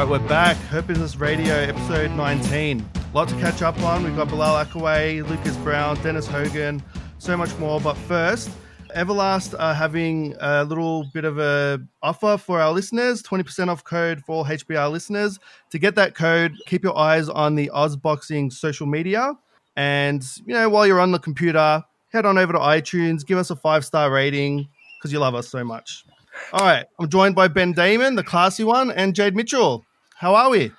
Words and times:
right, 0.00 0.08
we're 0.08 0.28
back. 0.28 0.56
Hurt 0.56 0.86
Business 0.86 1.16
Radio, 1.16 1.54
episode 1.54 2.10
19. 2.12 2.80
A 2.94 3.14
lot 3.14 3.28
to 3.28 3.34
catch 3.34 3.60
up 3.60 3.78
on. 3.82 4.02
We've 4.02 4.16
got 4.16 4.30
Bilal 4.30 4.64
Akkawy, 4.64 5.28
Lucas 5.28 5.54
Browne, 5.58 6.00
Dennis 6.02 6.26
Hogan, 6.26 6.82
so 7.18 7.36
much 7.36 7.54
more. 7.58 7.82
But 7.82 7.98
first, 7.98 8.48
Everlast 8.96 9.54
are 9.58 9.74
having 9.74 10.34
a 10.40 10.64
little 10.64 11.04
bit 11.12 11.26
of 11.26 11.38
a 11.38 11.80
offer 12.02 12.38
for 12.38 12.62
our 12.62 12.72
listeners, 12.72 13.22
20% 13.22 13.68
off 13.68 13.84
code 13.84 14.22
for 14.24 14.42
HBR 14.46 14.90
listeners. 14.90 15.38
To 15.70 15.78
get 15.78 15.96
that 15.96 16.14
code, 16.14 16.54
keep 16.64 16.82
your 16.82 16.96
eyes 16.96 17.28
on 17.28 17.54
the 17.54 17.70
Ozboxing 17.74 18.54
social 18.54 18.86
media. 18.86 19.34
And, 19.76 20.24
you 20.46 20.54
know, 20.54 20.70
while 20.70 20.86
you're 20.86 21.00
on 21.00 21.12
the 21.12 21.18
computer, 21.18 21.84
head 22.10 22.24
on 22.24 22.38
over 22.38 22.54
to 22.54 22.58
iTunes, 22.58 23.26
give 23.26 23.36
us 23.36 23.50
a 23.50 23.56
five-star 23.56 24.10
rating 24.10 24.66
because 24.98 25.12
you 25.12 25.18
love 25.18 25.34
us 25.34 25.50
so 25.50 25.62
much. 25.62 26.06
All 26.54 26.64
right, 26.64 26.86
I'm 26.98 27.10
joined 27.10 27.34
by 27.34 27.48
Ben 27.48 27.72
Damon, 27.74 28.14
the 28.14 28.24
classy 28.24 28.64
one, 28.64 28.90
and 28.92 29.14
Jade 29.14 29.36
Mitchell. 29.36 29.84
How 30.20 30.34
are 30.34 30.50
we? 30.50 30.70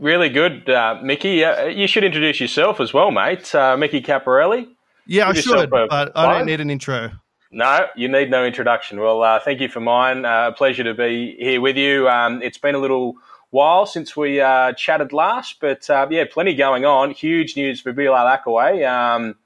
Really 0.00 0.28
good, 0.28 0.68
uh, 0.68 0.98
Mickey. 1.00 1.44
Uh, 1.44 1.66
you 1.66 1.86
should 1.86 2.02
introduce 2.02 2.40
yourself 2.40 2.80
as 2.80 2.92
well, 2.92 3.12
mate. 3.12 3.54
Uh, 3.54 3.76
Mickey 3.76 4.00
Caparelli. 4.00 4.66
Yeah, 5.06 5.32
Give 5.32 5.36
I 5.36 5.60
should, 5.60 5.70
but 5.70 6.10
I 6.16 6.36
don't 6.36 6.46
need 6.46 6.60
an 6.60 6.68
intro. 6.68 7.12
No, 7.52 7.86
you 7.94 8.08
need 8.08 8.28
no 8.28 8.44
introduction. 8.44 8.98
Well, 8.98 9.22
uh, 9.22 9.38
thank 9.38 9.60
you 9.60 9.68
for 9.68 9.78
mine. 9.78 10.24
Uh, 10.24 10.50
pleasure 10.50 10.82
to 10.82 10.94
be 10.94 11.36
here 11.38 11.60
with 11.60 11.76
you. 11.76 12.08
Um, 12.08 12.42
it's 12.42 12.58
been 12.58 12.74
a 12.74 12.78
little 12.78 13.14
while 13.50 13.86
since 13.86 14.16
we 14.16 14.40
uh, 14.40 14.72
chatted 14.72 15.12
last, 15.12 15.60
but 15.60 15.88
uh, 15.88 16.08
yeah, 16.10 16.24
plenty 16.28 16.56
going 16.56 16.84
on. 16.84 17.12
Huge 17.12 17.56
news 17.56 17.80
for 17.80 17.92
Bilal 17.92 18.26
Akkawy. 18.26 18.84
Um, 18.84 19.36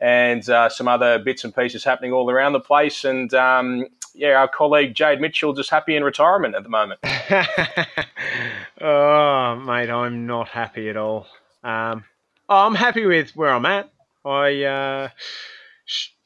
and 0.00 0.48
uh, 0.48 0.68
some 0.68 0.88
other 0.88 1.18
bits 1.18 1.44
and 1.44 1.54
pieces 1.54 1.84
happening 1.84 2.12
all 2.12 2.30
around 2.30 2.52
the 2.52 2.60
place. 2.60 3.04
And 3.04 3.32
um, 3.34 3.86
yeah, 4.14 4.34
our 4.34 4.48
colleague 4.48 4.94
Jade 4.94 5.20
Mitchell 5.20 5.52
just 5.52 5.70
happy 5.70 5.96
in 5.96 6.04
retirement 6.04 6.54
at 6.54 6.62
the 6.62 6.68
moment. 6.68 7.00
oh, 8.80 9.56
mate, 9.56 9.90
I'm 9.90 10.26
not 10.26 10.48
happy 10.48 10.88
at 10.88 10.96
all. 10.96 11.26
Um, 11.64 12.04
oh, 12.48 12.66
I'm 12.66 12.74
happy 12.74 13.06
with 13.06 13.30
where 13.36 13.50
I'm 13.50 13.66
at. 13.66 13.90
I 14.24 14.62
uh, 14.64 15.08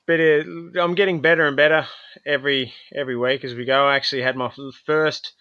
better, 0.06 0.40
I'm 0.80 0.94
getting 0.94 1.20
better 1.20 1.46
and 1.46 1.56
better 1.56 1.86
every 2.26 2.72
every 2.94 3.16
week 3.16 3.44
as 3.44 3.54
we 3.54 3.64
go. 3.64 3.86
I 3.86 3.96
actually 3.96 4.22
had 4.22 4.36
my 4.36 4.52
first 4.84 5.32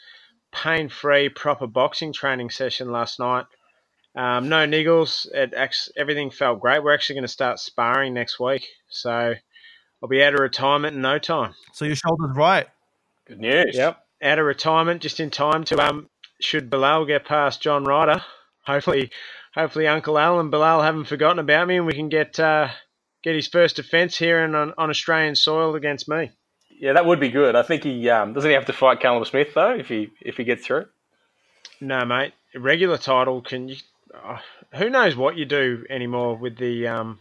pain-free 0.51 1.29
proper 1.29 1.67
boxing 1.67 2.13
training 2.13 2.49
session 2.49 2.91
last 2.91 3.19
night. 3.19 3.45
Um, 4.15 4.49
no 4.49 4.67
niggles. 4.67 5.25
It 5.33 5.53
everything 5.95 6.31
felt 6.31 6.59
great. 6.59 6.83
We're 6.83 6.93
actually 6.93 7.15
going 7.15 7.23
to 7.23 7.29
start 7.29 7.59
sparring 7.59 8.13
next 8.13 8.39
week, 8.39 8.67
so 8.89 9.33
I'll 10.01 10.09
be 10.09 10.23
out 10.23 10.33
of 10.33 10.39
retirement 10.39 10.95
in 10.95 11.01
no 11.01 11.17
time. 11.17 11.53
So 11.73 11.85
your 11.85 11.95
shoulder's 11.95 12.35
right. 12.35 12.67
Good 13.27 13.39
news. 13.39 13.75
Yep, 13.75 13.97
out 14.21 14.39
of 14.39 14.45
retirement 14.45 15.01
just 15.01 15.19
in 15.19 15.29
time 15.29 15.63
to 15.65 15.79
um. 15.81 16.09
Should 16.41 16.71
Bilal 16.71 17.05
get 17.05 17.25
past 17.25 17.61
John 17.61 17.83
Ryder, 17.83 18.23
hopefully, 18.65 19.11
hopefully 19.53 19.85
Uncle 19.85 20.17
Al 20.17 20.39
and 20.39 20.49
Bilal 20.49 20.81
haven't 20.81 21.05
forgotten 21.05 21.37
about 21.37 21.67
me, 21.67 21.77
and 21.77 21.85
we 21.85 21.93
can 21.93 22.09
get 22.09 22.39
uh, 22.39 22.69
get 23.21 23.35
his 23.35 23.47
first 23.47 23.75
defence 23.75 24.17
here 24.17 24.43
and 24.43 24.55
on, 24.55 24.73
on 24.75 24.89
Australian 24.89 25.35
soil 25.35 25.75
against 25.75 26.09
me. 26.09 26.31
Yeah, 26.71 26.93
that 26.93 27.05
would 27.05 27.19
be 27.19 27.29
good. 27.29 27.55
I 27.55 27.61
think 27.61 27.83
he 27.83 28.09
um, 28.09 28.33
doesn't 28.33 28.49
he 28.49 28.55
have 28.55 28.65
to 28.65 28.73
fight 28.73 28.99
Callum 28.99 29.23
Smith 29.23 29.53
though 29.53 29.75
if 29.75 29.87
he 29.87 30.09
if 30.19 30.37
he 30.37 30.43
gets 30.43 30.65
through. 30.65 30.85
No, 31.79 32.03
mate. 32.05 32.33
Regular 32.55 32.97
title 32.97 33.41
can 33.41 33.69
you? 33.69 33.75
Oh, 34.13 34.39
who 34.73 34.89
knows 34.89 35.15
what 35.15 35.37
you 35.37 35.45
do 35.45 35.85
anymore 35.89 36.35
with 36.35 36.57
the 36.57 36.87
um, 36.87 37.19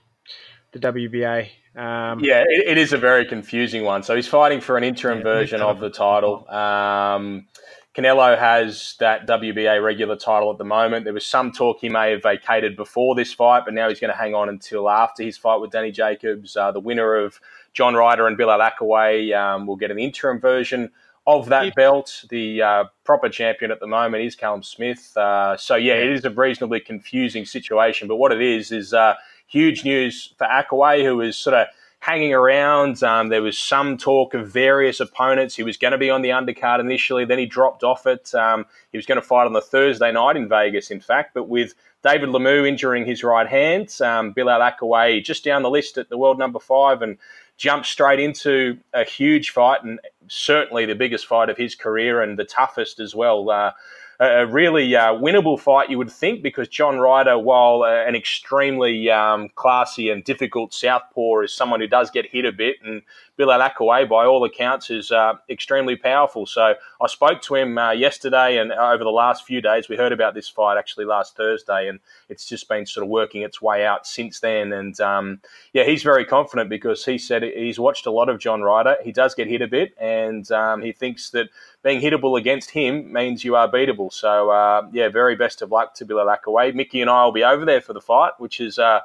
the 0.72 0.78
WBA. 0.78 1.48
Um, 1.76 2.20
yeah, 2.20 2.42
it, 2.48 2.68
it 2.68 2.78
is 2.78 2.92
a 2.92 2.98
very 2.98 3.24
confusing 3.24 3.84
one. 3.84 4.02
So 4.02 4.16
he's 4.16 4.26
fighting 4.26 4.60
for 4.60 4.76
an 4.76 4.84
interim 4.84 5.18
yeah, 5.18 5.24
version 5.24 5.60
of 5.60 5.80
the 5.80 5.90
title. 5.90 6.48
Um, 6.50 7.46
Canelo 7.94 8.38
has 8.38 8.94
that 9.00 9.26
WBA 9.26 9.82
regular 9.82 10.16
title 10.16 10.50
at 10.52 10.58
the 10.58 10.64
moment. 10.64 11.04
There 11.04 11.14
was 11.14 11.26
some 11.26 11.50
talk 11.50 11.78
he 11.80 11.88
may 11.88 12.12
have 12.12 12.22
vacated 12.22 12.76
before 12.76 13.14
this 13.16 13.32
fight, 13.32 13.64
but 13.64 13.74
now 13.74 13.88
he's 13.88 13.98
going 13.98 14.12
to 14.12 14.16
hang 14.16 14.34
on 14.34 14.48
until 14.48 14.88
after 14.88 15.24
his 15.24 15.36
fight 15.36 15.60
with 15.60 15.72
Danny 15.72 15.90
Jacobs. 15.90 16.56
Uh, 16.56 16.70
the 16.70 16.80
winner 16.80 17.16
of 17.16 17.40
John 17.72 17.94
Ryder 17.94 18.28
and 18.28 18.36
Bill 18.36 18.48
Akkawy 18.48 19.36
um, 19.36 19.66
will 19.66 19.76
get 19.76 19.90
an 19.90 19.98
interim 19.98 20.40
version 20.40 20.90
of 21.26 21.48
that 21.48 21.74
belt. 21.74 22.24
The 22.30 22.62
uh, 22.62 22.84
proper 23.04 23.28
champion 23.28 23.70
at 23.70 23.80
the 23.80 23.86
moment 23.86 24.24
is 24.24 24.34
Callum 24.34 24.62
Smith. 24.62 25.16
Uh, 25.16 25.56
so, 25.56 25.76
yeah, 25.76 25.94
it 25.94 26.10
is 26.10 26.24
a 26.24 26.30
reasonably 26.30 26.80
confusing 26.80 27.44
situation. 27.44 28.08
But 28.08 28.16
what 28.16 28.32
it 28.32 28.42
is, 28.42 28.72
is 28.72 28.94
uh, 28.94 29.14
huge 29.46 29.84
news 29.84 30.34
for 30.38 30.46
Akkawy, 30.46 31.04
who 31.04 31.20
is 31.20 31.36
sort 31.36 31.54
of 31.54 31.66
hanging 32.00 32.32
around. 32.32 33.02
Um, 33.02 33.28
there 33.28 33.42
was 33.42 33.58
some 33.58 33.98
talk 33.98 34.34
of 34.34 34.48
various 34.48 35.00
opponents. 35.00 35.54
He 35.54 35.62
was 35.62 35.76
going 35.76 35.92
to 35.92 35.98
be 35.98 36.10
on 36.10 36.22
the 36.22 36.30
undercard 36.30 36.80
initially, 36.80 37.24
then 37.24 37.38
he 37.38 37.46
dropped 37.46 37.84
off 37.84 38.06
it. 38.06 38.34
Um, 38.34 38.64
he 38.90 38.98
was 38.98 39.06
going 39.06 39.20
to 39.20 39.26
fight 39.26 39.44
on 39.44 39.52
the 39.52 39.60
Thursday 39.60 40.10
night 40.10 40.36
in 40.36 40.48
Vegas, 40.48 40.90
in 40.90 41.00
fact, 41.00 41.34
but 41.34 41.48
with 41.48 41.74
David 42.02 42.30
Lemieux 42.30 42.66
injuring 42.66 43.04
his 43.04 43.22
right 43.22 43.46
hand, 43.46 43.94
um, 44.00 44.32
Bilal 44.32 44.60
Akkawy 44.60 45.22
just 45.22 45.44
down 45.44 45.62
the 45.62 45.70
list 45.70 45.98
at 45.98 46.08
the 46.08 46.16
world 46.16 46.38
number 46.38 46.58
five 46.58 47.02
and 47.02 47.18
jumped 47.60 47.86
straight 47.86 48.18
into 48.18 48.78
a 48.94 49.04
huge 49.04 49.50
fight 49.50 49.84
and 49.84 50.00
certainly 50.28 50.86
the 50.86 50.94
biggest 50.94 51.26
fight 51.26 51.50
of 51.50 51.58
his 51.58 51.74
career 51.74 52.22
and 52.22 52.38
the 52.38 52.44
toughest 52.44 52.98
as 52.98 53.14
well. 53.14 53.50
Uh, 53.50 53.72
a 54.18 54.46
really 54.46 54.96
uh, 54.96 55.12
winnable 55.12 55.60
fight, 55.60 55.90
you 55.90 55.98
would 55.98 56.10
think, 56.10 56.42
because 56.42 56.68
John 56.68 56.98
Ryder, 56.98 57.38
while 57.38 57.82
uh, 57.82 58.04
an 58.06 58.14
extremely 58.14 59.10
um, 59.10 59.50
classy 59.54 60.10
and 60.10 60.24
difficult 60.24 60.72
southpaw, 60.72 61.40
is 61.40 61.54
someone 61.54 61.80
who 61.80 61.86
does 61.86 62.10
get 62.10 62.26
hit 62.26 62.46
a 62.46 62.52
bit, 62.52 62.76
and 62.82 63.02
Bilal 63.40 63.70
Akkawy, 63.70 64.06
by 64.06 64.26
all 64.26 64.44
accounts, 64.44 64.90
is 64.90 65.10
uh, 65.10 65.32
extremely 65.48 65.96
powerful. 65.96 66.44
So 66.44 66.74
I 67.00 67.06
spoke 67.06 67.40
to 67.42 67.54
him 67.54 67.78
uh, 67.78 67.92
yesterday, 67.92 68.58
and 68.58 68.70
over 68.70 69.02
the 69.02 69.08
last 69.08 69.46
few 69.46 69.62
days, 69.62 69.88
we 69.88 69.96
heard 69.96 70.12
about 70.12 70.34
this 70.34 70.46
fight 70.46 70.76
actually 70.76 71.06
last 71.06 71.38
Thursday, 71.38 71.88
and 71.88 72.00
it's 72.28 72.44
just 72.44 72.68
been 72.68 72.84
sort 72.84 73.02
of 73.02 73.08
working 73.08 73.40
its 73.40 73.62
way 73.62 73.86
out 73.86 74.06
since 74.06 74.40
then. 74.40 74.74
And 74.74 75.00
um, 75.00 75.40
yeah, 75.72 75.84
he's 75.84 76.02
very 76.02 76.26
confident 76.26 76.68
because 76.68 77.02
he 77.02 77.16
said 77.16 77.42
he's 77.42 77.80
watched 77.80 78.04
a 78.04 78.10
lot 78.10 78.28
of 78.28 78.38
John 78.38 78.60
Ryder. 78.60 78.96
He 79.02 79.10
does 79.10 79.34
get 79.34 79.48
hit 79.48 79.62
a 79.62 79.66
bit, 79.66 79.94
and 79.98 80.50
um, 80.52 80.82
he 80.82 80.92
thinks 80.92 81.30
that 81.30 81.48
being 81.82 82.02
hittable 82.02 82.38
against 82.38 82.70
him 82.70 83.10
means 83.10 83.42
you 83.42 83.56
are 83.56 83.70
beatable. 83.70 84.12
So 84.12 84.50
uh, 84.50 84.86
yeah, 84.92 85.08
very 85.08 85.34
best 85.34 85.62
of 85.62 85.72
luck 85.72 85.94
to 85.94 86.04
Bilal 86.04 86.26
Akaway. 86.26 86.74
Mickey 86.74 87.00
and 87.00 87.08
I 87.08 87.24
will 87.24 87.32
be 87.32 87.44
over 87.44 87.64
there 87.64 87.80
for 87.80 87.94
the 87.94 88.02
fight, 88.02 88.32
which 88.36 88.60
is 88.60 88.78
uh, 88.78 89.00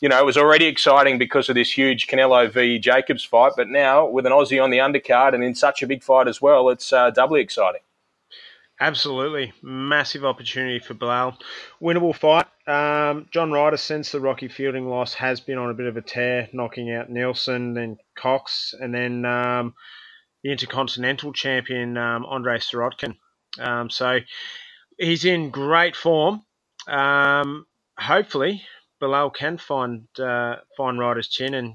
you 0.00 0.08
know, 0.08 0.18
it 0.18 0.24
was 0.24 0.36
already 0.36 0.66
exciting 0.66 1.18
because 1.18 1.48
of 1.48 1.54
this 1.54 1.76
huge 1.76 2.06
Canelo 2.06 2.50
v 2.50 2.78
Jacobs 2.78 3.24
fight, 3.24 3.52
but 3.56 3.68
now 3.68 4.06
with 4.06 4.26
an 4.26 4.32
Aussie 4.32 4.62
on 4.62 4.70
the 4.70 4.78
undercard 4.78 5.34
and 5.34 5.44
in 5.44 5.54
such 5.54 5.82
a 5.82 5.86
big 5.86 6.02
fight 6.02 6.26
as 6.26 6.40
well, 6.40 6.70
it's 6.70 6.92
uh, 6.92 7.10
doubly 7.10 7.40
exciting. 7.40 7.82
Absolutely, 8.82 9.52
massive 9.62 10.24
opportunity 10.24 10.78
for 10.78 10.94
Bilal. 10.94 11.36
Winnable 11.82 12.16
fight. 12.16 12.46
Um, 12.66 13.26
John 13.30 13.52
Ryder, 13.52 13.76
since 13.76 14.10
the 14.10 14.20
Rocky 14.20 14.48
Fielding 14.48 14.88
loss, 14.88 15.12
has 15.14 15.38
been 15.38 15.58
on 15.58 15.68
a 15.68 15.74
bit 15.74 15.86
of 15.86 15.98
a 15.98 16.02
tear, 16.02 16.48
knocking 16.54 16.90
out 16.90 17.10
Nielsen, 17.10 17.74
then 17.74 17.98
Cox, 18.16 18.74
and 18.80 18.94
then 18.94 19.26
um, 19.26 19.74
the 20.42 20.50
Intercontinental 20.50 21.34
Champion 21.34 21.98
um, 21.98 22.24
Sirotkin. 22.24 23.16
Um, 23.58 23.90
so 23.90 24.20
he's 24.96 25.26
in 25.26 25.50
great 25.50 25.94
form. 25.94 26.42
Um, 26.88 27.66
hopefully, 27.98 28.62
Bilal 29.00 29.30
can 29.30 29.58
find 29.58 30.06
uh, 30.20 30.56
find 30.76 30.98
Ryder's 31.00 31.28
chin, 31.28 31.54
and 31.54 31.74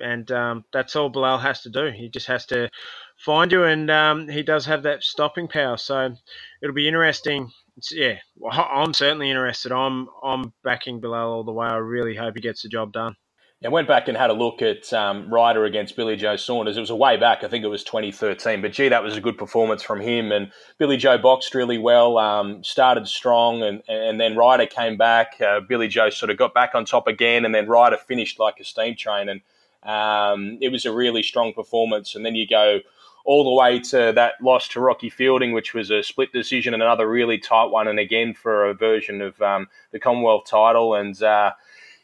and 0.00 0.30
um, 0.32 0.64
that's 0.72 0.96
all 0.96 1.10
Bilal 1.10 1.38
has 1.38 1.62
to 1.62 1.70
do. 1.70 1.90
He 1.94 2.08
just 2.10 2.26
has 2.28 2.46
to 2.48 2.70
find 3.18 3.52
you, 3.52 3.64
and 3.64 3.90
um, 3.90 4.28
he 4.28 4.42
does 4.42 4.66
have 4.66 4.84
that 4.84 5.04
stopping 5.04 5.48
power. 5.48 5.76
So 5.78 6.14
it'll 6.62 6.74
be 6.74 6.88
interesting. 6.88 7.50
It's, 7.78 7.92
yeah, 7.92 8.16
I'm 8.52 8.94
certainly 8.94 9.30
interested. 9.30 9.72
I'm 9.72 10.08
I'm 10.24 10.52
backing 10.64 11.00
Bilal 11.00 11.32
all 11.32 11.44
the 11.44 11.52
way. 11.52 11.68
I 11.68 11.76
really 11.76 12.16
hope 12.16 12.34
he 12.36 12.42
gets 12.42 12.62
the 12.62 12.70
job 12.70 12.92
done. 12.92 13.16
I 13.64 13.68
went 13.68 13.88
back 13.88 14.08
and 14.08 14.16
had 14.16 14.28
a 14.28 14.34
look 14.34 14.60
at 14.60 14.92
um, 14.92 15.32
Ryder 15.32 15.64
against 15.64 15.96
Billy 15.96 16.16
Joe 16.16 16.36
Saunders. 16.36 16.76
It 16.76 16.80
was 16.80 16.90
a 16.90 16.96
way 16.96 17.16
back. 17.16 17.42
I 17.42 17.48
think 17.48 17.64
it 17.64 17.68
was 17.68 17.82
2013. 17.82 18.60
But 18.60 18.72
gee, 18.72 18.88
that 18.88 19.02
was 19.02 19.16
a 19.16 19.22
good 19.22 19.38
performance 19.38 19.82
from 19.82 20.02
him. 20.02 20.32
And 20.32 20.52
Billy 20.76 20.98
Joe 20.98 21.16
boxed 21.16 21.54
really 21.54 21.78
well, 21.78 22.18
um, 22.18 22.62
started 22.62 23.08
strong, 23.08 23.62
and, 23.62 23.82
and 23.88 24.20
then 24.20 24.36
Ryder 24.36 24.66
came 24.66 24.98
back. 24.98 25.40
Uh, 25.40 25.60
Billy 25.60 25.88
Joe 25.88 26.10
sort 26.10 26.28
of 26.28 26.36
got 26.36 26.52
back 26.52 26.74
on 26.74 26.84
top 26.84 27.06
again, 27.06 27.46
and 27.46 27.54
then 27.54 27.66
Ryder 27.66 27.96
finished 27.96 28.38
like 28.38 28.60
a 28.60 28.64
steam 28.64 28.96
train. 28.96 29.30
And 29.30 29.40
um, 29.82 30.58
it 30.60 30.70
was 30.70 30.84
a 30.84 30.92
really 30.92 31.22
strong 31.22 31.54
performance. 31.54 32.14
And 32.14 32.26
then 32.26 32.34
you 32.34 32.46
go 32.46 32.80
all 33.24 33.44
the 33.44 33.62
way 33.62 33.80
to 33.80 34.12
that 34.14 34.34
loss 34.42 34.68
to 34.68 34.80
Rocky 34.80 35.08
Fielding, 35.08 35.54
which 35.54 35.72
was 35.72 35.90
a 35.90 36.02
split 36.02 36.32
decision 36.34 36.74
and 36.74 36.82
another 36.82 37.08
really 37.08 37.38
tight 37.38 37.70
one, 37.70 37.88
and 37.88 37.98
again 37.98 38.34
for 38.34 38.66
a 38.66 38.74
version 38.74 39.22
of 39.22 39.40
um, 39.40 39.68
the 39.90 39.98
Commonwealth 39.98 40.44
title. 40.44 40.94
And 40.94 41.20
uh, 41.22 41.52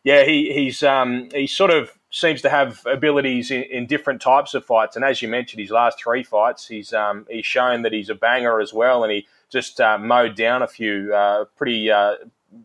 yeah, 0.04 0.24
he 0.24 0.52
he's 0.52 0.82
um, 0.82 1.28
he 1.32 1.46
sort 1.46 1.70
of 1.70 1.92
seems 2.10 2.42
to 2.42 2.50
have 2.50 2.84
abilities 2.86 3.50
in, 3.50 3.62
in, 3.64 3.86
different 3.86 4.20
types 4.20 4.52
of 4.54 4.64
fights. 4.64 4.96
And 4.96 5.04
as 5.04 5.22
you 5.22 5.28
mentioned, 5.28 5.60
his 5.60 5.70
last 5.70 6.02
three 6.02 6.24
fights, 6.24 6.66
he's 6.66 6.92
um, 6.92 7.26
he's 7.30 7.46
shown 7.46 7.82
that 7.82 7.92
he's 7.92 8.08
a 8.08 8.14
banger 8.14 8.60
as 8.60 8.72
well, 8.72 9.04
and 9.04 9.12
he 9.12 9.26
just 9.50 9.80
uh, 9.80 9.98
mowed 9.98 10.36
down 10.36 10.62
a 10.62 10.66
few 10.66 11.14
uh, 11.14 11.44
pretty 11.56 11.90
uh, 11.90 12.14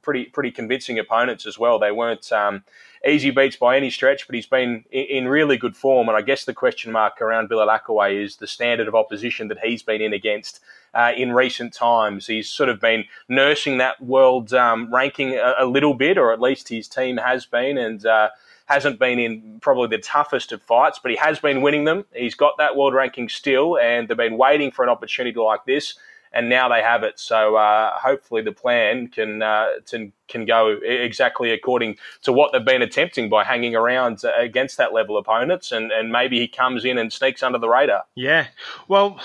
pretty 0.02 0.26
pretty 0.26 0.52
convincing 0.52 0.98
opponents 0.98 1.46
as 1.46 1.60
well. 1.60 1.78
They 1.78 1.92
weren't 1.92 2.32
um, 2.32 2.64
easy 3.06 3.30
beats 3.32 3.56
by 3.56 3.78
any 3.78 3.90
stretch, 3.90 4.28
but 4.28 4.36
he's 4.36 4.46
been 4.46 4.84
in, 4.92 5.28
really 5.28 5.58
good 5.58 5.76
form. 5.76 6.08
And 6.08 6.18
I 6.18 6.22
guess 6.22 6.46
the 6.46 6.54
question 6.54 6.92
mark 6.92 7.22
around 7.22 7.50
Bilal 7.50 7.68
Akkawy 7.68 8.24
is 8.24 8.38
the 8.38 8.48
standard 8.48 8.88
of 8.88 8.96
opposition 8.96 9.48
that 9.50 9.60
he's 9.60 9.84
been 9.84 10.02
in 10.02 10.14
against 10.14 10.60
uh, 10.94 11.12
in 11.16 11.32
recent 11.32 11.74
times. 11.74 12.28
He's 12.28 12.50
sort 12.50 12.70
of 12.70 12.80
been 12.80 13.06
nursing 13.30 13.78
that 13.78 14.02
world 14.02 14.54
um, 14.54 14.94
ranking 14.94 15.36
a, 15.36 15.56
a, 15.60 15.66
little 15.66 15.94
bit, 15.94 16.18
or 16.18 16.34
at 16.34 16.42
least 16.42 16.70
his 16.70 16.88
team 16.88 17.18
has 17.18 17.46
been, 17.46 17.78
and 17.78 18.06
uh, 18.06 18.30
hasn't 18.66 18.98
been 18.98 19.20
in 19.20 19.60
probably 19.62 19.96
the 19.96 20.02
toughest 20.02 20.52
of 20.52 20.62
fights, 20.64 21.00
but 21.02 21.12
he 21.12 21.18
has 21.18 21.40
been 21.40 21.62
winning 21.62 21.86
them. 21.86 22.06
He's 22.14 22.34
got 22.34 22.58
that 22.58 22.76
world 22.76 22.94
ranking 22.94 23.30
still, 23.30 23.78
and 23.78 24.08
they've 24.08 24.18
been 24.18 24.38
waiting 24.38 24.72
for 24.72 24.84
an 24.84 24.90
opportunity 24.90 25.38
like 25.40 25.66
this 25.66 25.96
and 26.36 26.50
now 26.50 26.68
they 26.68 26.82
have 26.82 27.04
it. 27.04 27.18
So 27.18 27.56
uh, 27.56 27.98
hopefully 27.98 28.42
the 28.42 28.52
plan 28.52 29.08
can 29.08 29.42
uh, 29.42 29.68
to, 29.88 30.12
can 30.28 30.46
go 30.46 30.78
exactly 30.84 31.52
according 31.52 31.96
to 32.24 32.34
what 32.34 32.52
they've 32.52 32.64
been 32.64 32.82
attempting 32.82 33.30
by 33.30 33.44
hanging 33.44 33.76
around 33.76 34.22
against 34.38 34.78
that 34.78 34.94
level 34.94 35.18
opponents, 35.18 35.72
and, 35.72 35.92
and 35.92 36.12
maybe 36.12 36.40
he 36.40 36.48
comes 36.48 36.86
in 36.86 36.98
and 36.98 37.12
sneaks 37.12 37.42
under 37.42 37.58
the 37.58 37.70
radar. 37.70 38.04
Yeah, 38.14 38.48
well, 38.88 39.20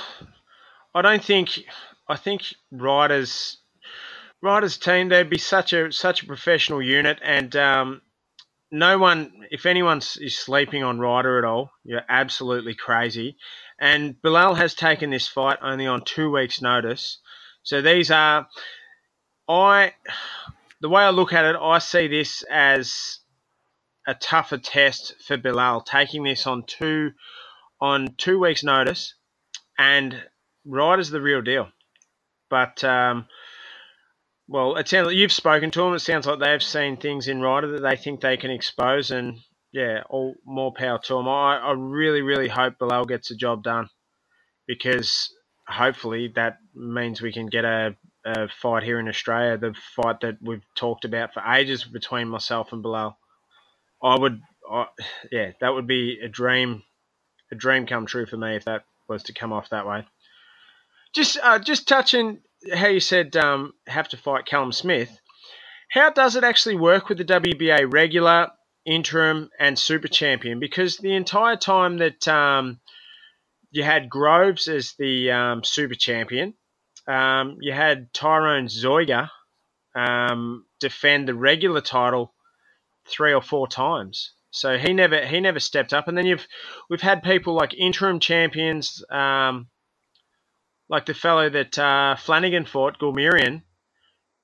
I 0.95 1.03
don't 1.03 1.23
think 1.23 1.61
I 2.09 2.17
think 2.17 2.43
Ryder's 2.71 3.59
Ryder's 4.41 4.79
team 4.79 5.09
they'd 5.09 5.29
be 5.29 5.39
such 5.39 5.73
a 5.73 5.93
such 5.93 6.23
a 6.23 6.27
professional 6.27 6.81
unit, 6.81 7.19
and 7.23 7.55
um, 7.57 8.03
no 8.71 8.99
one, 8.99 9.33
if 9.51 9.67
anyone 9.67 9.99
is 9.99 10.39
sleeping 10.39 10.85
on 10.85 11.01
Ryder 11.01 11.39
at 11.39 11.45
all, 11.45 11.73
you're 11.85 12.05
absolutely 12.09 12.75
crazy. 12.75 13.37
And 13.81 14.21
Bilal 14.21 14.55
has 14.55 14.75
taken 14.75 15.11
this 15.11 15.27
fight 15.27 15.59
only 15.63 15.87
on 15.87 16.05
two 16.05 16.31
weeks' 16.31 16.61
notice. 16.61 17.19
So 17.63 17.81
these 17.81 18.11
are, 18.11 18.47
I, 19.49 19.95
the 20.83 20.91
way 20.91 21.03
I 21.03 21.11
look 21.11 21.33
at 21.33 21.47
it, 21.47 21.57
I 21.61 21.79
see 21.79 22.07
this 22.07 22.43
as 22.51 23.21
a 24.07 24.15
tougher 24.15 24.59
test 24.59 25.15
for 25.27 25.39
Bilal, 25.39 25.81
taking 25.83 26.25
this 26.25 26.47
on 26.47 26.65
two, 26.67 27.13
on 27.81 28.15
two 28.19 28.39
weeks' 28.39 28.65
notice, 28.65 29.15
and 29.79 30.23
Ryder's 30.67 31.11
the 31.11 31.21
real 31.23 31.41
deal. 31.41 31.69
But 32.51 32.85
um, 32.85 33.27
well, 34.49 34.77
it 34.77 34.89
sounds 34.89 35.07
like 35.07 35.17
you've 35.17 35.33
spoken 35.33 35.71
to 35.71 35.81
them. 35.81 35.95
It 35.95 36.01
sounds 36.01 36.27
like 36.27 36.41
they've 36.41 36.63
seen 36.63 36.97
things 36.97 37.29
in 37.29 37.41
Ryder 37.41 37.73
that 37.73 37.83
they 37.83 37.97
think 37.97 38.21
they 38.21 38.37
can 38.37 38.51
expose, 38.51 39.11
and 39.11 39.39
yeah, 39.73 40.03
all 40.09 40.35
more 40.45 40.73
power 40.73 40.99
to 41.05 41.15
them. 41.15 41.29
I, 41.29 41.59
I 41.59 41.73
really, 41.73 42.23
really 42.23 42.49
hope 42.49 42.79
Bilal 42.79 43.05
gets 43.07 43.29
the 43.29 43.37
job 43.37 43.63
done 43.63 43.89
because 44.67 45.33
hopefully 45.69 46.33
that 46.35 46.59
means 46.75 47.23
we 47.23 47.33
can 47.33 47.47
get 47.47 47.65
a, 47.65 47.97
a 48.25 48.49
fight 48.49 48.83
here 48.83 48.99
in 48.99 49.09
Australia, 49.09 49.57
the 49.57 49.75
fight 49.97 50.21
that 50.23 50.39
we've 50.43 50.65
talked 50.77 51.05
about 51.05 51.33
for 51.33 51.43
ages 51.43 51.85
between 51.85 52.29
myself 52.29 52.73
and 52.73 52.83
Bilal. 52.83 53.17
I 54.03 54.19
would, 54.19 54.41
I, 54.71 54.87
yeah, 55.31 55.53
that 55.61 55.75
would 55.75 55.87
be 55.87 56.19
a 56.23 56.29
dream, 56.29 56.83
a 57.53 57.55
dream 57.55 57.87
come 57.87 58.07
true 58.07 58.27
for 58.27 58.37
me 58.37 58.57
if 58.57 58.65
that 58.65 58.85
was 59.09 59.23
to 59.25 59.33
come 59.33 59.53
off 59.53 59.71
that 59.71 59.87
way. 59.87 60.07
Just, 61.15 61.39
uh, 61.43 61.59
just 61.59 61.89
touching 61.89 62.41
how 62.75 62.89
you 62.89 63.01
said 63.01 63.37
um, 63.37 63.73
have 63.87 64.09
to 64.09 64.17
fight 64.17 64.47
Callum 64.47 64.73
Smith. 64.73 65.21
How 65.91 66.11
does 66.11 66.37
it 66.37 66.45
actually 66.45 66.77
work 66.77 67.09
with 67.09 67.19
the 67.19 67.25
WBA 67.25 67.93
regular, 67.93 68.51
interim, 68.91 69.51
and 69.59 69.79
super 69.79 70.09
champion? 70.09 70.61
Because 70.61 70.97
the 70.97 71.15
entire 71.15 71.57
time 71.57 71.99
that 71.99 72.27
um, 72.29 72.81
you 73.71 73.83
had 73.83 74.11
Groves 74.11 74.69
as 74.69 74.95
the 74.99 75.31
um, 75.31 75.65
super 75.65 75.95
champion, 75.95 76.55
um, 77.07 77.59
you 77.61 77.73
had 77.73 78.13
Tyron 78.13 78.69
Zeuge 78.69 79.29
um, 79.95 80.67
defend 80.81 81.29
the 81.29 81.35
regular 81.35 81.81
title 81.81 82.35
three 83.09 83.33
or 83.33 83.43
four 83.43 83.69
times. 83.69 84.33
So 84.51 84.79
he 84.79 84.93
never 84.93 85.25
he 85.25 85.41
never 85.41 85.61
stepped 85.61 85.93
up, 85.93 86.09
and 86.09 86.19
then 86.19 86.27
you've 86.27 86.47
we've 86.89 87.01
had 87.01 87.23
people 87.23 87.55
like 87.55 87.73
interim 87.75 88.19
champions 88.19 89.05
um, 89.11 89.69
like 90.89 91.07
the 91.07 91.15
fellow 91.15 91.49
that 91.49 91.79
uh, 91.79 92.17
Flanagan 92.17 92.65
fought, 92.65 92.99
Gulmirian, 92.99 93.63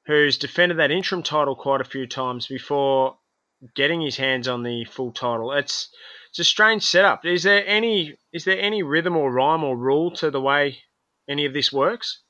who's 0.07 0.39
defended 0.39 0.79
that 0.79 0.93
interim 0.93 1.25
title 1.25 1.57
quite 1.57 1.81
a 1.81 1.85
few 1.85 2.07
times 2.07 2.47
before 2.47 3.19
getting 3.75 4.00
his 4.00 4.17
hands 4.17 4.49
on 4.49 4.62
the 4.62 4.85
full 4.85 5.12
title. 5.12 5.53
It's 5.53 5.88
it's 6.31 6.38
a 6.38 6.44
strange 6.44 6.82
setup. 6.82 7.25
Is 7.25 7.43
there 7.43 7.67
any 7.67 8.14
is 8.32 8.44
there 8.44 8.61
any 8.61 8.82
rhythm 8.82 9.17
or 9.17 9.32
rhyme 9.32 9.64
or 9.64 9.76
rule 9.76 10.11
to 10.12 10.31
the 10.31 10.41
way 10.41 10.79
any 11.29 11.47
of 11.47 11.55
this 11.55 11.73
works? 11.73 12.20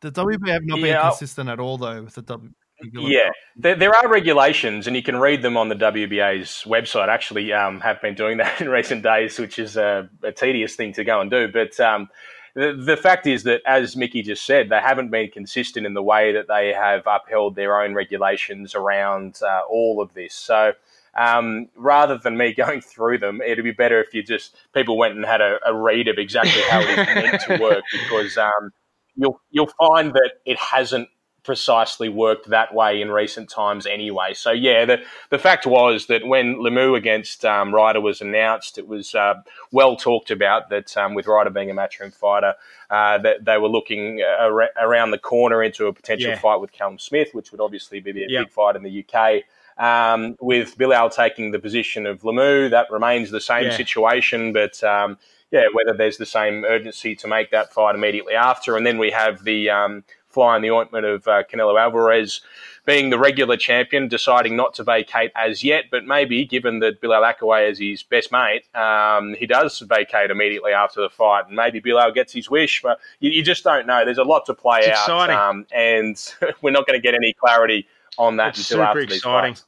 The 0.00 0.12
WBA 0.12 0.48
have 0.48 0.64
not 0.64 0.80
yeah. 0.80 1.00
been 1.00 1.10
consistent 1.10 1.48
at 1.48 1.58
all, 1.58 1.78
though, 1.78 2.02
with 2.02 2.14
the 2.14 2.22
W. 2.22 2.52
Yeah, 2.92 3.30
there, 3.56 3.76
there, 3.76 3.94
are 3.96 4.08
regulations, 4.08 4.86
and 4.86 4.94
you 4.94 5.02
can 5.02 5.16
read 5.16 5.40
them 5.40 5.56
on 5.56 5.68
the 5.70 5.74
WBA's 5.76 6.64
website. 6.66 7.08
Actually, 7.08 7.52
um, 7.52 7.80
have 7.80 8.02
been 8.02 8.14
doing 8.14 8.36
that 8.38 8.60
in 8.60 8.68
recent 8.68 9.02
days, 9.02 9.38
which 9.38 9.58
is 9.58 9.78
a, 9.78 10.10
a 10.22 10.32
tedious 10.32 10.76
thing 10.76 10.92
to 10.94 11.04
go 11.04 11.20
and 11.20 11.30
do. 11.30 11.48
But 11.48 11.78
um, 11.80 12.08
the, 12.54 12.72
the 12.72 12.96
fact 12.96 13.26
is 13.26 13.42
that, 13.42 13.62
as 13.66 13.96
Mickey 13.96 14.22
just 14.22 14.46
said, 14.46 14.68
they 14.68 14.80
haven't 14.80 15.10
been 15.10 15.28
consistent 15.28 15.86
in 15.86 15.94
the 15.94 16.02
way 16.02 16.32
that 16.32 16.46
they 16.46 16.72
have 16.72 17.02
upheld 17.06 17.56
their 17.56 17.80
own 17.80 17.94
regulations 17.94 18.74
around 18.76 19.40
uh, 19.42 19.62
all 19.68 20.00
of 20.00 20.14
this. 20.14 20.34
So, 20.34 20.72
um, 21.16 21.68
rather 21.74 22.16
than 22.16 22.36
me 22.36 22.54
going 22.56 22.80
through 22.80 23.18
them, 23.18 23.42
it'd 23.42 23.64
be 23.64 23.72
better 23.72 24.00
if 24.00 24.14
you 24.14 24.22
just 24.22 24.56
people 24.72 24.96
went 24.96 25.16
and 25.16 25.24
had 25.24 25.40
a, 25.40 25.58
a 25.66 25.74
read 25.74 26.06
of 26.06 26.16
exactly 26.18 26.62
how 26.70 26.80
it 26.80 26.90
is 26.90 27.06
meant 27.06 27.42
to 27.42 27.58
work, 27.60 27.84
because 27.92 28.38
um, 28.38 28.70
you'll 29.16 29.40
you'll 29.50 29.72
find 29.78 30.12
that 30.12 30.34
it 30.46 30.58
hasn't 30.58 31.08
precisely 31.44 32.08
worked 32.08 32.48
that 32.48 32.74
way 32.74 33.00
in 33.00 33.10
recent 33.10 33.48
times 33.48 33.86
anyway. 33.86 34.34
So 34.34 34.50
yeah, 34.50 34.84
the 34.84 35.02
the 35.30 35.38
fact 35.38 35.66
was 35.66 36.06
that 36.06 36.26
when 36.26 36.56
Lemieux 36.56 36.96
against 36.96 37.44
um, 37.44 37.72
Ryder 37.72 38.00
was 38.00 38.20
announced, 38.20 38.78
it 38.78 38.88
was 38.88 39.14
uh, 39.14 39.34
well 39.70 39.96
talked 39.96 40.30
about 40.30 40.70
that 40.70 40.96
um, 40.96 41.14
with 41.14 41.26
Ryder 41.26 41.50
being 41.50 41.70
a 41.70 41.74
matchroom 41.74 42.12
fighter, 42.12 42.54
uh, 42.90 43.18
that 43.18 43.44
they 43.44 43.58
were 43.58 43.68
looking 43.68 44.22
ar- 44.22 44.70
around 44.80 45.10
the 45.10 45.18
corner 45.18 45.62
into 45.62 45.86
a 45.86 45.92
potential 45.92 46.30
yeah. 46.30 46.38
fight 46.38 46.60
with 46.60 46.72
Callum 46.72 46.98
Smith, 46.98 47.28
which 47.32 47.52
would 47.52 47.60
obviously 47.60 48.00
be 48.00 48.10
a 48.10 48.26
yep. 48.28 48.44
big 48.44 48.50
fight 48.50 48.74
in 48.74 48.82
the 48.82 49.04
UK. 49.04 49.42
Um, 49.76 50.36
with 50.40 50.78
Bilal 50.78 51.10
taking 51.10 51.50
the 51.50 51.58
position 51.58 52.06
of 52.06 52.22
Lemieux, 52.22 52.70
that 52.70 52.90
remains 52.90 53.30
the 53.30 53.40
same 53.40 53.64
yeah. 53.64 53.76
situation, 53.76 54.52
but 54.52 54.82
um, 54.84 55.18
yeah, 55.50 55.64
whether 55.72 55.96
there's 55.96 56.16
the 56.16 56.26
same 56.26 56.64
urgency 56.64 57.14
to 57.16 57.28
make 57.28 57.50
that 57.50 57.72
fight 57.72 57.94
immediately 57.94 58.34
after, 58.34 58.76
and 58.76 58.86
then 58.86 58.98
we 58.98 59.10
have 59.10 59.44
the 59.44 59.70
um, 59.70 60.04
fly 60.34 60.56
in 60.56 60.62
the 60.62 60.70
ointment 60.70 61.06
of 61.06 61.26
uh, 61.26 61.44
Canelo 61.50 61.80
Alvarez 61.80 62.40
being 62.86 63.08
the 63.10 63.18
regular 63.18 63.56
champion, 63.56 64.08
deciding 64.08 64.56
not 64.56 64.74
to 64.74 64.84
vacate 64.84 65.32
as 65.34 65.64
yet, 65.64 65.84
but 65.90 66.04
maybe 66.04 66.44
given 66.44 66.80
that 66.80 67.00
Bilal 67.00 67.22
Akkawy 67.22 67.70
is 67.70 67.78
his 67.78 68.02
best 68.02 68.30
mate, 68.30 68.64
um, 68.76 69.34
he 69.34 69.46
does 69.46 69.78
vacate 69.78 70.30
immediately 70.30 70.72
after 70.72 71.00
the 71.00 71.08
fight, 71.08 71.46
and 71.46 71.56
maybe 71.56 71.80
Bilal 71.80 72.12
gets 72.12 72.32
his 72.32 72.50
wish, 72.50 72.82
but 72.82 72.98
you, 73.20 73.30
you 73.30 73.42
just 73.42 73.64
don't 73.64 73.86
know. 73.86 74.04
There's 74.04 74.18
a 74.18 74.24
lot 74.24 74.44
to 74.46 74.54
play 74.54 74.80
it's 74.80 75.08
out, 75.08 75.30
um, 75.30 75.66
and 75.72 76.20
we're 76.62 76.72
not 76.72 76.86
going 76.86 76.98
to 76.98 77.02
get 77.02 77.14
any 77.14 77.32
clarity 77.32 77.86
on 78.18 78.36
that 78.36 78.58
it's 78.58 78.70
until 78.70 78.84
after 78.84 79.00
exciting. 79.00 79.14
these 79.14 79.22
fights. 79.22 79.64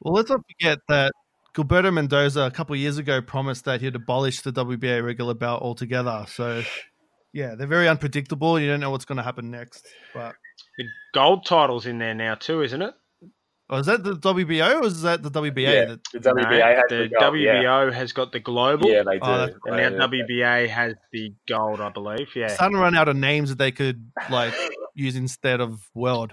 Well, 0.00 0.14
let's 0.14 0.28
not 0.28 0.40
forget 0.46 0.78
that 0.88 1.12
Gilberto 1.54 1.92
Mendoza 1.92 2.42
a 2.42 2.50
couple 2.50 2.74
of 2.74 2.80
years 2.80 2.98
ago 2.98 3.22
promised 3.22 3.64
that 3.64 3.80
he'd 3.80 3.94
abolish 3.94 4.42
the 4.42 4.52
WBA 4.52 5.04
regular 5.04 5.34
bout 5.34 5.62
altogether. 5.62 6.26
So 6.28 6.62
yeah, 7.36 7.54
they're 7.54 7.66
very 7.66 7.86
unpredictable. 7.86 8.58
You 8.58 8.66
don't 8.66 8.80
know 8.80 8.90
what's 8.90 9.04
going 9.04 9.18
to 9.18 9.22
happen 9.22 9.50
next. 9.50 9.86
But 10.14 10.36
the 10.78 10.84
gold 11.12 11.44
title's 11.44 11.84
in 11.84 11.98
there 11.98 12.14
now 12.14 12.34
too, 12.34 12.62
isn't 12.62 12.80
it? 12.80 12.94
Oh, 13.68 13.78
is 13.78 13.86
that 13.86 14.04
the 14.04 14.14
WBO 14.14 14.80
or 14.80 14.86
is 14.86 15.02
that 15.02 15.22
the 15.22 15.30
WBA? 15.30 15.56
Yeah, 15.58 15.96
the 16.14 16.20
WBA 16.20 16.76
no, 16.76 16.82
the, 16.88 17.08
the 17.08 17.16
WBO 17.16 17.90
yeah. 17.90 17.96
has 17.96 18.12
got 18.12 18.32
the 18.32 18.40
global. 18.40 18.88
Yeah, 18.88 19.02
they 19.02 19.18
oh, 19.20 19.46
do. 19.48 19.54
Oh, 19.68 19.72
and 19.72 19.98
now 19.98 20.06
WBA 20.06 20.68
has 20.68 20.94
the 21.12 21.34
gold, 21.46 21.80
I 21.80 21.90
believe. 21.90 22.28
Yeah, 22.34 22.48
starting 22.48 22.76
to 22.76 22.80
run 22.80 22.96
out 22.96 23.08
of 23.08 23.16
names 23.16 23.50
that 23.50 23.58
they 23.58 23.72
could 23.72 24.10
like 24.30 24.54
use 24.94 25.16
instead 25.16 25.60
of 25.60 25.80
world. 25.94 26.32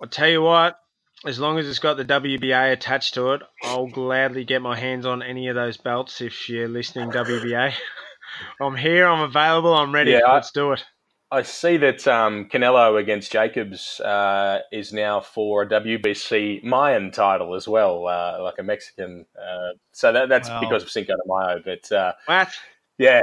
I'll 0.00 0.08
tell 0.08 0.28
you 0.28 0.40
what. 0.40 0.78
As 1.24 1.38
long 1.38 1.58
as 1.58 1.68
it's 1.68 1.78
got 1.78 1.98
the 1.98 2.04
WBA 2.04 2.72
attached 2.72 3.14
to 3.14 3.32
it, 3.34 3.42
I'll 3.62 3.86
gladly 3.86 4.44
get 4.44 4.62
my 4.62 4.76
hands 4.76 5.04
on 5.06 5.22
any 5.22 5.48
of 5.48 5.54
those 5.54 5.76
belts 5.76 6.20
if 6.20 6.48
you're 6.48 6.68
listening, 6.68 7.10
WBA. 7.10 7.74
I'm 8.60 8.76
here. 8.76 9.06
I'm 9.06 9.20
available. 9.20 9.74
I'm 9.74 9.92
ready. 9.92 10.12
Yeah, 10.12 10.32
Let's 10.32 10.50
I, 10.54 10.60
do 10.60 10.72
it. 10.72 10.84
I 11.32 11.42
see 11.42 11.78
that 11.78 12.06
um, 12.06 12.46
Canelo 12.50 13.00
against 13.00 13.32
Jacobs 13.32 14.00
uh, 14.00 14.58
is 14.70 14.92
now 14.92 15.20
for 15.20 15.62
a 15.62 15.66
WBC 15.66 16.62
Mayan 16.62 17.10
title 17.10 17.54
as 17.54 17.66
well, 17.66 18.06
uh, 18.06 18.42
like 18.42 18.56
a 18.58 18.62
Mexican. 18.62 19.24
Uh, 19.34 19.72
so 19.92 20.12
that, 20.12 20.28
that's 20.28 20.50
wow. 20.50 20.60
because 20.60 20.82
of 20.82 20.90
Cinco 20.90 21.14
de 21.14 21.22
Mayo. 21.26 21.62
But 21.64 21.90
uh, 21.90 22.12
what? 22.26 22.50
Yeah. 22.98 23.22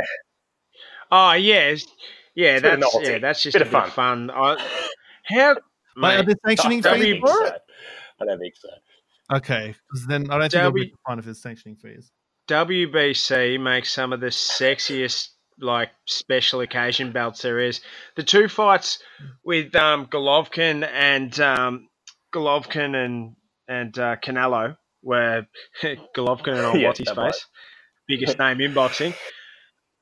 Oh 1.12 1.34
yes, 1.34 1.86
yeah. 2.34 2.60
That's 2.60 2.98
yeah. 3.01 3.20
That's 3.20 3.44
just 3.44 3.54
bit 3.54 3.62
a 3.62 3.66
bit 3.66 3.75
of 3.75 3.94
fun. 3.94 4.32
I, 4.32 4.58
how? 5.25 5.58
Mate, 5.96 6.20
are 6.20 6.24
they 6.24 6.36
sanctioning 6.48 6.82
fees 6.82 7.20
for 7.20 7.46
it? 7.46 7.62
I 8.22 8.25
don't 8.25 8.39
think 8.39 8.56
so. 8.56 8.70
Okay, 9.32 9.75
because 9.88 10.08
then 10.08 10.32
I 10.32 10.39
don't 10.39 10.51
think 10.51 10.60
it'll 10.62 10.72
be 10.72 10.94
fun 11.06 11.20
if 11.20 11.25
there's 11.25 11.42
sanctioning 11.42 11.75
fees. 11.75 12.12
WBC 12.50 13.62
makes 13.62 13.94
some 13.94 14.12
of 14.12 14.20
the 14.20 14.27
sexiest 14.27 15.29
like 15.62 15.89
special 16.06 16.62
occasion 16.62 17.12
belts 17.12 17.44
there 17.44 17.60
is. 17.60 17.82
The 18.15 18.24
two 18.24 18.48
fights 18.48 19.00
with 19.44 19.75
um, 19.75 20.08
Golovkin 20.08 20.88
and 20.91 21.39
um, 21.39 21.89
Golovkin 22.34 22.96
and 22.96 23.36
and 23.68 23.98
uh, 24.00 24.15
Canelo, 24.15 24.77
where 25.01 25.48
Golovkin 25.84 26.56
and 26.56 26.65
old 26.65 26.75
Yeah, 26.77 26.88
what's 26.88 27.00
his 27.00 27.08
that 27.10 27.15
face, 27.15 27.46
biggest 28.08 28.39
name 28.39 28.62
in 28.62 28.74
boxing. 28.74 29.13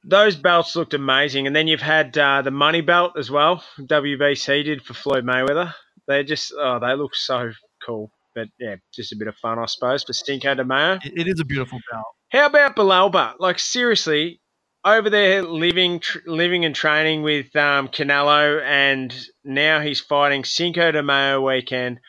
Those 0.06 0.38
belts 0.38 0.74
looked 0.78 0.94
amazing, 0.94 1.48
and 1.48 1.56
then 1.56 1.68
you've 1.68 1.82
had 1.82 2.18
uh, 2.18 2.44
the 2.44 2.52
money 2.52 2.80
belt 2.80 3.18
as 3.18 3.30
well. 3.30 3.62
WBC 3.78 4.64
did 4.64 4.84
for 4.84 4.94
Floyd 4.94 5.26
Mayweather. 5.26 5.74
They 6.08 6.24
just 6.24 6.54
oh, 6.58 6.80
they 6.80 6.96
look 6.96 7.14
so 7.14 7.52
cool. 7.86 8.10
But 8.34 8.48
yeah, 8.58 8.76
just 8.94 9.12
a 9.12 9.18
bit 9.18 9.28
of 9.28 9.36
fun, 9.36 9.60
I 9.60 9.66
suppose, 9.66 10.04
for 10.04 10.14
Cinco 10.14 10.56
de 10.56 10.64
Mayo. 10.64 11.00
It, 11.04 11.14
it 11.16 11.28
is 11.28 11.42
a 11.42 11.46
beautiful 11.46 11.80
belt. 11.92 12.06
How 12.30 12.48
about 12.48 12.76
Bilalba? 12.76 13.36
Like 13.40 13.58
seriously, 13.60 14.42
over 14.84 15.10
there 15.10 15.44
living, 15.44 16.00
tr- 16.00 16.20
living 16.26 16.66
and 16.66 16.76
training 16.76 17.22
with 17.24 17.56
um, 17.56 17.88
Canelo, 17.88 18.62
and 18.64 19.14
now 19.44 19.80
he's 19.80 20.00
fighting 20.02 20.44
Cinco 20.44 20.92
de 20.92 21.02
Mayo 21.04 21.42
weekend 21.42 22.00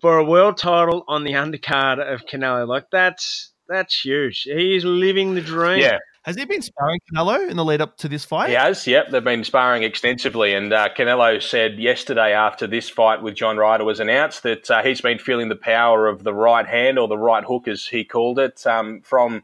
for 0.00 0.18
a 0.18 0.24
world 0.24 0.58
title 0.58 1.04
on 1.08 1.24
the 1.24 1.32
undercard 1.32 1.98
of 1.98 2.26
Canelo. 2.26 2.68
Like 2.68 2.86
that's 2.92 3.52
that's 3.68 4.00
huge. 4.00 4.42
He 4.42 4.76
is 4.76 4.84
living 4.84 5.34
the 5.34 5.40
dream. 5.40 5.80
Yeah, 5.80 5.96
Has 6.24 6.36
he 6.36 6.44
been 6.44 6.60
sparring 6.60 7.00
Canelo 7.10 7.48
in 7.48 7.56
the 7.56 7.64
lead 7.64 7.80
up 7.80 7.96
to 7.98 8.08
this 8.08 8.26
fight? 8.26 8.50
he 8.50 8.54
has. 8.54 8.86
Yep, 8.86 9.10
they've 9.10 9.24
been 9.24 9.44
sparring 9.44 9.82
extensively, 9.82 10.52
and 10.52 10.74
uh, 10.74 10.90
Canelo 10.94 11.42
said 11.42 11.78
yesterday 11.78 12.34
after 12.34 12.66
this 12.66 12.90
fight 12.90 13.22
with 13.22 13.34
John 13.34 13.56
Ryder 13.56 13.84
was 13.84 14.00
announced 14.00 14.42
that 14.42 14.70
uh, 14.70 14.82
he's 14.82 15.00
been 15.00 15.18
feeling 15.18 15.48
the 15.48 15.56
power 15.56 16.06
of 16.06 16.22
the 16.22 16.34
right 16.34 16.66
hand 16.66 16.98
or 16.98 17.08
the 17.08 17.16
right 17.16 17.44
hook, 17.44 17.66
as 17.66 17.86
he 17.86 18.04
called 18.04 18.38
it, 18.38 18.66
um, 18.66 19.00
from 19.02 19.42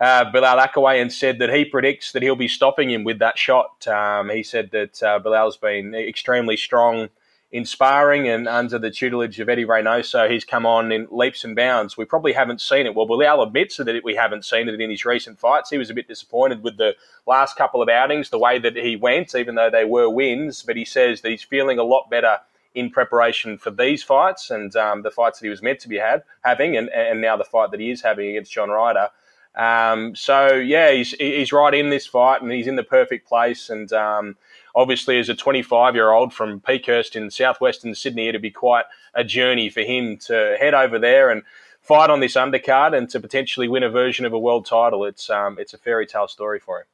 uh, 0.00 0.30
Bilal 0.30 0.58
Akkawy, 0.58 1.00
and 1.00 1.12
said 1.12 1.38
that 1.38 1.52
he 1.52 1.64
predicts 1.64 2.12
that 2.12 2.22
he'll 2.22 2.36
be 2.36 2.48
stopping 2.48 2.90
him 2.90 3.04
with 3.04 3.18
that 3.18 3.38
shot. 3.38 3.86
Um, 3.86 4.30
he 4.30 4.42
said 4.42 4.70
that 4.72 5.02
uh, 5.02 5.18
Bilal's 5.18 5.56
been 5.56 5.94
extremely 5.94 6.56
strong 6.56 7.08
in 7.52 7.64
sparring 7.64 8.28
and 8.28 8.48
under 8.48 8.78
the 8.78 8.90
tutelage 8.90 9.38
of 9.38 9.48
Eddie 9.48 9.64
Reynoso, 9.64 10.28
he's 10.28 10.44
come 10.44 10.66
on 10.66 10.90
in 10.90 11.06
leaps 11.10 11.44
and 11.44 11.54
bounds. 11.54 11.96
We 11.96 12.04
probably 12.04 12.32
haven't 12.32 12.60
seen 12.60 12.86
it. 12.86 12.94
Well, 12.94 13.06
Bilal 13.06 13.42
admits 13.42 13.76
that 13.76 14.04
we 14.04 14.16
haven't 14.16 14.44
seen 14.44 14.68
it 14.68 14.80
in 14.80 14.90
his 14.90 15.04
recent 15.04 15.38
fights. 15.38 15.70
He 15.70 15.78
was 15.78 15.88
a 15.88 15.94
bit 15.94 16.08
disappointed 16.08 16.62
with 16.62 16.76
the 16.76 16.96
last 17.26 17.56
couple 17.56 17.80
of 17.80 17.88
outings, 17.88 18.30
the 18.30 18.38
way 18.38 18.58
that 18.58 18.76
he 18.76 18.96
went, 18.96 19.34
even 19.34 19.54
though 19.54 19.70
they 19.70 19.84
were 19.84 20.10
wins. 20.10 20.62
But 20.62 20.76
he 20.76 20.84
says 20.84 21.20
that 21.20 21.30
he's 21.30 21.42
feeling 21.42 21.78
a 21.78 21.84
lot 21.84 22.10
better 22.10 22.40
in 22.74 22.90
preparation 22.90 23.56
for 23.56 23.70
these 23.70 24.02
fights 24.02 24.50
and 24.50 24.74
um, 24.76 25.02
the 25.02 25.10
fights 25.10 25.38
that 25.38 25.46
he 25.46 25.50
was 25.50 25.62
meant 25.62 25.80
to 25.80 25.88
be 25.88 25.96
had 25.96 26.24
having, 26.42 26.76
and, 26.76 26.90
and 26.90 27.22
now 27.22 27.36
the 27.36 27.44
fight 27.44 27.70
that 27.70 27.80
he 27.80 27.90
is 27.90 28.02
having 28.02 28.28
against 28.28 28.52
John 28.52 28.68
Ryder. 28.68 29.08
Um, 29.56 30.14
so 30.14 30.54
yeah, 30.54 30.92
he's 30.92 31.12
he's 31.12 31.52
right 31.52 31.72
in 31.72 31.90
this 31.90 32.06
fight, 32.06 32.42
and 32.42 32.52
he's 32.52 32.66
in 32.66 32.76
the 32.76 32.82
perfect 32.82 33.26
place. 33.26 33.70
And 33.70 33.90
um, 33.92 34.36
obviously, 34.74 35.18
as 35.18 35.28
a 35.28 35.34
25 35.34 35.94
year 35.94 36.10
old 36.10 36.34
from 36.34 36.60
Peakhurst 36.60 37.16
in 37.16 37.30
southwestern 37.30 37.94
Sydney, 37.94 38.28
it'd 38.28 38.42
be 38.42 38.50
quite 38.50 38.84
a 39.14 39.24
journey 39.24 39.70
for 39.70 39.80
him 39.80 40.18
to 40.26 40.56
head 40.60 40.74
over 40.74 40.98
there 40.98 41.30
and 41.30 41.42
fight 41.80 42.10
on 42.10 42.20
this 42.20 42.34
undercard 42.34 42.96
and 42.96 43.08
to 43.10 43.20
potentially 43.20 43.68
win 43.68 43.82
a 43.82 43.88
version 43.88 44.26
of 44.26 44.32
a 44.32 44.38
world 44.38 44.66
title. 44.66 45.04
It's 45.04 45.30
um, 45.30 45.56
it's 45.58 45.72
a 45.72 45.78
fairy 45.78 46.06
tale 46.06 46.28
story 46.28 46.60
for 46.60 46.80
him. 46.80 46.86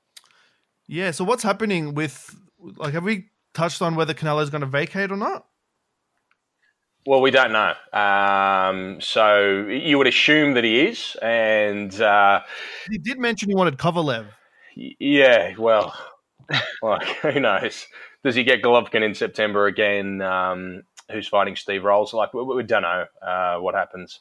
Yeah. 0.86 1.10
So 1.10 1.24
what's 1.24 1.42
happening 1.42 1.94
with 1.94 2.36
like? 2.60 2.94
Have 2.94 3.04
we 3.04 3.26
touched 3.54 3.82
on 3.82 3.96
whether 3.96 4.14
Canelo's 4.14 4.50
going 4.50 4.60
to 4.60 4.66
vacate 4.66 5.10
or 5.10 5.16
not? 5.16 5.46
Well, 7.06 7.20
we 7.20 7.30
don't 7.32 7.52
know. 7.52 7.74
Um, 7.98 9.00
so 9.00 9.66
you 9.66 9.98
would 9.98 10.06
assume 10.06 10.54
that 10.54 10.62
he 10.64 10.80
is, 10.82 11.16
and 11.20 11.92
uh, 12.00 12.42
He 12.90 12.98
did 12.98 13.18
mention 13.18 13.48
he 13.48 13.54
wanted 13.56 13.76
Kovalev. 13.76 14.26
yeah, 14.76 15.54
well, 15.58 15.94
like 16.82 17.06
who 17.22 17.40
knows? 17.40 17.86
Does 18.24 18.36
he 18.36 18.44
get 18.44 18.62
Golovkin 18.62 19.02
in 19.02 19.14
September 19.14 19.66
again? 19.66 20.22
Um, 20.22 20.82
who's 21.10 21.26
fighting 21.26 21.56
Steve 21.56 21.84
Rolls? 21.84 22.14
Like 22.14 22.32
we, 22.34 22.44
we 22.44 22.62
don't 22.62 22.82
know 22.82 23.06
uh, 23.20 23.56
what 23.56 23.74
happens. 23.74 24.20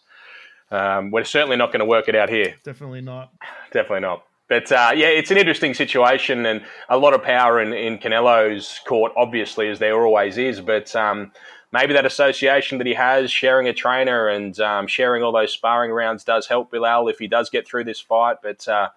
Um, 0.72 1.12
we're 1.12 1.24
certainly 1.26 1.58
not 1.58 1.68
going 1.72 1.82
to 1.82 1.86
work 1.86 2.08
it 2.08 2.16
out 2.16 2.30
here. 2.30 2.56
Definitely 2.64 3.02
not. 3.02 3.32
Definitely 3.72 4.00
not. 4.02 4.24
But 4.48 4.72
uh, 4.72 4.92
yeah, 4.96 5.08
it's 5.08 5.32
an 5.32 5.38
interesting 5.38 5.74
situation 5.74 6.46
and 6.46 6.62
a 6.90 6.98
lot 6.98 7.14
of 7.14 7.24
power 7.24 7.62
in, 7.62 7.74
in 7.74 7.98
Canelo's 8.00 8.80
court, 8.86 9.14
obviously, 9.16 9.70
as 9.70 9.80
there 9.80 10.04
always 10.06 10.38
is. 10.38 10.60
But 10.62 10.94
um, 10.96 11.32
maybe 11.72 11.94
that 11.94 12.06
association 12.06 12.78
that 12.78 12.88
he 12.88 12.94
has, 12.94 13.32
sharing 13.32 13.68
a 13.68 13.74
trainer 13.74 14.28
and 14.28 14.60
um, 14.60 14.88
sharing 14.88 15.24
all 15.24 15.32
those 15.32 15.54
sparring 15.54 15.92
rounds, 15.92 16.24
does 16.24 16.48
help 16.48 16.72
Bilal 16.72 17.08
if 17.08 17.20
he 17.20 17.28
does 17.28 17.50
get 17.50 17.68
through 17.68 17.86
this 17.86 18.00
fight. 18.00 18.38
But 18.44 18.68
uh, 18.68 18.90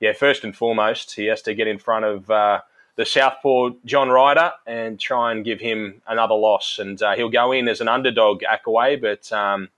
yeah, 0.00 0.12
first 0.12 0.44
and 0.44 0.54
foremost, 0.54 1.14
he 1.14 1.26
has 1.26 1.42
to 1.42 1.54
get 1.54 1.66
in 1.66 1.78
front 1.78 2.04
of 2.04 2.30
uh, 2.30 2.60
the 2.96 3.06
Southpaw 3.06 3.70
John 3.84 4.08
Ryder 4.08 4.52
and 4.66 4.98
try 4.98 5.32
and 5.32 5.44
give 5.44 5.60
him 5.60 6.02
another 6.06 6.34
loss. 6.34 6.78
And 6.78 7.00
uh, 7.02 7.14
he'll 7.14 7.28
go 7.28 7.52
in 7.52 7.68
as 7.68 7.80
an 7.80 7.88
underdog, 7.88 8.42
Akkawy, 8.42 9.00
but 9.00 9.30
um, 9.32 9.68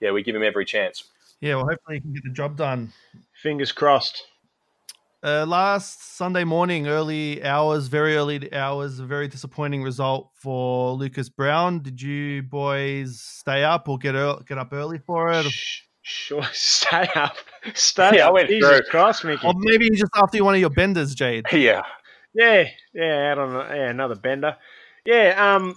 yeah, 0.00 0.12
we 0.12 0.22
give 0.22 0.36
him 0.36 0.42
every 0.42 0.64
chance. 0.64 1.04
Yeah. 1.40 1.56
Well, 1.56 1.66
hopefully 1.66 1.96
he 1.96 2.00
can 2.00 2.12
get 2.12 2.24
the 2.24 2.30
job 2.30 2.56
done. 2.56 2.92
Fingers 3.42 3.72
crossed. 3.72 4.26
Uh, 5.24 5.44
last 5.46 6.16
Sunday 6.16 6.44
morning, 6.44 6.86
early 6.86 7.42
hours, 7.42 7.88
very 7.88 8.16
early 8.16 8.52
hours, 8.52 9.00
a 9.00 9.04
very 9.06 9.26
disappointing 9.26 9.82
result 9.82 10.30
for 10.34 10.92
Lucas 10.92 11.28
Browne. 11.28 11.80
Did 11.82 12.00
you 12.00 12.42
boys 12.42 13.20
stay 13.20 13.64
up 13.64 13.88
or 13.88 13.98
get 13.98 14.14
ear 14.14 14.34
get 14.46 14.58
up 14.58 14.72
early 14.72 14.98
for 14.98 15.30
it? 15.32 15.46
Sure, 16.02 16.42
stay 16.52 17.08
up. 17.14 17.34
Stay 17.74 18.18
Yeah, 18.18 18.26
I 18.26 18.28
up. 18.28 18.34
went 18.34 18.48
Jesus 18.48 18.68
through. 18.68 18.82
Christ, 18.90 19.24
Mickey. 19.24 19.46
Or 19.46 19.54
maybe 19.56 19.90
just 19.90 20.12
after 20.14 20.44
one 20.44 20.54
of 20.54 20.60
your 20.60 20.70
benders, 20.70 21.14
Jade. 21.14 21.46
Yeah, 21.52 21.82
Yeah, 22.34 22.68
yeah, 22.94 23.32
out 23.32 23.38
on 23.38 23.56
a, 23.56 23.74
yeah, 23.74 23.88
another 23.90 24.14
bender. 24.14 24.56
Yeah, 25.04 25.56
um, 25.56 25.76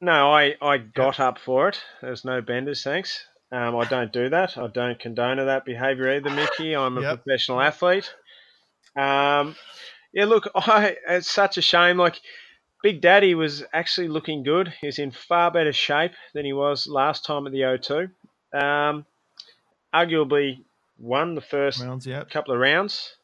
no, 0.00 0.30
I, 0.32 0.56
I 0.60 0.78
got 0.78 1.20
up 1.20 1.38
for 1.38 1.68
it. 1.68 1.80
There's 2.02 2.24
no 2.24 2.42
benders, 2.42 2.82
thanks. 2.82 3.24
Um, 3.50 3.76
I 3.76 3.84
don't 3.86 4.12
do 4.12 4.28
that. 4.28 4.58
I 4.58 4.66
don't 4.66 4.98
condone 4.98 5.38
that 5.38 5.64
behaviour 5.64 6.14
either, 6.16 6.28
Mickey. 6.30 6.74
I'm 6.76 6.98
a 6.98 7.02
Yep. 7.02 7.24
professional 7.24 7.60
athlete. 7.62 8.12
Um, 8.98 9.56
yeah, 10.12 10.24
look, 10.24 10.48
I 10.54 10.96
it's 11.08 11.30
such 11.30 11.58
a 11.58 11.62
shame. 11.62 11.96
Like, 11.98 12.20
Big 12.82 13.00
Daddy 13.00 13.34
was 13.34 13.64
actually 13.72 14.08
looking 14.08 14.42
good. 14.42 14.72
He's 14.80 14.98
in 14.98 15.10
far 15.10 15.50
better 15.50 15.72
shape 15.72 16.12
than 16.34 16.44
he 16.44 16.52
was 16.52 16.86
last 16.86 17.24
time 17.24 17.46
at 17.46 17.52
the 17.52 17.60
O2. 17.60 18.10
Um, 18.52 19.04
arguably 19.94 20.64
won 20.98 21.34
the 21.34 21.40
first 21.40 21.80
Rounds, 21.82 22.06
yeah. 22.06 22.24
couple 22.24 22.54
of 22.54 22.60
rounds, 22.60 23.14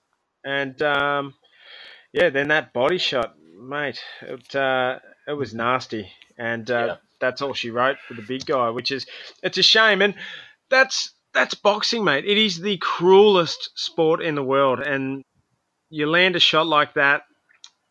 and 0.44 0.80
um, 0.82 1.34
yeah, 2.12 2.30
then 2.30 2.48
that 2.48 2.72
body 2.72 2.98
shot, 2.98 3.34
mate, 3.58 4.00
it 4.22 4.54
uh, 4.54 4.98
it 5.26 5.32
was 5.32 5.54
nasty, 5.54 6.10
and 6.38 6.70
uh, 6.70 6.86
Yeah. 6.86 6.96
that's 7.20 7.42
all 7.42 7.54
she 7.54 7.70
wrote 7.70 7.96
for 8.06 8.14
the 8.14 8.22
big 8.22 8.44
guy, 8.46 8.70
which 8.70 8.90
is 8.92 9.06
it's 9.42 9.58
a 9.58 9.62
shame, 9.62 10.02
and 10.02 10.14
that's 10.68 11.12
that's 11.32 11.54
boxing, 11.54 12.04
mate. 12.04 12.24
It 12.26 12.38
is 12.38 12.60
the 12.60 12.76
cruelest 12.78 13.70
sport 13.78 14.22
in 14.22 14.34
the 14.34 14.44
world, 14.44 14.80
and 14.80 15.22
you 15.94 16.08
land 16.10 16.36
a 16.36 16.40
shot 16.40 16.66
like 16.68 16.94
that, 16.94 17.22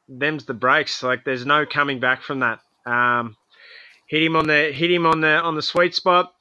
them's 0.10 0.46
the 0.46 0.54
breaks. 0.56 1.04
Like 1.04 1.24
there's 1.26 1.46
no 1.46 1.66
coming 1.66 2.00
back 2.00 2.24
from 2.24 2.42
that. 2.42 2.60
Um, 2.86 3.38
hit 4.10 4.24
him 4.24 4.36
on 4.38 4.48
the 4.48 4.72
hit 4.74 4.92
him 4.92 5.06
on 5.06 5.22
the 5.22 5.30
on 5.42 5.56
the 5.56 5.64
sweet 5.64 5.96
spot, 5.96 6.34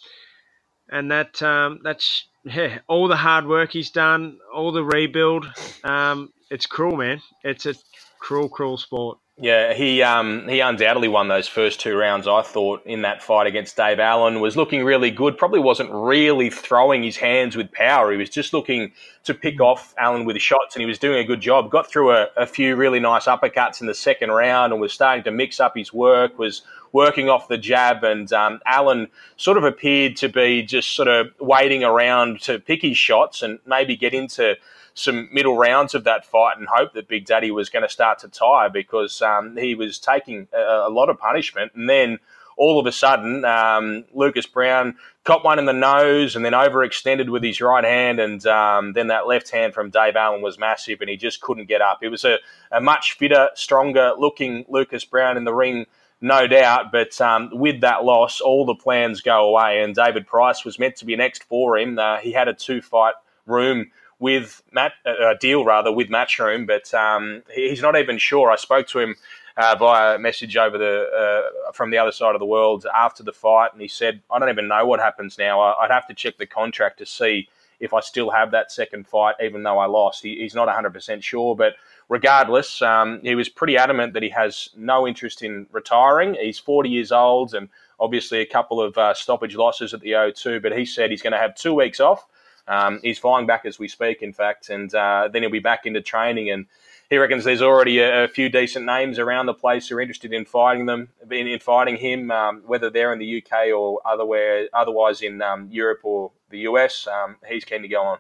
and 0.90 1.11
that 1.12 1.42
um, 1.42 1.81
that's 1.85 2.26
yeah, 2.45 2.81
all 2.88 3.09
the 3.09 3.16
hard 3.16 3.47
work 3.47 3.73
he's 3.73 3.90
done, 3.90 4.38
all 4.54 4.73
the 4.73 4.85
rebuild. 4.85 5.47
Um, 5.85 6.33
it's 6.50 6.66
cruel, 6.66 6.97
man. 6.97 7.23
It's 7.45 7.66
a 7.66 7.75
cruel, 8.21 8.49
cruel 8.49 8.78
sport. 8.78 9.19
Yeah, 9.42 9.75
he 9.75 10.04
um, 10.04 10.46
he 10.46 10.61
undoubtedly 10.61 11.08
won 11.08 11.26
those 11.26 11.49
first 11.49 11.80
two 11.80 11.96
rounds. 11.96 12.28
I 12.28 12.42
thought 12.42 12.87
in 12.87 13.02
that 13.02 13.25
fight 13.25 13.49
against 13.49 13.76
Dave 13.76 13.99
Allen 13.99 14.38
was 14.38 14.56
looking 14.56 14.84
really 14.84 15.11
good. 15.11 15.37
Probably 15.37 15.58
wasn't 15.58 15.90
really 15.90 16.49
throwing 16.49 17.02
his 17.02 17.16
hands 17.16 17.56
with 17.56 17.72
power. 17.72 18.12
He 18.12 18.16
was 18.18 18.30
just 18.30 18.52
looking 18.52 18.92
to 19.25 19.34
pick 19.34 19.61
off 19.61 19.96
Allen 19.99 20.26
with 20.26 20.38
shots, 20.38 20.76
and 20.76 20.80
he 20.80 20.87
was 20.87 21.00
doing 21.00 21.18
a 21.18 21.25
good 21.25 21.40
job. 21.40 21.72
Got 21.72 21.90
through 21.90 22.12
a, 22.12 22.28
a 22.37 22.46
few 22.46 22.76
really 22.76 23.00
nice 23.00 23.25
uppercuts 23.25 23.80
in 23.80 23.88
the 23.88 23.94
second 23.94 24.30
round, 24.30 24.72
and 24.72 24.80
was 24.80 24.92
starting 24.92 25.25
to 25.25 25.32
mix 25.32 25.58
up 25.58 25.76
his 25.76 25.92
work. 25.92 26.38
Was 26.38 26.62
working 26.92 27.28
off 27.28 27.49
the 27.49 27.58
jab, 27.58 28.04
and 28.04 28.32
um, 28.32 28.61
Allen 28.64 29.08
sort 29.38 29.58
of 29.58 29.64
appeared 29.64 30.16
to 30.18 30.28
be 30.28 30.62
just 30.62 30.94
sort 30.94 31.08
of 31.08 31.32
waiting 31.40 31.82
around 31.82 32.40
to 32.42 32.61
pick 32.61 32.82
his 32.82 32.96
shots 32.96 33.42
and 33.42 33.58
maybe 33.66 33.96
get 33.96 34.14
into 34.14 34.54
some 34.94 35.28
middle 35.32 35.56
rounds 35.56 35.94
of 35.94 36.04
that 36.04 36.25
fight 36.25 36.58
and 36.58 36.68
hope 36.68 36.92
that 36.94 37.08
Big 37.08 37.25
Daddy 37.25 37.50
was 37.50 37.68
going 37.68 37.82
to 37.82 37.88
start 37.88 38.18
to 38.20 38.28
tire 38.28 38.68
because 38.68 39.22
um, 39.22 39.56
he 39.56 39.75
was 39.75 39.99
taking 39.99 40.49
a, 40.52 40.87
a 40.87 40.90
lot 40.90 41.08
of 41.08 41.18
punishment. 41.18 41.72
And 41.75 41.88
then 41.88 42.18
all 42.56 42.78
of 42.78 42.87
a 42.87 42.92
sudden, 42.92 43.44
um, 43.44 44.04
Lucas 44.12 44.46
Browne 44.46 44.96
caught 45.25 45.44
one 45.44 45.58
in 45.58 45.64
the 45.64 45.72
nose 45.72 46.37
and 46.37 46.44
then 46.44 46.52
overextended 46.52 47.30
with 47.30 47.42
his 47.42 47.61
right 47.61 47.84
hand. 47.84 48.20
And 48.20 48.46
um, 48.46 48.92
then 48.92 49.08
that 49.08 49.26
left 49.26 49.50
hand 49.50 49.72
from 49.75 49.90
Dave 49.90 50.16
Allen 50.16 50.42
was 50.42 50.58
massive 50.58 51.00
and 51.00 51.08
he 51.08 51.16
just 51.16 51.40
couldn't 51.40 51.68
get 51.68 51.80
up. 51.80 52.00
It 52.02 52.08
was 52.08 52.25
a, 52.25 52.38
a 52.70 52.80
much 52.80 53.14
fitter, 53.14 53.49
stronger 53.54 54.12
looking 54.18 54.64
Lucas 54.68 55.04
Browne 55.04 55.37
in 55.37 55.44
the 55.44 55.54
ring 55.54 55.87
no 56.22 56.46
doubt. 56.46 56.92
But 56.92 57.20
um, 57.20 57.50
with 57.52 57.80
that 57.82 58.04
loss, 58.04 58.40
all 58.40 58.64
the 58.64 58.75
plans 58.75 59.20
go 59.20 59.49
away. 59.49 59.82
And 59.82 59.94
David 59.94 60.26
Price 60.26 60.64
was 60.64 60.78
meant 60.78 60.96
to 60.96 61.04
be 61.04 61.16
next 61.16 61.44
for 61.44 61.76
him. 61.76 61.99
Uh, 61.99 62.18
he 62.18 62.32
had 62.32 62.49
a 62.49 62.54
two 62.54 62.80
fight 62.80 63.14
room 63.44 63.90
with 64.23 64.62
Matt, 64.71 64.93
uh, 65.05 65.31
a 65.31 65.35
deal 65.37 65.64
rather 65.64 65.91
with 65.91 66.09
Matchroom, 66.09 66.64
but 66.64 66.95
um, 66.95 67.43
he's 67.52 67.83
not 67.83 67.97
even 67.97 68.19
sure. 68.19 68.52
I 68.52 68.57
spoke 68.57 68.87
to 68.88 69.00
him 69.00 69.17
uh, 69.57 69.75
via 69.76 70.17
message 70.17 70.57
over 70.57 70.79
the 70.79 71.50
uh, 71.67 71.73
from 71.73 71.91
the 71.91 71.99
other 71.99 72.12
side 72.12 72.37
of 72.37 72.38
the 72.38 72.47
world 72.47 72.87
after 72.95 73.25
the 73.25 73.33
fight, 73.33 73.73
and 73.73 73.83
he 73.83 73.88
said, 73.88 74.23
"I 74.31 74.38
don't 74.38 74.49
even 74.49 74.69
know 74.69 74.87
what 74.87 75.00
happens 75.00 75.38
now. 75.38 75.61
I'd 75.61 75.91
have 75.91 76.07
to 76.07 76.14
check 76.14 76.38
the 76.38 76.47
contract 76.47 76.99
to 76.99 77.07
see 77.07 77.49
if 77.81 77.93
I 77.93 77.99
still 77.99 78.31
have 78.31 78.52
that 78.52 78.71
second 78.71 79.09
fight, 79.09 79.35
even 79.43 79.64
though 79.64 79.81
I 79.81 79.87
lost." 79.87 80.23
He, 80.23 80.37
he's 80.37 80.55
not 80.55 80.69
100 80.69 80.95
percent 80.95 81.25
sure, 81.25 81.57
but 81.57 81.75
regardless, 82.09 82.81
um, 82.81 83.19
he 83.25 83.35
was 83.35 83.49
pretty 83.49 83.76
adamant 83.76 84.12
that 84.12 84.23
he 84.23 84.29
has 84.29 84.69
no 84.76 85.05
interest 85.05 85.43
in 85.43 85.67
retiring. 85.73 86.37
He's 86.41 86.61
40 86.61 86.88
years 86.88 87.11
old, 87.11 87.55
and 87.55 87.69
obviously 87.99 88.38
a 88.38 88.47
couple 88.47 88.81
of 88.81 88.97
uh, 88.97 89.14
stoppage 89.14 89.57
losses 89.57 89.93
at 89.93 90.00
the 90.00 90.12
O2, 90.12 90.62
but 90.62 90.79
he 90.79 90.85
said 90.85 91.11
he's 91.11 91.23
going 91.23 91.33
to 91.33 91.38
have 91.38 91.57
two 91.57 91.75
weeks 91.75 91.99
off. 91.99 92.25
Um, 92.69 93.00
he's 93.02 93.19
flying 93.19 93.47
back 93.47 93.64
as 93.64 93.78
we 93.78 93.88
speak, 93.88 94.23
in 94.23 94.33
fact, 94.33 94.71
and 94.71 94.95
uh, 94.95 95.28
then 95.33 95.42
he'll 95.42 95.50
be 95.50 95.59
back 95.59 95.85
into 95.85 96.00
training 96.00 96.50
and 96.50 96.66
he 97.12 97.19
reckons 97.19 97.45
there's 97.45 97.61
already 97.61 97.99
a, 97.99 98.25
a, 98.25 98.28
few 98.28 98.49
decent 98.49 98.87
names 98.87 99.19
around 99.19 99.45
the 99.45 99.52
place 99.52 99.87
who 99.87 99.97
are 99.97 100.00
interested 100.00 100.33
in 100.33 100.47
fighting 100.47 100.87
them, 100.87 101.11
in, 101.31 101.47
in 101.47 101.59
fighting 101.59 101.97
him, 101.97 102.31
um, 102.31 102.62
whether 102.64 102.88
they're 102.88 103.12
in 103.12 103.19
the 103.19 103.45
UK 103.45 103.69
or 103.76 104.00
otherwhere, 104.07 104.66
otherwise 104.73 105.21
in 105.21 105.42
um, 105.42 105.69
Europe 105.71 106.00
or 106.04 106.31
the 106.49 106.61
US. 106.61 107.07
Um, 107.07 107.37
he's 107.47 107.66
keen 107.66 107.83
to 107.83 107.88
go 107.88 108.02
on. 108.02 108.19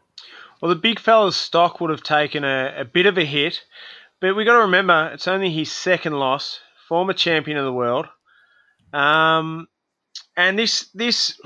Well, 0.60 0.68
the 0.68 0.76
big 0.76 1.00
fella's 1.00 1.36
stock 1.36 1.80
would 1.80 1.88
have 1.88 2.02
taken 2.02 2.44
a, 2.44 2.74
a 2.80 2.84
bit 2.84 3.06
of 3.06 3.16
a 3.16 3.24
hit, 3.24 3.62
but 4.20 4.36
we 4.36 4.44
got 4.44 4.56
to 4.56 4.62
remember 4.62 5.10
it's 5.14 5.26
only 5.26 5.50
his 5.50 5.72
second 5.72 6.12
loss. 6.12 6.60
Former 6.86 7.14
champion 7.14 7.56
of 7.56 7.64
the 7.64 7.72
world, 7.72 8.06
um, 8.92 9.66
and 10.36 10.58
this 10.58 10.90
this 10.92 11.40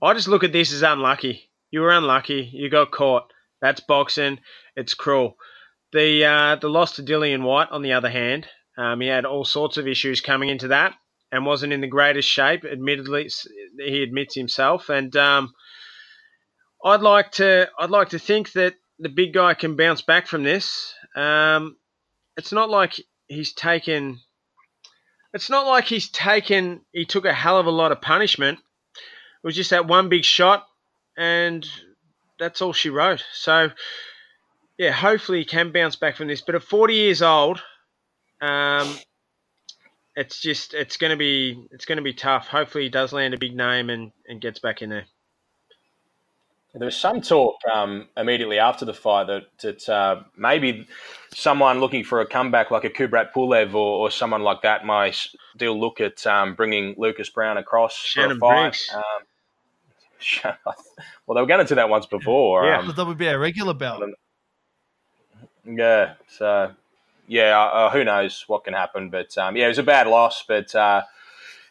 I 0.00 0.14
just 0.14 0.28
look 0.28 0.44
at 0.44 0.52
this 0.52 0.72
as 0.72 0.82
unlucky. 0.82 1.50
You 1.72 1.80
were 1.80 1.90
unlucky. 1.90 2.48
You 2.52 2.68
got 2.70 2.92
caught. 2.92 3.32
That's 3.60 3.80
boxing. 3.80 4.38
It's 4.76 4.94
cruel. 4.94 5.36
The 5.92 6.24
uh, 6.24 6.56
the 6.56 6.68
loss 6.68 6.96
to 6.96 7.02
Dillian 7.02 7.42
Whyte, 7.42 7.70
on 7.70 7.82
the 7.82 7.94
other 7.94 8.10
hand, 8.10 8.46
um, 8.78 9.00
he 9.00 9.08
had 9.08 9.24
all 9.24 9.44
sorts 9.44 9.78
of 9.78 9.88
issues 9.88 10.20
coming 10.20 10.50
into 10.50 10.68
that 10.68 10.94
and 11.32 11.46
wasn't 11.46 11.72
in 11.72 11.80
the 11.80 11.86
greatest 11.86 12.28
shape. 12.28 12.64
Admittedly, 12.64 13.30
he 13.78 14.02
admits 14.02 14.34
himself, 14.34 14.90
and 14.90 15.16
um, 15.16 15.52
I'd 16.84 17.00
like 17.00 17.32
to 17.32 17.68
I'd 17.78 17.90
like 17.90 18.10
to 18.10 18.18
think 18.18 18.52
that 18.52 18.74
the 18.98 19.08
big 19.08 19.32
guy 19.32 19.54
can 19.54 19.76
bounce 19.76 20.02
back 20.02 20.26
from 20.26 20.44
this. 20.44 20.94
Um, 21.16 21.76
it's 22.36 22.52
not 22.52 22.70
like 22.70 23.00
he's 23.28 23.52
taken. 23.54 24.20
It's 25.32 25.48
not 25.48 25.66
like 25.66 25.86
he's 25.86 26.10
taken. 26.10 26.82
He 26.92 27.06
took 27.06 27.24
a 27.24 27.32
hell 27.32 27.58
of 27.58 27.66
a 27.66 27.70
lot 27.70 27.92
of 27.92 28.02
punishment. 28.02 28.58
It 28.58 29.46
was 29.46 29.56
just 29.56 29.70
that 29.70 29.86
one 29.86 30.08
big 30.08 30.24
shot, 30.24 30.66
and 31.16 31.68
that's 32.38 32.62
all 32.62 32.72
she 32.72 32.90
wrote. 32.90 33.24
So 33.32 33.70
yeah, 34.78 34.92
hopefully 34.92 35.38
he 35.38 35.44
can 35.44 35.72
bounce 35.72 35.96
back 35.96 36.16
from 36.16 36.28
this. 36.28 36.40
But 36.40 36.54
at 36.54 36.62
40 36.62 36.94
years 36.94 37.22
old, 37.22 37.62
um, 38.40 38.94
it's 40.16 40.40
just 40.40 40.74
it's 40.74 40.96
going 40.96 41.10
to 41.10 41.16
be 41.16 41.66
it's 41.70 41.84
going 41.84 41.96
to 41.96 42.02
be 42.02 42.14
tough. 42.14 42.48
Hopefully 42.48 42.84
he 42.84 42.90
does 42.90 43.12
land 43.12 43.34
a 43.34 43.38
big 43.38 43.56
name 43.56 43.90
and, 43.90 44.12
and 44.28 44.40
gets 44.40 44.58
back 44.58 44.82
in 44.82 44.90
there. 44.90 45.06
There 46.74 46.86
was 46.86 46.96
some 46.96 47.20
talk 47.20 47.56
um, 47.70 48.08
immediately 48.16 48.58
after 48.58 48.86
the 48.86 48.94
fight 48.94 49.26
that, 49.26 49.42
that 49.60 49.88
uh, 49.90 50.22
maybe 50.38 50.88
someone 51.34 51.80
looking 51.80 52.02
for 52.02 52.22
a 52.22 52.26
comeback 52.26 52.70
like 52.70 52.84
a 52.84 52.90
Kubrat 52.90 53.32
Pulev 53.34 53.74
or, 53.74 53.76
or 53.76 54.10
someone 54.10 54.42
like 54.42 54.62
that 54.62 54.86
might 54.86 55.14
still 55.54 55.78
look 55.78 56.00
at 56.00 56.26
um, 56.26 56.54
bringing 56.54 56.94
Lucas 56.96 57.28
Browne 57.28 57.58
across 57.58 57.94
Shannon 57.94 58.38
for 58.38 58.46
a 58.46 58.48
fight. 58.48 58.62
Briggs. 58.62 58.90
Um, 58.94 59.02
well, 60.44 61.34
they 61.34 61.40
were 61.40 61.46
going 61.46 61.64
to 61.64 61.66
do 61.66 61.74
that 61.76 61.88
once 61.88 62.06
before. 62.06 62.66
Yeah. 62.66 62.80
Um, 62.80 62.92
That 62.96 63.06
would 63.06 63.18
be 63.18 63.26
a 63.26 63.38
regular 63.38 63.74
belt. 63.74 64.02
Yeah. 65.64 66.14
So, 66.28 66.72
yeah, 67.26 67.60
uh, 67.60 67.90
who 67.90 68.04
knows 68.04 68.44
what 68.46 68.64
can 68.64 68.74
happen? 68.74 69.10
But 69.10 69.36
um, 69.38 69.56
yeah, 69.56 69.66
it 69.66 69.68
was 69.68 69.78
a 69.78 69.82
bad 69.82 70.06
loss, 70.06 70.44
but 70.46 70.74
uh, 70.74 71.02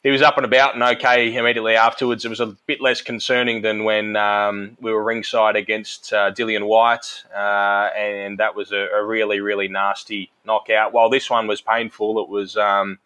he 0.04 0.10
was 0.10 0.22
up 0.22 0.38
and 0.38 0.46
about 0.46 0.74
and 0.74 0.84
okay 0.84 1.36
immediately 1.36 1.76
afterwards. 1.76 2.26
It 2.26 2.30
was 2.30 2.40
a 2.40 2.56
bit 2.66 2.82
less 2.82 3.02
concerning 3.02 3.62
than 3.62 3.84
when 3.84 4.16
um, 4.16 4.78
we 4.82 4.92
were 4.92 5.04
ringside 5.04 5.56
against 5.56 6.12
uh, 6.14 6.32
Dillian 6.32 6.66
Whyte, 6.66 7.24
uh, 7.36 7.90
and 7.96 8.38
that 8.40 8.56
was 8.56 8.72
a, 8.72 8.88
a, 8.96 9.04
really, 9.04 9.40
really 9.42 9.68
nasty 9.68 10.32
knockout. 10.46 10.94
While 10.94 11.10
this 11.10 11.30
one 11.30 11.48
was 11.48 11.62
painful, 11.62 12.20
it 12.20 12.30
was. 12.30 12.58
Um, 12.58 13.00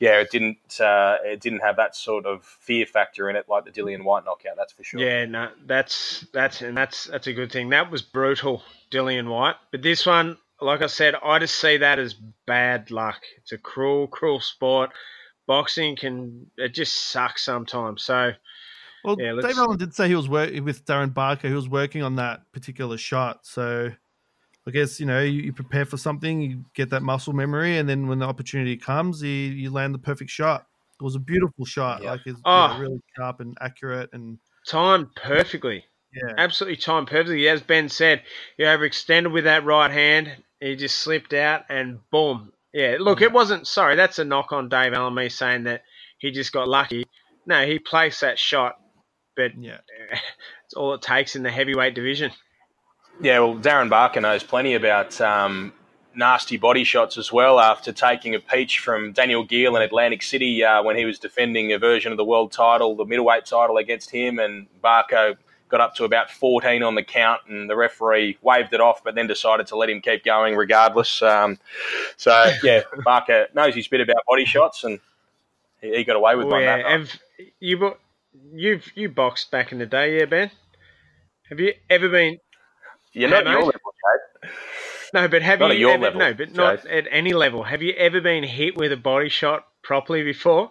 yeah, 0.00 0.20
it 0.20 0.30
didn't. 0.30 0.80
Uh, 0.80 1.16
it 1.24 1.40
didn't 1.40 1.60
have 1.60 1.76
that 1.76 1.96
sort 1.96 2.24
of 2.24 2.44
fear 2.44 2.86
factor 2.86 3.28
in 3.28 3.36
it, 3.36 3.46
like 3.48 3.64
the 3.64 3.70
Dillian 3.70 4.04
Whyte 4.04 4.24
knockout. 4.24 4.54
That's 4.56 4.72
for 4.72 4.84
sure. 4.84 5.00
Yeah, 5.00 5.24
no, 5.24 5.50
that's 5.66 6.24
that's 6.32 6.62
and 6.62 6.76
that's 6.76 7.04
that's 7.04 7.26
a 7.26 7.32
good 7.32 7.50
thing. 7.50 7.70
That 7.70 7.90
was 7.90 8.02
brutal, 8.02 8.62
Dillian 8.92 9.28
Whyte. 9.28 9.56
But 9.72 9.82
this 9.82 10.06
one, 10.06 10.38
like 10.60 10.82
I 10.82 10.86
said, 10.86 11.16
I 11.16 11.40
just 11.40 11.56
see 11.56 11.78
that 11.78 11.98
as 11.98 12.14
bad 12.46 12.90
luck. 12.92 13.20
It's 13.38 13.52
a 13.52 13.58
cruel, 13.58 14.06
cruel 14.06 14.40
sport. 14.40 14.90
Boxing 15.46 15.96
can 15.96 16.46
it 16.56 16.74
just 16.74 17.10
sucks 17.10 17.44
sometimes. 17.44 18.02
So, 18.02 18.32
well, 19.02 19.16
yeah, 19.18 19.32
Dave 19.40 19.58
Allen 19.58 19.78
did 19.78 19.94
say 19.94 20.06
he 20.06 20.14
was 20.14 20.28
working 20.28 20.62
with 20.62 20.84
Darren 20.84 21.12
Barker. 21.12 21.48
He 21.48 21.54
was 21.54 21.68
working 21.68 22.02
on 22.02 22.16
that 22.16 22.42
particular 22.52 22.98
shot. 22.98 23.46
So, 23.46 23.90
I 24.68 24.70
guess 24.70 25.00
you 25.00 25.06
know 25.06 25.22
you, 25.22 25.40
you, 25.40 25.52
prepare 25.54 25.86
for 25.86 25.96
something, 25.96 26.42
you 26.42 26.64
get 26.74 26.90
that 26.90 27.02
muscle 27.02 27.32
memory, 27.32 27.78
and 27.78 27.88
then 27.88 28.06
when 28.06 28.18
the 28.18 28.26
opportunity 28.26 28.76
comes, 28.76 29.22
you, 29.22 29.30
you 29.30 29.70
land 29.70 29.94
the 29.94 29.98
perfect 29.98 30.30
shot. 30.30 30.66
It 31.00 31.02
was 31.02 31.14
a 31.14 31.20
beautiful 31.20 31.64
shot, 31.64 32.02
yeah. 32.02 32.10
like 32.10 32.20
it's 32.26 32.38
oh, 32.44 32.50
yeah, 32.50 32.74
ah. 32.74 32.78
really 32.78 33.00
sharp 33.16 33.40
and 33.40 33.56
accurate 33.62 34.10
and 34.12 34.38
timed 34.66 35.14
perfectly. 35.14 35.84
Yeah, 36.12 36.34
absolutely 36.36 36.76
timed 36.76 37.06
perfectly. 37.06 37.48
As 37.48 37.62
Ben 37.62 37.88
said, 37.88 38.22
he 38.58 38.64
overextended 38.64 39.32
with 39.32 39.44
that 39.44 39.64
right 39.64 39.90
hand. 39.90 40.32
He 40.60 40.76
just 40.76 40.98
slipped 40.98 41.32
out, 41.32 41.64
and 41.70 42.00
boom. 42.10 42.52
Yeah, 42.74 42.96
look, 43.00 43.22
it 43.22 43.30
mm. 43.30 43.34
wasn't. 43.34 43.66
Sorry, 43.66 43.96
that's 43.96 44.18
a 44.18 44.24
knock 44.24 44.52
on 44.52 44.68
Dave 44.68 44.92
Allen. 44.92 45.14
Me 45.14 45.30
saying 45.30 45.64
that 45.64 45.82
he 46.18 46.30
just 46.30 46.52
got 46.52 46.68
lucky. 46.68 47.06
No, 47.46 47.64
he 47.64 47.78
placed 47.78 48.20
that 48.20 48.38
shot, 48.38 48.74
but 49.34 49.52
yeah, 49.58 49.78
it's 50.66 50.74
all 50.74 50.92
it 50.92 51.00
takes 51.00 51.36
in 51.36 51.42
the 51.42 51.50
heavyweight 51.50 51.94
division. 51.94 52.32
Yeah, 53.20 53.40
well, 53.40 53.56
Darren 53.56 53.90
Barker 53.90 54.20
knows 54.20 54.44
plenty 54.44 54.74
about 54.74 55.20
um, 55.20 55.72
nasty 56.14 56.56
body 56.56 56.84
shots 56.84 57.18
as 57.18 57.32
well 57.32 57.58
after 57.58 57.92
taking 57.92 58.34
a 58.34 58.40
peach 58.40 58.78
from 58.78 59.12
Daniel 59.12 59.44
Geale 59.44 59.76
in 59.76 59.82
Atlantic 59.82 60.22
City 60.22 60.62
uh, 60.62 60.82
when 60.82 60.96
he 60.96 61.04
was 61.04 61.18
defending 61.18 61.72
a 61.72 61.78
version 61.78 62.12
of 62.12 62.18
the 62.18 62.24
world 62.24 62.52
title, 62.52 62.94
the 62.94 63.04
middleweight 63.04 63.46
title 63.46 63.76
against 63.76 64.10
him, 64.10 64.38
and 64.38 64.66
Barker 64.80 65.36
got 65.68 65.80
up 65.80 65.94
to 65.96 66.04
about 66.04 66.30
14 66.30 66.82
on 66.82 66.94
the 66.94 67.02
count, 67.02 67.42
and 67.48 67.68
the 67.68 67.76
referee 67.76 68.38
waved 68.42 68.72
it 68.72 68.80
off, 68.80 69.02
but 69.04 69.14
then 69.14 69.26
decided 69.26 69.66
to 69.68 69.76
let 69.76 69.90
him 69.90 70.00
keep 70.00 70.24
going 70.24 70.56
regardless. 70.56 71.20
Um, 71.22 71.58
so, 72.16 72.50
yeah, 72.62 72.82
Barker 73.04 73.48
knows 73.54 73.74
his 73.74 73.88
bit 73.88 74.00
about 74.00 74.18
body 74.26 74.44
shots, 74.44 74.84
and 74.84 74.98
he, 75.80 75.96
he 75.96 76.04
got 76.04 76.16
away 76.16 76.36
with 76.36 76.46
oh, 76.46 76.50
one 76.50 76.62
yeah. 76.62 76.88
Have 76.88 77.20
you, 77.60 77.94
you've, 78.52 78.90
you 78.96 79.08
boxed 79.08 79.50
back 79.50 79.72
in 79.72 79.78
the 79.78 79.86
day, 79.86 80.18
yeah, 80.18 80.24
Ben? 80.24 80.50
Have 81.48 81.60
you 81.60 81.74
ever 81.88 82.08
been 82.08 82.38
you're 83.18 83.30
not 83.30 83.44
your 83.46 83.62
level, 83.64 83.72
Jade. 83.72 84.50
No, 85.14 85.26
but 85.28 85.40
have 85.42 85.60
Not 85.60 85.68
you 85.68 85.72
at 85.72 85.78
your 85.78 85.90
ever, 85.92 86.02
level, 86.04 86.18
no, 86.20 86.34
but 86.34 86.54
not 86.54 86.86
at 86.86 87.06
any 87.10 87.32
level. 87.32 87.62
Have 87.64 87.82
you 87.82 87.94
ever 87.94 88.20
been 88.20 88.44
hit 88.44 88.76
with 88.76 88.92
a 88.92 88.96
body 88.96 89.28
shot 89.30 89.64
properly 89.82 90.22
before? 90.22 90.70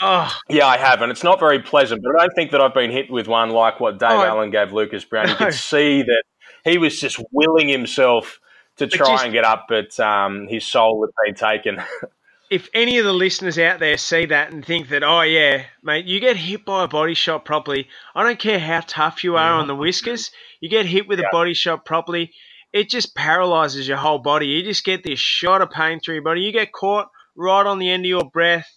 Oh, 0.00 0.34
Yeah, 0.48 0.66
I 0.66 0.76
have, 0.76 1.02
and 1.02 1.12
it's 1.12 1.22
not 1.22 1.38
very 1.38 1.60
pleasant. 1.60 2.02
But 2.02 2.16
I 2.18 2.24
don't 2.26 2.34
think 2.34 2.50
that 2.50 2.60
I've 2.60 2.74
been 2.74 2.90
hit 2.90 3.10
with 3.10 3.28
one 3.28 3.50
like 3.50 3.78
what 3.80 3.98
Dave 3.98 4.10
Oh, 4.12 4.24
Allen 4.24 4.50
gave 4.50 4.72
Lucas 4.72 5.04
Browne. 5.04 5.28
You 5.28 5.32
no. 5.40 5.46
could 5.46 5.54
see 5.54 6.02
that 6.02 6.22
he 6.64 6.78
was 6.78 6.98
just 7.00 7.20
willing 7.32 7.68
himself 7.68 8.40
to 8.78 8.86
But 8.86 8.92
try 8.96 9.06
just- 9.06 9.24
and 9.24 9.32
get 9.32 9.44
up, 9.44 9.66
but 9.68 9.98
um, 10.00 10.48
his 10.48 10.64
soul 10.66 11.06
had 11.06 11.12
been 11.26 11.34
taken. 11.34 11.82
if 12.50 12.68
any 12.74 12.98
of 12.98 13.04
the 13.04 13.12
listeners 13.12 13.58
out 13.58 13.80
there 13.80 13.96
see 13.96 14.26
that 14.26 14.52
and 14.52 14.64
think 14.64 14.88
that, 14.88 15.02
oh 15.02 15.22
yeah, 15.22 15.64
mate, 15.82 16.04
you 16.04 16.20
get 16.20 16.36
hit 16.36 16.64
by 16.64 16.84
a 16.84 16.88
body 16.88 17.14
shot 17.14 17.44
properly. 17.44 17.88
I 18.14 18.22
don't 18.22 18.38
care 18.38 18.58
how 18.58 18.82
tough 18.86 19.24
you 19.24 19.36
are 19.36 19.54
on 19.54 19.66
the 19.66 19.72
mm-hmm. 19.72 19.82
whiskers. 19.82 20.30
You 20.60 20.68
get 20.68 20.86
hit 20.86 21.08
with 21.08 21.20
a 21.20 21.28
body 21.32 21.54
shot 21.54 21.84
properly, 21.84 22.32
it 22.74 22.90
just 22.90 23.14
paralyzes 23.14 23.86
your 23.86 23.96
whole 23.96 24.18
body. 24.18 24.48
You 24.48 24.64
just 24.64 24.84
get 24.84 25.04
this 25.04 25.20
shot 25.20 25.62
of 25.62 25.70
pain 25.70 26.00
through 26.00 26.16
your 26.16 26.24
body. 26.24 26.40
You 26.40 26.50
get 26.50 26.72
caught 26.72 27.08
right 27.36 27.64
on 27.64 27.78
the 27.78 27.88
end 27.88 28.04
of 28.04 28.08
your 28.08 28.28
breath, 28.28 28.68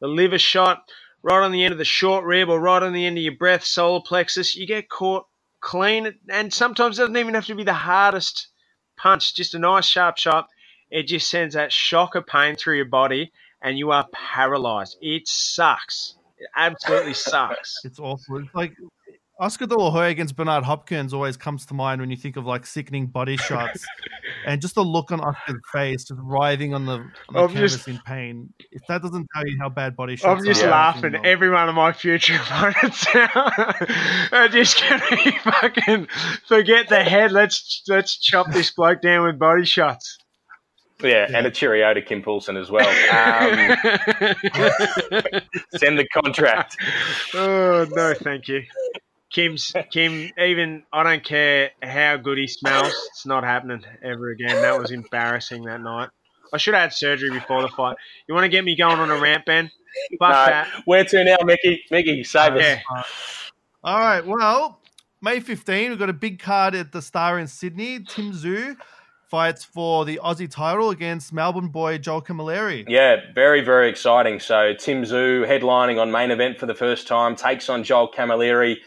the 0.00 0.06
liver 0.06 0.38
shot, 0.38 0.84
right 1.22 1.42
on 1.42 1.50
the 1.50 1.64
end 1.64 1.72
of 1.72 1.78
the 1.78 1.84
short 1.84 2.24
rib, 2.24 2.48
or 2.48 2.60
right 2.60 2.80
on 2.82 2.92
the 2.92 3.04
end 3.04 3.18
of 3.18 3.24
your 3.24 3.36
breath, 3.36 3.64
solar 3.64 4.02
plexus. 4.06 4.54
You 4.54 4.68
get 4.68 4.88
caught 4.88 5.26
clean, 5.60 6.14
and 6.30 6.54
sometimes 6.54 6.98
it 6.98 7.02
doesn't 7.02 7.16
even 7.16 7.34
have 7.34 7.46
to 7.46 7.56
be 7.56 7.64
the 7.64 7.72
hardest 7.72 8.48
punch, 8.96 9.34
just 9.34 9.54
a 9.54 9.58
nice 9.58 9.86
sharp 9.86 10.16
shot. 10.16 10.46
It 10.90 11.04
just 11.04 11.30
sends 11.30 11.54
that 11.54 11.72
shock 11.72 12.14
of 12.14 12.26
pain 12.26 12.56
through 12.56 12.76
your 12.76 12.84
body, 12.84 13.32
and 13.62 13.78
you 13.78 13.90
are 13.92 14.06
paralyzed. 14.12 14.96
It 15.00 15.28
sucks. 15.28 16.14
It 16.38 16.48
absolutely 16.56 17.14
sucks. 17.14 17.76
it's 17.84 17.98
awful. 17.98 18.38
It's 18.38 18.54
like 18.54 18.72
Oscar 19.40 19.64
De 19.64 19.74
La 19.74 19.90
Hoya 19.90 20.08
against 20.10 20.36
Bernard 20.36 20.64
Hopkins 20.64 21.14
always 21.14 21.38
comes 21.38 21.64
to 21.66 21.74
mind 21.74 22.02
when 22.02 22.10
you 22.10 22.16
think 22.16 22.36
of 22.36 22.44
like 22.44 22.66
sickening 22.66 23.06
body 23.06 23.38
shots, 23.38 23.86
and 24.46 24.60
just 24.60 24.74
the 24.74 24.84
look 24.84 25.10
on 25.10 25.20
Oscar's 25.20 25.62
face, 25.72 26.04
just 26.04 26.20
writhing 26.22 26.74
on 26.74 26.84
the, 26.84 26.92
on 26.92 27.12
the 27.32 27.46
canvas 27.46 27.72
just, 27.72 27.88
in 27.88 27.98
pain. 28.04 28.52
If 28.70 28.82
that 28.88 29.00
doesn't 29.00 29.26
tell 29.34 29.46
you 29.46 29.56
how 29.58 29.70
bad 29.70 29.96
body 29.96 30.16
shots, 30.16 30.40
I'm 30.40 30.44
just 30.44 30.62
are, 30.62 30.70
laughing. 30.70 31.14
Every 31.24 31.48
one 31.48 31.70
of 31.70 31.74
my 31.74 31.94
future 31.94 32.34
opponents 32.42 33.06
are 33.14 34.48
just 34.48 34.78
gonna 34.78 35.32
fucking 35.42 36.08
forget 36.46 36.90
the 36.90 37.02
head. 37.02 37.32
Let's 37.32 37.82
let's 37.88 38.18
chop 38.18 38.52
this 38.52 38.70
bloke 38.70 39.00
down 39.00 39.24
with 39.24 39.38
body 39.38 39.64
shots. 39.64 40.18
Yeah, 41.02 41.26
yeah, 41.30 41.38
and 41.38 41.46
a 41.46 41.50
cheerio 41.50 41.92
to 41.94 42.02
Kim 42.02 42.22
Poulsen 42.22 42.56
as 42.60 42.70
well. 42.70 42.88
Um, 42.88 43.76
send 45.76 45.98
the 45.98 46.06
contract. 46.12 46.76
Oh 47.34 47.86
no, 47.90 48.14
thank 48.14 48.48
you. 48.48 48.62
Kim's 49.30 49.72
Kim. 49.90 50.30
Even 50.38 50.82
I 50.92 51.02
don't 51.02 51.24
care 51.24 51.70
how 51.82 52.16
good 52.16 52.38
he 52.38 52.46
smells. 52.48 52.92
It's 53.10 53.26
not 53.26 53.44
happening 53.44 53.84
ever 54.02 54.30
again. 54.30 54.60
That 54.62 54.78
was 54.78 54.90
embarrassing 54.90 55.64
that 55.64 55.80
night. 55.80 56.10
I 56.52 56.58
should 56.58 56.74
have 56.74 56.82
had 56.82 56.92
surgery 56.92 57.30
before 57.30 57.62
the 57.62 57.68
fight. 57.68 57.96
You 58.26 58.34
want 58.34 58.44
to 58.44 58.48
get 58.48 58.64
me 58.64 58.76
going 58.76 58.98
on 58.98 59.10
a 59.10 59.16
rant, 59.16 59.44
Ben? 59.46 59.70
Fuck 60.18 60.30
no, 60.30 60.46
that. 60.46 60.68
Where 60.84 61.04
to 61.04 61.24
now, 61.24 61.36
Mickey? 61.44 61.82
Mickey, 61.90 62.24
save 62.24 62.54
us. 62.54 62.62
Yeah. 62.62 62.80
All 63.84 64.00
right. 64.00 64.24
Well, 64.26 64.80
May 65.22 65.40
15, 65.40 65.90
we've 65.90 65.98
got 65.98 66.10
a 66.10 66.14
big 66.14 66.40
card 66.40 66.74
at 66.74 66.92
the 66.92 67.02
Star 67.02 67.38
in 67.38 67.46
Sydney. 67.46 68.00
Tim 68.00 68.32
Tszyu 68.32 68.76
fights 69.30 69.64
for 69.64 70.04
the 70.04 70.20
Aussie 70.22 70.50
title 70.50 70.90
against 70.90 71.32
Melbourne 71.32 71.68
boy 71.68 71.98
Joel 71.98 72.20
Camilleri. 72.20 72.84
Yeah, 72.88 73.16
very, 73.34 73.60
very 73.60 73.88
exciting. 73.88 74.40
So 74.40 74.74
Tim 74.74 75.04
Tszyu 75.04 75.46
headlining 75.46 76.00
on 76.00 76.10
main 76.10 76.32
event 76.32 76.58
for 76.58 76.66
the 76.66 76.74
first 76.74 77.06
time, 77.06 77.36
takes 77.36 77.68
on 77.68 77.84
Joel 77.84 78.10
Camilleri 78.10 78.78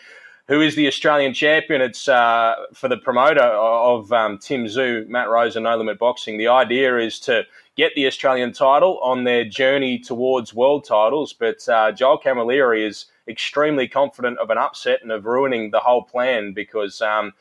who 0.48 0.60
is 0.60 0.76
the 0.76 0.88
Australian 0.88 1.34
champion. 1.34 1.82
It's 1.82 2.08
uh, 2.08 2.56
for 2.74 2.90
the 2.90 2.98
promoter 2.98 3.42
of 3.42 4.12
um, 4.12 4.38
Tim 4.38 4.66
Tszyu, 4.66 5.08
Matt 5.08 5.30
Rose, 5.30 5.56
and 5.56 5.64
No 5.64 5.78
Limit 5.78 6.00
Boxing. 6.00 6.38
The 6.38 6.50
idea 6.50 6.98
is 6.98 7.20
to 7.22 7.44
get 7.76 7.94
the 7.96 8.08
Australian 8.08 8.52
title 8.52 9.00
on 9.00 9.24
their 9.24 9.46
journey 9.46 10.00
towards 10.00 10.54
world 10.54 10.86
titles. 10.86 11.34
But 11.34 11.68
uh, 11.70 11.92
Joel 11.94 12.20
Camilleri 12.20 12.86
is 12.86 13.06
extremely 13.28 13.88
confident 13.88 14.38
of 14.40 14.50
an 14.50 14.58
upset 14.58 15.02
and 15.02 15.12
of 15.12 15.26
ruining 15.26 15.72
the 15.72 15.80
whole 15.80 16.04
plan 16.04 16.52
because 16.52 17.02
um, 17.02 17.32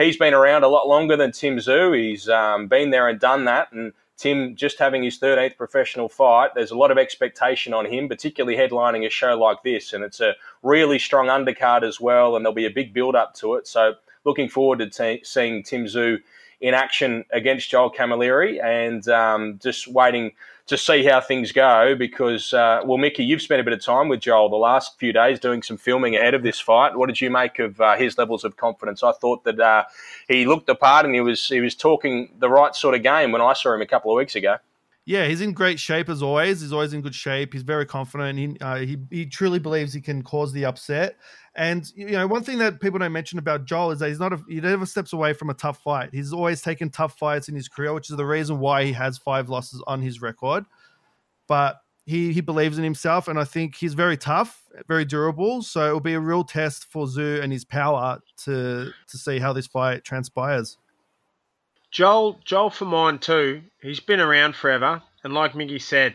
he's 0.00 0.16
been 0.16 0.34
around 0.34 0.64
a 0.64 0.68
lot 0.68 0.88
longer 0.88 1.16
than 1.16 1.32
Tim 1.32 1.58
Tszyu. 1.58 1.96
He's 1.96 2.28
um, 2.28 2.68
been 2.68 2.90
there 2.90 3.08
and 3.08 3.20
done 3.20 3.44
that. 3.44 3.72
And 3.72 3.92
Tim 4.16 4.54
just 4.54 4.78
having 4.78 5.02
his 5.02 5.18
13th 5.18 5.56
professional 5.56 6.08
fight, 6.08 6.50
there's 6.54 6.70
a 6.70 6.76
lot 6.76 6.90
of 6.90 6.98
expectation 6.98 7.72
on 7.72 7.86
him, 7.86 8.08
particularly 8.08 8.56
headlining 8.56 9.06
a 9.06 9.10
show 9.10 9.38
like 9.38 9.62
this. 9.62 9.92
And 9.92 10.04
it's 10.04 10.20
a 10.20 10.34
really 10.62 10.98
strong 10.98 11.26
undercard 11.26 11.82
as 11.82 12.00
well, 12.00 12.36
and 12.36 12.44
there'll 12.44 12.54
be 12.54 12.66
a 12.66 12.70
big 12.70 12.92
build 12.92 13.14
up 13.14 13.34
to 13.36 13.54
it. 13.54 13.66
So, 13.66 13.94
looking 14.24 14.48
forward 14.48 14.80
to 14.80 14.90
t- 14.90 15.24
seeing 15.24 15.62
Tim 15.62 15.86
Tszyu 15.86 16.18
in 16.60 16.74
action 16.74 17.24
against 17.32 17.70
Joel 17.70 17.90
Camilleri 17.90 18.62
and 18.62 19.08
um, 19.08 19.58
just 19.62 19.88
waiting 19.88 20.32
to 20.70 20.78
see 20.78 21.02
how 21.04 21.20
things 21.20 21.50
go 21.50 21.96
because, 21.96 22.54
uh, 22.54 22.80
well, 22.84 22.96
Mickey, 22.96 23.24
you've 23.24 23.42
spent 23.42 23.60
a 23.60 23.64
bit 23.64 23.72
of 23.72 23.84
time 23.84 24.08
with 24.08 24.20
Joel 24.20 24.48
the 24.48 24.54
last 24.54 24.96
few 25.00 25.12
days 25.12 25.40
doing 25.40 25.62
some 25.62 25.76
filming 25.76 26.14
ahead 26.14 26.32
of 26.32 26.44
this 26.44 26.60
fight. 26.60 26.96
What 26.96 27.08
did 27.08 27.20
you 27.20 27.28
make 27.28 27.58
of 27.58 27.80
uh, 27.80 27.96
his 27.96 28.16
levels 28.16 28.44
of 28.44 28.56
confidence? 28.56 29.02
I 29.02 29.10
thought 29.12 29.42
that 29.42 29.58
uh, 29.58 29.84
he 30.28 30.46
looked 30.46 30.68
the 30.68 30.76
part 30.76 31.04
and 31.04 31.12
he 31.12 31.20
was 31.20 31.48
he 31.48 31.60
was 31.60 31.74
talking 31.74 32.32
the 32.38 32.48
right 32.48 32.74
sort 32.76 32.94
of 32.94 33.02
game 33.02 33.32
when 33.32 33.42
I 33.42 33.52
saw 33.52 33.74
him 33.74 33.82
a 33.82 33.86
couple 33.86 34.12
of 34.12 34.16
weeks 34.16 34.36
ago. 34.36 34.58
Yeah, 35.06 35.26
he's 35.26 35.40
in 35.40 35.54
great 35.54 35.80
shape 35.80 36.08
as 36.08 36.22
always. 36.22 36.60
He's 36.60 36.72
always 36.72 36.92
in 36.92 37.00
good 37.00 37.16
shape. 37.16 37.52
He's 37.52 37.62
very 37.62 37.84
confident. 37.84 38.38
He, 38.38 38.56
uh, 38.60 38.76
he 38.76 38.96
he 39.10 39.26
truly 39.26 39.58
believes 39.58 39.92
he 39.92 40.00
can 40.00 40.22
cause 40.22 40.52
the 40.52 40.66
upset. 40.66 41.16
And 41.56 41.90
you 41.96 42.12
know, 42.12 42.26
one 42.26 42.44
thing 42.44 42.58
that 42.58 42.80
people 42.80 42.98
don't 42.98 43.12
mention 43.12 43.38
about 43.38 43.64
Joel 43.64 43.90
is 43.90 43.98
that 43.98 44.08
he's 44.08 44.20
not 44.20 44.32
a, 44.32 44.40
he 44.48 44.60
never 44.60 44.86
steps 44.86 45.12
away 45.12 45.32
from 45.32 45.50
a 45.50 45.54
tough 45.54 45.82
fight. 45.82 46.10
He's 46.12 46.32
always 46.32 46.62
taken 46.62 46.90
tough 46.90 47.18
fights 47.18 47.48
in 47.48 47.54
his 47.54 47.68
career, 47.68 47.92
which 47.92 48.08
is 48.10 48.16
the 48.16 48.24
reason 48.24 48.60
why 48.60 48.84
he 48.84 48.92
has 48.92 49.18
five 49.18 49.48
losses 49.48 49.82
on 49.86 50.00
his 50.00 50.22
record 50.22 50.64
but 51.50 51.82
he 52.06 52.32
he 52.32 52.40
believes 52.40 52.78
in 52.78 52.84
himself, 52.84 53.26
and 53.26 53.36
I 53.36 53.42
think 53.42 53.74
he's 53.74 53.94
very 53.94 54.16
tough, 54.16 54.62
very 54.86 55.04
durable. 55.04 55.62
So 55.62 55.90
it 55.90 55.92
will 55.92 56.00
be 56.00 56.14
a 56.14 56.20
real 56.20 56.44
test 56.44 56.84
for 56.84 57.06
Tszyu 57.06 57.42
and 57.42 57.52
his 57.52 57.64
power 57.64 58.20
to 58.44 58.92
to 59.08 59.18
see 59.18 59.40
how 59.40 59.52
this 59.52 59.66
fight 59.66 60.04
transpires. 60.04 60.78
Joel 61.90 62.38
Joel 62.44 62.70
for 62.70 62.84
mine 62.84 63.18
too. 63.18 63.62
He's 63.82 63.98
been 63.98 64.20
around 64.20 64.54
forever, 64.54 65.02
and 65.24 65.34
like 65.34 65.54
Miggy 65.54 65.82
said, 65.82 66.14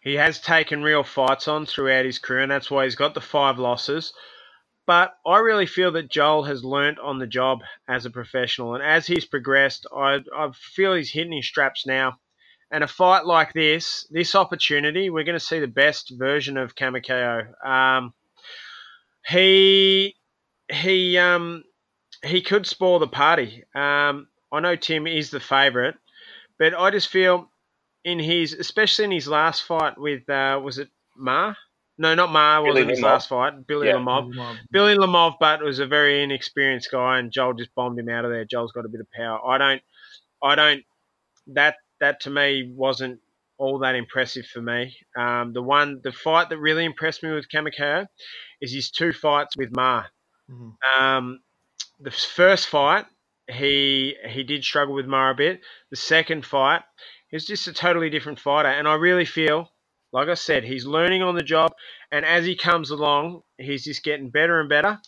he 0.00 0.14
has 0.14 0.40
taken 0.40 0.84
real 0.84 1.02
fights 1.02 1.48
on 1.48 1.66
throughout 1.66 2.04
his 2.04 2.20
career, 2.20 2.42
and 2.42 2.52
that's 2.52 2.70
why 2.70 2.84
he's 2.84 2.94
got 2.94 3.14
the 3.14 3.20
five 3.20 3.58
losses. 3.58 4.12
But 4.88 5.12
I 5.26 5.36
really 5.40 5.66
feel 5.66 5.92
that 5.92 6.10
Joel 6.10 6.44
has 6.44 6.64
learnt 6.64 6.98
on 6.98 7.18
the 7.18 7.26
job 7.26 7.60
as 7.86 8.06
a 8.06 8.10
professional, 8.10 8.74
and 8.74 8.82
as 8.82 9.06
he's 9.06 9.26
progressed, 9.26 9.86
I, 9.94 10.20
I 10.34 10.50
feel 10.54 10.94
he's 10.94 11.12
hitting 11.12 11.34
his 11.34 11.46
straps 11.46 11.86
now. 11.86 12.18
And 12.70 12.82
a 12.82 12.88
fight 12.88 13.26
like 13.26 13.52
this, 13.52 14.06
this 14.10 14.34
opportunity, 14.34 15.10
we're 15.10 15.24
going 15.24 15.38
to 15.38 15.44
see 15.44 15.60
the 15.60 15.66
best 15.66 16.14
version 16.18 16.56
of 16.56 16.74
Kamikayo. 16.74 17.52
Um, 17.62 18.14
he 19.26 20.16
he 20.72 21.18
um, 21.18 21.64
he 22.24 22.40
could 22.40 22.66
spoil 22.66 22.98
the 22.98 23.08
party. 23.08 23.64
Um, 23.74 24.28
I 24.50 24.60
know 24.60 24.74
Tim 24.74 25.06
is 25.06 25.30
the 25.30 25.40
favourite, 25.40 25.96
but 26.58 26.74
I 26.74 26.90
just 26.90 27.08
feel 27.08 27.50
in 28.04 28.18
his, 28.18 28.54
especially 28.54 29.04
in 29.04 29.10
his 29.10 29.28
last 29.28 29.64
fight 29.64 29.98
with 29.98 30.26
uh, 30.30 30.58
was 30.64 30.78
it 30.78 30.88
Ma? 31.14 31.52
No, 31.98 32.14
not 32.14 32.30
Ma. 32.30 32.62
Wasn't 32.62 32.90
his 32.90 33.00
last 33.00 33.28
fight. 33.28 33.66
Billy 33.66 33.88
yeah. 33.88 33.94
Lamov. 33.94 34.32
Billy 34.70 34.96
Lamov, 34.96 35.34
but 35.40 35.62
was 35.62 35.80
a 35.80 35.86
very 35.86 36.22
inexperienced 36.22 36.90
guy, 36.90 37.18
and 37.18 37.32
Joel 37.32 37.54
just 37.54 37.74
bombed 37.74 37.98
him 37.98 38.08
out 38.08 38.24
of 38.24 38.30
there. 38.30 38.44
Joel's 38.44 38.72
got 38.72 38.84
a 38.84 38.88
bit 38.88 39.00
of 39.00 39.10
power. 39.10 39.44
I 39.44 39.58
don't, 39.58 39.82
I 40.42 40.54
don't. 40.54 40.84
That 41.48 41.76
that 42.00 42.20
to 42.20 42.30
me 42.30 42.72
wasn't 42.74 43.20
all 43.58 43.80
that 43.80 43.96
impressive 43.96 44.46
for 44.46 44.62
me. 44.62 44.96
Um, 45.16 45.52
the 45.52 45.62
one, 45.62 46.00
the 46.02 46.12
fight 46.12 46.48
that 46.50 46.58
really 46.58 46.84
impressed 46.84 47.22
me 47.22 47.32
with 47.32 47.48
Kamikaze 47.48 48.06
is 48.60 48.72
his 48.72 48.90
two 48.90 49.12
fights 49.12 49.56
with 49.56 49.74
Ma. 49.74 50.04
Mm-hmm. 50.48 51.02
Um, 51.02 51.40
the 52.00 52.12
first 52.12 52.68
fight, 52.68 53.06
he 53.50 54.14
he 54.28 54.44
did 54.44 54.62
struggle 54.62 54.94
with 54.94 55.06
Ma 55.06 55.30
a 55.30 55.34
bit. 55.34 55.60
The 55.90 55.96
second 55.96 56.46
fight, 56.46 56.82
he 57.28 57.36
was 57.36 57.46
just 57.46 57.66
a 57.66 57.72
totally 57.72 58.10
different 58.10 58.38
fighter, 58.38 58.68
and 58.68 58.86
I 58.86 58.94
really 58.94 59.24
feel, 59.24 59.70
like 60.12 60.28
I 60.28 60.34
said, 60.34 60.64
he's 60.64 60.86
learning 60.86 61.22
on 61.22 61.34
the 61.34 61.42
job, 61.42 61.72
and 62.10 62.24
as 62.24 62.46
he 62.46 62.56
comes 62.56 62.90
along, 62.90 63.42
he's 63.58 63.84
just 63.84 64.02
getting 64.02 64.30
better 64.30 64.60
and 64.60 64.68
better. 64.68 64.98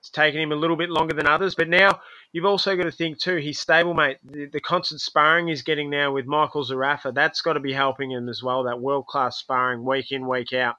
It's 0.00 0.10
taken 0.10 0.40
him 0.40 0.52
a 0.52 0.56
little 0.56 0.76
bit 0.76 0.90
longer 0.90 1.14
than 1.14 1.26
others, 1.26 1.54
but 1.54 1.68
now 1.68 2.00
you've 2.32 2.46
also 2.46 2.74
got 2.76 2.84
to 2.84 2.90
think 2.92 3.18
too. 3.18 3.36
His 3.36 3.62
stablemate, 3.62 4.16
the, 4.24 4.46
the 4.46 4.60
constant 4.60 5.00
sparring 5.02 5.48
he's 5.48 5.62
getting 5.62 5.90
now 5.90 6.12
with 6.12 6.26
Michael 6.26 6.64
Zerafa, 6.64 7.14
that's 7.14 7.42
got 7.42 7.52
to 7.54 7.60
be 7.60 7.72
helping 7.72 8.10
him 8.10 8.28
as 8.28 8.42
well. 8.42 8.64
That 8.64 8.80
world 8.80 9.06
class 9.06 9.38
sparring 9.38 9.84
week 9.84 10.10
in 10.10 10.26
week 10.26 10.52
out. 10.54 10.76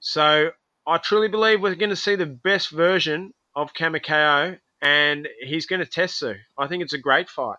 So 0.00 0.50
I 0.86 0.98
truly 0.98 1.28
believe 1.28 1.60
we're 1.60 1.74
going 1.74 1.90
to 1.90 1.96
see 1.96 2.16
the 2.16 2.26
best 2.26 2.70
version 2.70 3.34
of 3.54 3.74
Kamikayo, 3.74 4.58
and 4.80 5.28
he's 5.40 5.66
going 5.66 5.80
to 5.80 5.86
test 5.86 6.22
Tszyu. 6.22 6.36
I 6.56 6.68
think 6.68 6.82
it's 6.82 6.94
a 6.94 6.98
great 6.98 7.28
fight. 7.28 7.58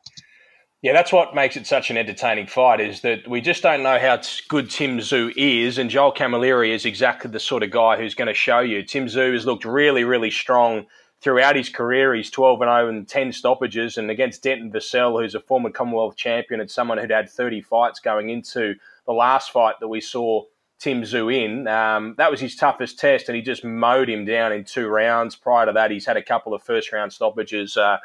Yeah, 0.82 0.94
that's 0.94 1.12
what 1.12 1.36
makes 1.36 1.58
it 1.58 1.68
such 1.68 1.89
an 1.89 1.98
entertaining 1.98 2.48
fight 2.48 2.80
is 2.80 3.02
that 3.02 3.28
we 3.28 3.42
just 3.42 3.62
don't 3.62 3.84
know 3.84 4.00
how 4.00 4.22
good 4.48 4.70
Tim 4.70 5.00
Tszyu 5.00 5.34
is, 5.36 5.78
and 5.78 5.89
Joel 5.89 6.13
Camilleri 6.13 6.70
is 6.74 6.86
exactly 6.86 7.30
the 7.30 7.39
sort 7.39 7.63
of 7.63 7.72
guy 7.72 7.98
who's 7.98 8.15
going 8.15 8.30
to 8.30 8.34
show 8.34 8.60
you. 8.60 8.82
Tim 8.82 9.08
Tszyu 9.08 9.34
has 9.34 9.46
looked 9.46 9.65
really, 9.65 10.06
really 10.06 10.32
strong 10.32 10.86
throughout 11.22 11.58
his 11.58 11.68
career. 11.68 12.15
He's 12.15 12.32
12 12.32 12.62
and 12.62 12.70
0 12.70 12.89
and 12.89 13.08
10 13.08 13.34
stoppages. 13.34 13.98
And 13.98 14.10
against 14.10 14.44
Denton 14.44 14.72
Vassell, 14.72 15.22
who's 15.22 15.36
a 15.36 15.42
former 15.42 15.70
Commonwealth 15.70 16.15
champion 16.15 16.62
and 16.62 16.72
someone 16.72 16.98
who'd 16.98 17.12
had 17.12 17.30
30 17.30 17.62
fights 17.62 18.00
going 18.00 18.30
into 18.30 18.76
the 19.06 19.12
last 19.12 19.52
fight 19.52 19.76
that 19.82 19.88
we 19.89 20.00
saw 20.00 20.44
Tim 20.80 21.02
Tszyu 21.02 21.34
in, 21.34 21.68
um, 21.68 22.15
that 22.18 22.32
was 22.32 22.39
his 22.39 22.56
toughest 22.56 23.00
test. 23.00 23.28
And 23.28 23.36
he 23.36 23.42
just 23.42 23.65
mowed 23.65 24.10
him 24.10 24.24
down 24.24 24.54
in 24.54 24.63
two 24.63 24.88
rounds. 24.88 25.36
Prior 25.36 25.65
to 25.65 25.74
that, 25.74 25.92
he's 25.92 26.06
had 26.06 26.15
a 26.15 26.24
couple 26.24 26.54
of 26.54 26.63
first 26.63 26.94
round 26.94 27.12
stoppages. 27.12 27.76
Uh, 27.76 27.98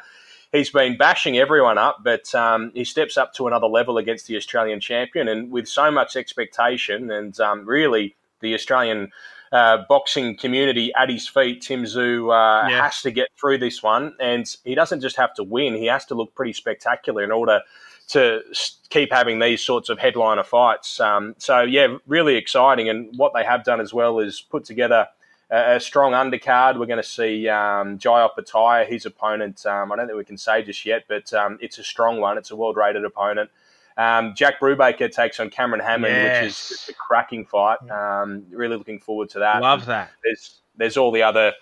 he's 0.51 0.69
been 0.69 0.97
bashing 0.97 1.37
everyone 1.37 1.77
up, 1.77 1.99
but 2.03 2.33
um, 2.35 2.71
he 2.73 2.83
steps 2.83 3.17
up 3.17 3.33
to 3.35 3.47
another 3.47 3.67
level 3.67 3.97
against 3.97 4.27
the 4.27 4.37
Australian 4.37 4.79
champion. 4.79 5.27
And 5.27 5.51
with 5.51 5.67
so 5.67 5.91
much 5.91 6.15
expectation 6.15 7.11
and 7.11 7.39
um, 7.39 7.65
really 7.65 8.15
the 8.39 8.53
Australian 8.53 9.11
uh, 9.51 9.83
boxing 9.87 10.37
community 10.37 10.93
at 10.95 11.09
his 11.09 11.27
feet, 11.27 11.61
Tim 11.61 11.83
Tszyu 11.83 12.29
uh, 12.29 12.67
yeah. 12.67 12.83
has 12.83 13.01
to 13.01 13.11
get 13.11 13.29
through 13.39 13.59
this 13.59 13.81
one, 13.81 14.13
and 14.19 14.45
he 14.63 14.75
doesn't 14.75 15.01
just 15.01 15.15
have 15.17 15.33
to 15.35 15.43
win; 15.43 15.75
he 15.75 15.85
has 15.85 16.05
to 16.05 16.15
look 16.15 16.33
pretty 16.35 16.53
spectacular 16.53 17.23
in 17.23 17.31
order 17.31 17.61
to 18.07 18.41
keep 18.89 19.11
having 19.11 19.39
these 19.39 19.63
sorts 19.63 19.89
of 19.89 19.97
headliner 19.97 20.43
fights. 20.43 20.99
Um, 20.99 21.35
so 21.37 21.61
yeah, 21.61 21.97
really 22.05 22.35
exciting, 22.35 22.89
and 22.89 23.17
what 23.17 23.33
they 23.33 23.43
have 23.43 23.63
done 23.63 23.79
as 23.79 23.93
well 23.93 24.19
is 24.19 24.41
put 24.41 24.65
together 24.65 25.07
a, 25.49 25.75
a 25.75 25.79
strong 25.79 26.13
undercard. 26.13 26.79
We're 26.79 26.85
going 26.85 27.01
to 27.01 27.07
see 27.07 27.47
um, 27.47 27.97
Jai 27.97 28.27
Opetaia, 28.27 28.87
his 28.87 29.05
opponent. 29.05 29.65
Um, 29.65 29.91
I 29.91 29.95
don't 29.95 30.07
think 30.07 30.17
we 30.17 30.25
can 30.25 30.37
say 30.37 30.63
just 30.63 30.85
yet, 30.85 31.05
but 31.07 31.33
um, 31.33 31.57
it's 31.61 31.77
a 31.77 31.83
strong 31.83 32.19
one. 32.19 32.37
It's 32.37 32.51
a 32.51 32.55
world 32.55 32.77
rated 32.77 33.05
opponent. 33.05 33.49
Um, 33.97 34.33
Jack 34.35 34.59
Brubaker 34.59 35.11
takes 35.11 35.39
on 35.39 35.49
Cameron 35.49 35.81
Hammond, 35.81 36.13
yes. 36.13 36.43
which 36.43 36.79
is 36.81 36.89
a 36.89 36.93
cracking 36.93 37.45
fight. 37.45 37.79
Um, 37.89 38.45
really 38.49 38.75
looking 38.75 38.99
forward 38.99 39.29
to 39.29 39.39
that. 39.39 39.61
Love 39.61 39.85
that. 39.85 40.11
There's 40.23 40.59
there's 40.77 40.97
all 40.97 41.11
the 41.11 41.23
other 41.23 41.53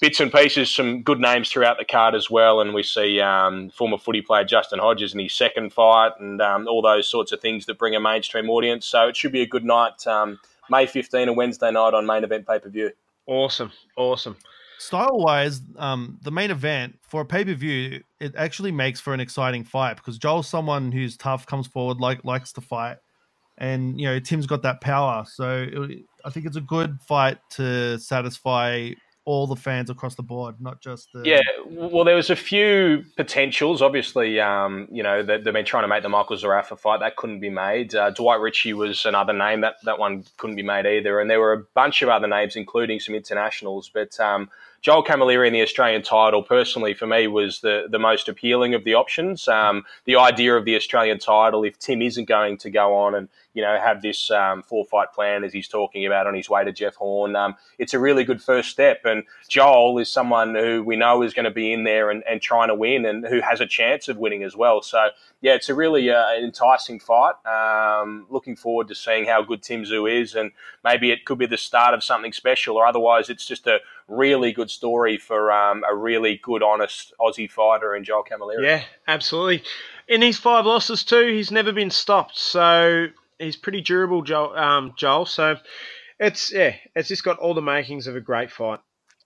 bits 0.00 0.20
and 0.20 0.32
pieces, 0.32 0.70
some 0.70 1.02
good 1.02 1.20
names 1.20 1.50
throughout 1.50 1.78
the 1.78 1.84
card 1.84 2.14
as 2.14 2.30
well. 2.30 2.60
And 2.60 2.74
we 2.74 2.82
see 2.82 3.20
um, 3.20 3.70
former 3.70 3.98
footy 3.98 4.22
player 4.22 4.44
Justin 4.44 4.78
Hodges 4.78 5.12
in 5.12 5.20
his 5.20 5.34
second 5.34 5.72
fight 5.72 6.12
and 6.18 6.40
um, 6.40 6.66
all 6.68 6.82
those 6.82 7.08
sorts 7.08 7.32
of 7.32 7.40
things 7.40 7.66
that 7.66 7.78
bring 7.78 7.94
a 7.94 8.00
mainstream 8.00 8.48
audience. 8.48 8.86
So 8.86 9.08
it 9.08 9.16
should 9.16 9.32
be 9.32 9.42
a 9.42 9.46
good 9.46 9.64
night, 9.64 10.06
um, 10.06 10.38
May 10.70 10.86
15, 10.86 11.28
a 11.28 11.32
Wednesday 11.32 11.70
night 11.70 11.94
on 11.94 12.06
main 12.06 12.24
event 12.24 12.46
pay 12.46 12.58
per 12.58 12.68
view. 12.68 12.90
Awesome. 13.26 13.72
Awesome. 13.96 14.36
Style 14.78 15.18
wise, 15.18 15.62
um, 15.78 16.18
the 16.22 16.30
main 16.30 16.50
event 16.50 16.98
for 17.02 17.22
a 17.22 17.24
pay 17.24 17.44
per 17.44 17.54
view, 17.54 18.02
it 18.20 18.34
actually 18.36 18.72
makes 18.72 19.00
for 19.00 19.14
an 19.14 19.20
exciting 19.20 19.64
fight 19.64 19.96
because 19.96 20.18
Joel's 20.18 20.48
someone 20.48 20.92
who's 20.92 21.16
tough, 21.16 21.46
comes 21.46 21.66
forward, 21.66 22.00
like 22.00 22.24
likes 22.24 22.52
to 22.52 22.60
fight, 22.60 22.98
and 23.58 23.98
you 23.98 24.06
know 24.06 24.18
Tim's 24.18 24.46
got 24.46 24.62
that 24.62 24.80
power. 24.80 25.24
So 25.26 25.66
it, 25.72 26.04
I 26.24 26.30
think 26.30 26.44
it's 26.44 26.56
a 26.56 26.60
good 26.60 26.98
fight 27.00 27.38
to 27.52 27.98
satisfy 27.98 28.90
all 29.26 29.46
the 29.46 29.56
fans 29.56 29.88
across 29.88 30.14
the 30.14 30.22
board, 30.22 30.60
not 30.60 30.80
just 30.80 31.12
the. 31.12 31.22
Yeah, 31.24 31.40
well, 31.66 32.04
there 32.04 32.16
was 32.16 32.30
a 32.30 32.36
few 32.36 33.04
potentials. 33.16 33.80
Obviously, 33.80 34.38
um, 34.40 34.86
you 34.90 35.02
know, 35.02 35.22
they, 35.22 35.34
have 35.34 35.44
been 35.44 35.64
trying 35.64 35.84
to 35.84 35.88
make 35.88 36.02
the 36.02 36.08
Michael 36.08 36.36
Zerafa 36.36 36.78
fight. 36.78 37.00
That 37.00 37.16
couldn't 37.16 37.40
be 37.40 37.50
made. 37.50 37.94
Uh, 37.94 38.10
Dwight 38.10 38.40
Ritchie 38.40 38.74
was 38.74 39.06
another 39.06 39.32
name. 39.32 39.62
That, 39.62 39.76
that 39.84 39.98
one 39.98 40.24
couldn't 40.36 40.56
be 40.56 40.62
made 40.62 40.86
either. 40.86 41.20
And 41.20 41.30
there 41.30 41.40
were 41.40 41.54
a 41.54 41.62
bunch 41.74 42.02
of 42.02 42.08
other 42.10 42.26
names, 42.26 42.56
including 42.56 43.00
some 43.00 43.14
internationals. 43.14 43.90
But 43.92 44.18
um, 44.20 44.50
Joel 44.82 45.02
Camilleri 45.02 45.46
in 45.46 45.54
the 45.54 45.62
Australian 45.62 46.02
title, 46.02 46.42
personally, 46.42 46.92
for 46.92 47.06
me, 47.06 47.26
was 47.26 47.60
the, 47.60 47.86
the 47.90 47.98
most 47.98 48.28
appealing 48.28 48.74
of 48.74 48.84
the 48.84 48.92
options. 48.92 49.48
Um, 49.48 49.84
the 50.04 50.16
idea 50.16 50.54
of 50.54 50.66
the 50.66 50.76
Australian 50.76 51.18
title, 51.18 51.64
if 51.64 51.78
Tim 51.78 52.02
isn't 52.02 52.26
going 52.26 52.58
to 52.58 52.70
go 52.70 52.94
on 52.94 53.14
and 53.14 53.30
you 53.54 53.62
know 53.62 53.78
have 53.78 54.02
this 54.02 54.30
um, 54.30 54.62
four 54.62 54.84
fight 54.84 55.12
plan 55.12 55.44
as 55.44 55.52
he's 55.52 55.68
talking 55.68 56.04
about 56.04 56.26
on 56.26 56.34
his 56.34 56.50
way 56.50 56.64
to 56.64 56.72
Jeff 56.72 56.96
Horn, 56.96 57.34
um, 57.36 57.54
it's 57.78 57.94
a 57.94 57.98
really 57.98 58.24
good 58.24 58.42
first 58.42 58.70
step. 58.70 59.04
And 59.04 59.24
Joel 59.48 59.98
is 59.98 60.10
someone 60.10 60.54
who 60.54 60.82
we 60.82 60.96
know 60.96 61.22
is 61.22 61.32
going 61.32 61.44
to 61.44 61.50
be 61.50 61.72
in 61.72 61.84
there 61.84 62.10
and, 62.10 62.22
and 62.28 62.42
trying 62.42 62.68
to 62.68 62.74
win, 62.74 63.06
and 63.06 63.26
who 63.26 63.40
has 63.40 63.60
a 63.60 63.66
chance 63.66 64.08
of 64.08 64.18
winning 64.18 64.42
as 64.42 64.56
well. 64.56 64.82
So 64.82 65.08
yeah, 65.40 65.54
it's 65.54 65.68
a 65.68 65.74
really 65.74 66.10
uh, 66.10 66.34
enticing 66.34 67.00
fight. 67.00 67.34
Um, 67.46 68.26
looking 68.28 68.56
forward 68.56 68.88
to 68.88 68.94
seeing 68.94 69.26
how 69.26 69.42
good 69.42 69.62
Tim 69.62 69.84
Tszyu 69.84 70.20
is, 70.20 70.34
and 70.34 70.50
maybe 70.82 71.10
it 71.10 71.24
could 71.24 71.38
be 71.38 71.46
the 71.46 71.56
start 71.56 71.94
of 71.94 72.02
something 72.02 72.32
special, 72.32 72.76
or 72.76 72.86
otherwise 72.86 73.30
it's 73.30 73.46
just 73.46 73.66
a 73.66 73.78
really 74.08 74.52
good 74.52 74.70
story 74.70 75.16
for 75.16 75.52
um, 75.52 75.84
a 75.88 75.94
really 75.94 76.40
good, 76.42 76.62
honest 76.62 77.12
Aussie 77.20 77.50
fighter 77.50 77.94
in 77.94 78.04
Joel 78.04 78.24
Camilleri. 78.24 78.62
Yeah, 78.62 78.82
absolutely. 79.08 79.62
In 80.08 80.20
his 80.22 80.38
five 80.38 80.66
losses 80.66 81.04
too, 81.04 81.26
he's 81.28 81.50
never 81.50 81.72
been 81.72 81.90
stopped, 81.90 82.38
so 82.38 83.08
he's 83.38 83.56
pretty 83.56 83.80
durable, 83.80 84.22
Joel. 84.22 84.56
Um, 84.56 84.92
Joel. 84.96 85.26
So 85.26 85.56
it's 86.18 86.52
yeah, 86.52 86.74
it's 86.94 87.08
just 87.08 87.24
got 87.24 87.38
all 87.38 87.54
the 87.54 87.62
makings 87.62 88.06
of 88.06 88.16
a 88.16 88.20
great 88.20 88.50
fight. 88.50 88.80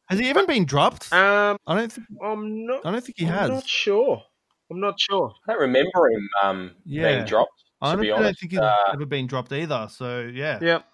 Has 0.08 0.18
he 0.18 0.28
even 0.30 0.46
been 0.46 0.64
dropped? 0.64 1.12
Um, 1.12 1.58
I 1.66 1.76
don't 1.76 1.92
think. 1.92 2.06
I'm 2.24 2.66
not. 2.66 2.86
I 2.86 2.90
don't 2.92 3.04
think 3.04 3.18
he 3.18 3.26
I'm 3.26 3.32
has. 3.32 3.48
not 3.50 3.66
sure. 3.68 4.22
I'm 4.70 4.80
not 4.80 4.98
sure. 4.98 5.32
I 5.48 5.52
don't 5.52 5.60
remember 5.62 6.10
him 6.10 6.28
um, 6.42 6.70
Yeah. 6.84 7.14
being 7.14 7.24
dropped. 7.26 7.52
To 7.82 7.96
be 7.96 8.10
honest. 8.10 8.20
I 8.20 8.22
don't, 8.24 8.38
think 8.38 8.52
he's 8.52 8.60
Uh, 8.60 8.76
ever 8.92 9.06
been 9.06 9.26
dropped 9.26 9.52
either. 9.52 9.86
So 9.90 10.20
yeah, 10.20 10.58
Yep. 10.60 10.84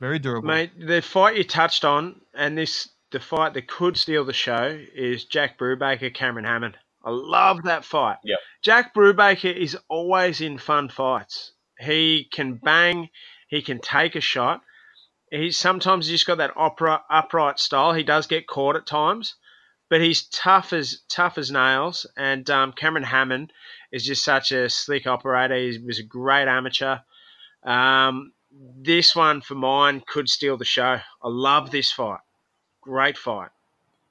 very 0.00 0.18
durable. 0.18 0.48
Mate, 0.48 0.70
the 0.78 1.02
fight 1.02 1.36
you 1.36 1.44
touched 1.44 1.84
on, 1.84 2.20
and 2.34 2.56
this 2.56 2.88
the 3.10 3.20
fight 3.20 3.52
that 3.54 3.68
could 3.68 3.96
steal 3.96 4.24
the 4.24 4.32
show 4.32 4.78
is 4.94 5.24
Jack 5.26 5.58
Brubaker, 5.58 6.12
Cameron 6.14 6.46
Hammond. 6.46 6.78
I 7.04 7.10
love 7.10 7.62
that 7.64 7.84
fight. 7.84 8.16
Yep. 8.24 8.38
Jack 8.62 8.94
Brubaker 8.94 9.54
is 9.54 9.76
always 9.88 10.40
in 10.40 10.56
fun 10.58 10.88
fights. 10.88 11.52
He 11.82 12.28
can 12.32 12.54
bang, 12.54 13.10
he 13.48 13.62
can 13.62 13.80
take 13.80 14.16
a 14.16 14.20
shot. 14.20 14.62
He's 15.30 15.58
sometimes 15.58 16.08
just 16.08 16.26
got 16.26 16.38
that 16.38 16.56
opera 16.56 17.02
upright 17.10 17.58
style. 17.58 17.94
He 17.94 18.02
does 18.02 18.26
get 18.26 18.46
caught 18.46 18.76
at 18.76 18.86
times, 18.86 19.34
but 19.88 20.00
he's 20.00 20.28
tough 20.28 20.72
as 20.72 21.00
tough 21.08 21.38
as 21.38 21.50
nails. 21.50 22.06
And 22.16 22.48
um, 22.50 22.72
Cameron 22.72 23.04
Hammond 23.04 23.52
is 23.90 24.04
just 24.04 24.24
such 24.24 24.52
a 24.52 24.68
slick 24.68 25.06
operator. 25.06 25.56
He 25.56 25.78
was 25.78 25.98
a 25.98 26.04
great 26.04 26.48
amateur. 26.48 26.98
Um, 27.64 28.32
this 28.50 29.16
one 29.16 29.40
for 29.40 29.54
mine 29.54 30.02
could 30.06 30.28
steal 30.28 30.56
the 30.58 30.64
show. 30.64 30.98
I 31.22 31.28
love 31.28 31.70
this 31.70 31.90
fight. 31.90 32.20
Great 32.82 33.16
fight. 33.16 33.50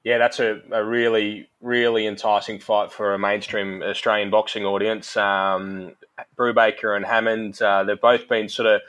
Yeah, 0.04 0.18
that's 0.18 0.40
a, 0.40 0.60
a 0.72 0.84
really, 0.84 1.48
really 1.60 2.06
enticing 2.06 2.58
fight 2.58 2.90
for 2.92 3.14
a 3.14 3.18
mainstream 3.18 3.82
Australian 3.82 4.30
boxing 4.30 4.64
audience. 4.64 5.16
Um, 5.16 5.92
Brubaker 6.36 6.96
and 6.96 7.04
Hammond, 7.04 7.62
uh, 7.62 7.84
they've 7.84 8.00
both 8.00 8.28
been 8.28 8.48
sort 8.48 8.66
of 8.66 8.80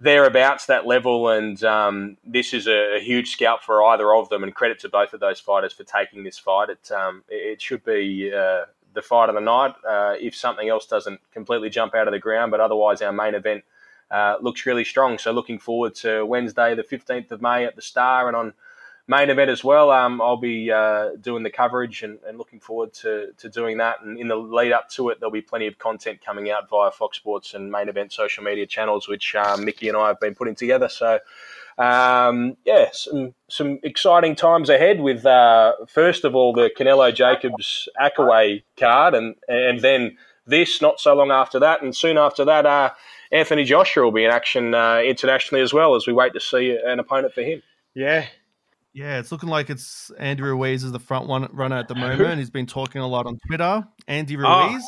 thereabouts 0.00 0.66
that 0.66 0.86
level, 0.86 1.28
and 1.28 1.62
um, 1.62 2.16
this 2.24 2.54
is 2.54 2.66
a, 2.66 2.96
a 2.96 3.00
huge 3.00 3.32
scalp 3.32 3.62
for 3.62 3.82
either 3.84 4.14
of 4.14 4.28
them. 4.28 4.42
And 4.42 4.54
credit 4.54 4.78
to 4.80 4.88
both 4.88 5.12
of 5.12 5.20
those 5.20 5.40
fighters 5.40 5.72
for 5.72 5.84
taking 5.84 6.24
this 6.24 6.38
fight. 6.38 6.70
It 6.70 6.90
um, 6.90 7.22
it 7.28 7.60
should 7.60 7.84
be 7.84 8.32
uh, 8.32 8.66
the 8.94 9.02
fight 9.02 9.28
of 9.28 9.34
the 9.34 9.40
night 9.40 9.74
uh, 9.86 10.14
if 10.18 10.34
something 10.34 10.68
else 10.68 10.86
doesn't 10.86 11.20
completely 11.32 11.68
jump 11.68 11.94
out 11.94 12.08
of 12.08 12.12
the 12.12 12.18
ground. 12.18 12.50
But 12.50 12.60
otherwise, 12.60 13.02
our 13.02 13.12
main 13.12 13.34
event 13.34 13.62
uh, 14.10 14.36
looks 14.40 14.64
really 14.66 14.84
strong. 14.84 15.18
So 15.18 15.32
looking 15.32 15.58
forward 15.58 15.94
to 15.96 16.24
Wednesday, 16.24 16.74
the 16.74 16.82
fifteenth 16.82 17.30
of 17.30 17.42
May 17.42 17.66
at 17.66 17.76
the 17.76 17.82
Star, 17.82 18.26
and 18.28 18.36
on 18.36 18.54
main 19.10 19.28
event 19.28 19.50
as 19.50 19.64
well. 19.64 19.90
Um, 19.90 20.22
I'll 20.22 20.36
be 20.36 20.70
uh, 20.70 21.16
doing 21.20 21.42
the 21.42 21.50
coverage 21.50 22.04
and, 22.04 22.20
and 22.26 22.38
looking 22.38 22.60
forward 22.60 22.92
to, 22.94 23.32
to 23.38 23.48
doing 23.48 23.78
that. 23.78 23.96
And 24.02 24.16
in 24.16 24.28
the 24.28 24.36
lead 24.36 24.70
up 24.70 24.88
to 24.90 25.08
it, 25.08 25.18
there'll 25.18 25.32
be 25.32 25.42
plenty 25.42 25.66
of 25.66 25.78
content 25.78 26.24
coming 26.24 26.48
out 26.48 26.70
via 26.70 26.92
Fox 26.92 27.16
Sports 27.16 27.52
and 27.52 27.72
main 27.72 27.88
event 27.88 28.12
social 28.12 28.44
media 28.44 28.66
channels, 28.66 29.08
which 29.08 29.34
um, 29.34 29.64
Mickey 29.64 29.88
and 29.88 29.96
I 29.96 30.06
have 30.06 30.20
been 30.20 30.36
putting 30.36 30.54
together. 30.54 30.88
So, 30.88 31.18
um, 31.76 32.56
yeah, 32.64 32.90
some 32.92 33.34
some 33.48 33.80
exciting 33.82 34.36
times 34.36 34.70
ahead 34.70 35.00
with 35.00 35.26
uh, 35.26 35.72
first 35.88 36.24
of 36.24 36.36
all 36.36 36.52
the 36.52 36.70
Canelo 36.78 37.12
Jacobs 37.12 37.88
Akkawy 38.00 38.62
card, 38.78 39.14
and 39.14 39.34
and 39.48 39.80
then 39.80 40.16
this 40.46 40.80
not 40.80 41.00
so 41.00 41.14
long 41.14 41.32
after 41.32 41.58
that, 41.58 41.82
and 41.82 41.96
soon 41.96 42.16
after 42.16 42.44
that, 42.44 42.64
uh, 42.64 42.90
Anthony 43.32 43.64
Joshua 43.64 44.04
will 44.04 44.12
be 44.12 44.24
in 44.24 44.30
action 44.30 44.72
uh, 44.72 45.00
internationally 45.04 45.62
as 45.62 45.72
well 45.72 45.96
as 45.96 46.06
we 46.06 46.12
wait 46.12 46.32
to 46.34 46.40
see 46.40 46.78
an 46.84 47.00
opponent 47.00 47.34
for 47.34 47.42
him. 47.42 47.60
Yeah. 47.94 48.26
Yeah, 48.92 49.18
it's 49.20 49.30
looking 49.30 49.48
like 49.48 49.70
it's 49.70 50.10
Andy 50.18 50.42
Ruiz 50.42 50.82
is 50.82 50.90
the 50.92 50.98
front 50.98 51.28
one 51.28 51.48
runner 51.52 51.76
at 51.76 51.86
the 51.88 51.94
moment. 51.94 52.38
He's 52.38 52.50
been 52.50 52.66
talking 52.66 53.00
a 53.00 53.06
lot 53.06 53.26
on 53.26 53.38
Twitter. 53.46 53.86
Andy 54.08 54.36
Oh. 54.36 54.68
Ruiz. 54.68 54.84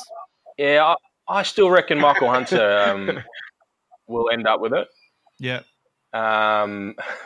Yeah, 0.59 0.85
I, 1.29 1.39
I 1.39 1.43
still 1.45 1.71
reckon 1.71 1.99
Michael 2.01 2.29
Hunter 2.29 2.85
um, 2.89 3.23
will 4.09 4.29
end 4.31 4.47
up 4.47 4.61
with 4.61 4.73
it. 4.73 4.89
Yeah. 5.39 5.61
Um, 6.13 6.95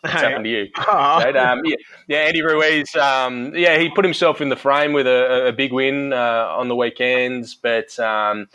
what's 0.00 0.14
happened 0.14 0.44
to 0.44 0.50
you? 0.50 0.68
Oh. 0.78 1.32
Um, 1.36 1.62
yeah, 1.64 1.76
yeah, 2.06 2.18
Andy 2.18 2.42
Ruiz. 2.42 2.94
Um, 2.94 3.52
yeah, 3.56 3.78
he 3.78 3.88
put 3.90 4.04
himself 4.04 4.40
in 4.40 4.48
the 4.48 4.54
frame 4.56 4.92
with 4.92 5.06
a, 5.06 5.48
a 5.48 5.52
big 5.52 5.72
win 5.72 6.12
uh, 6.12 6.46
on 6.56 6.68
the 6.68 6.76
weekends, 6.76 7.54
but 7.56 7.98
um, 7.98 8.46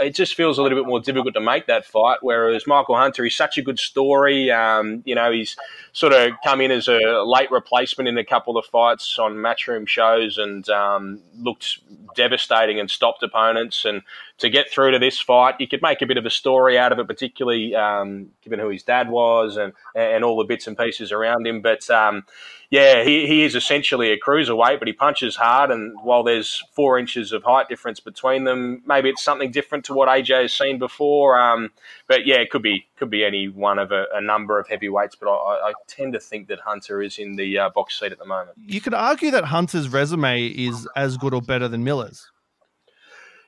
it 0.00 0.14
just 0.14 0.34
feels 0.34 0.58
a 0.58 0.62
little 0.62 0.78
bit 0.78 0.86
more 0.86 1.00
difficult 1.00 1.34
to 1.34 1.40
make 1.40 1.66
that 1.66 1.86
fight. 1.86 2.18
Whereas 2.20 2.66
Michael 2.66 2.96
Hunter, 2.96 3.22
he's 3.24 3.36
such 3.36 3.56
a 3.56 3.62
good 3.62 3.78
story. 3.78 4.50
Um, 4.50 5.02
you 5.04 5.14
know, 5.14 5.30
he's 5.30 5.56
sort 5.92 6.12
of 6.12 6.32
come 6.42 6.60
in 6.60 6.70
as 6.70 6.88
a 6.88 7.22
late 7.24 7.50
replacement 7.50 8.08
in 8.08 8.18
a 8.18 8.24
couple 8.24 8.58
of 8.58 8.66
fights 8.66 9.18
on 9.18 9.34
matchroom 9.34 9.86
shows 9.86 10.38
and 10.38 10.68
um, 10.68 11.20
looked 11.38 11.78
devastating 12.16 12.80
and 12.80 12.90
stopped 12.90 13.22
opponents. 13.22 13.84
And 13.84 14.02
to 14.38 14.50
get 14.50 14.70
through 14.70 14.90
to 14.90 14.98
this 14.98 15.20
fight, 15.20 15.54
you 15.60 15.68
could 15.68 15.82
make 15.82 16.02
a 16.02 16.06
bit 16.06 16.16
of 16.16 16.26
a 16.26 16.30
story 16.30 16.76
out 16.78 16.92
of 16.92 16.98
it, 16.98 17.06
particularly 17.06 17.74
um, 17.76 18.30
given 18.42 18.58
who 18.58 18.70
his 18.70 18.82
dad 18.82 19.08
was 19.08 19.56
and 19.56 19.72
and 19.94 20.24
all 20.24 20.36
the 20.36 20.44
bits 20.44 20.66
and 20.66 20.76
pieces 20.76 21.12
around 21.12 21.46
him. 21.46 21.60
But 21.60 21.88
um, 21.90 22.24
yeah, 22.70 23.04
he, 23.04 23.26
he 23.26 23.44
is 23.44 23.54
essentially 23.54 24.10
a 24.10 24.18
cruiserweight, 24.18 24.78
but 24.78 24.88
he 24.88 24.92
punches 24.92 25.36
hard. 25.36 25.70
And 25.70 25.96
while 26.02 26.22
there's 26.22 26.62
four 26.72 26.98
inches 26.98 27.32
of 27.32 27.44
height 27.44 27.68
difference 27.68 28.00
between 28.00 28.44
them, 28.44 28.82
maybe 28.86 29.08
it's 29.08 29.22
something 29.22 29.50
different 29.50 29.84
to 29.86 29.94
what 29.94 30.08
AJ 30.08 30.42
has 30.42 30.52
seen 30.52 30.78
before. 30.78 31.38
Um, 31.38 31.70
but 32.08 32.26
yeah, 32.26 32.36
it 32.36 32.50
could 32.50 32.62
be 32.62 32.86
could 32.96 33.10
be 33.10 33.24
any 33.24 33.48
one 33.48 33.78
of 33.78 33.92
a, 33.92 34.06
a 34.14 34.20
number 34.20 34.58
of 34.58 34.68
heavyweights. 34.68 35.16
But 35.16 35.28
I, 35.28 35.68
I 35.68 35.72
tend 35.86 36.12
to 36.14 36.20
think 36.20 36.48
that 36.48 36.60
Hunter 36.60 37.02
is 37.02 37.18
in 37.18 37.36
the 37.36 37.58
uh, 37.58 37.70
box 37.70 37.98
seat 37.98 38.12
at 38.12 38.18
the 38.18 38.26
moment. 38.26 38.56
You 38.58 38.80
could 38.80 38.94
argue 38.94 39.30
that 39.30 39.44
Hunter's 39.44 39.88
resume 39.88 40.46
is 40.46 40.88
as 40.96 41.16
good 41.16 41.34
or 41.34 41.42
better 41.42 41.68
than 41.68 41.84
Miller's. 41.84 42.30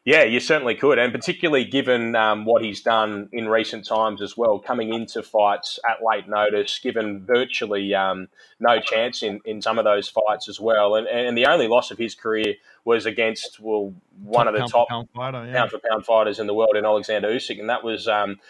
Yeah, 0.05 0.23
you 0.23 0.41
certainly 0.41 0.75
could, 0.75 0.99
and 0.99 1.13
particularly 1.13 1.65
given 1.65 2.17
um, 2.17 2.45
what 2.45 2.63
he's 2.65 2.81
done 2.81 3.29
in 3.33 3.49
recent 3.49 3.87
times 3.87 4.23
as 4.23 4.37
well, 4.37 4.59
coming 4.59 4.95
into 4.95 5.23
fights 5.23 5.79
at 5.89 5.99
late 6.03 6.29
notice, 6.29 6.79
given 6.79 7.25
virtually 7.27 7.95
um, 7.95 8.29
no 8.59 8.81
chance 8.81 9.23
in, 9.23 9.41
in 9.45 9.61
some 9.61 9.79
of 9.79 9.85
those 9.85 10.09
fights 10.09 10.49
as 10.49 10.59
well, 10.59 10.95
and 10.95 11.07
and 11.07 11.37
the 11.37 11.47
only 11.47 11.69
loss 11.69 11.91
of 11.91 11.99
his 11.99 12.15
career 12.15 12.55
was 12.85 13.05
against 13.05 13.61
well 13.61 13.93
one 14.23 14.49
of 14.49 14.55
the 14.55 14.61
pound 14.61 14.73
top 14.73 14.89
pound 14.89 15.09
fighter. 15.15 15.45
Yeah. 15.47 15.53
pound 15.59 15.71
for 15.71 15.79
pound 15.79 16.07
fighters 16.07 16.39
in 16.39 16.47
the 16.47 16.55
world 16.55 16.77
in 16.77 16.85
Alexander 16.85 17.29
Usyk, 17.29 17.61
and 17.61 17.69
that 17.69 17.85
was 17.85 18.09
um, 18.09 18.41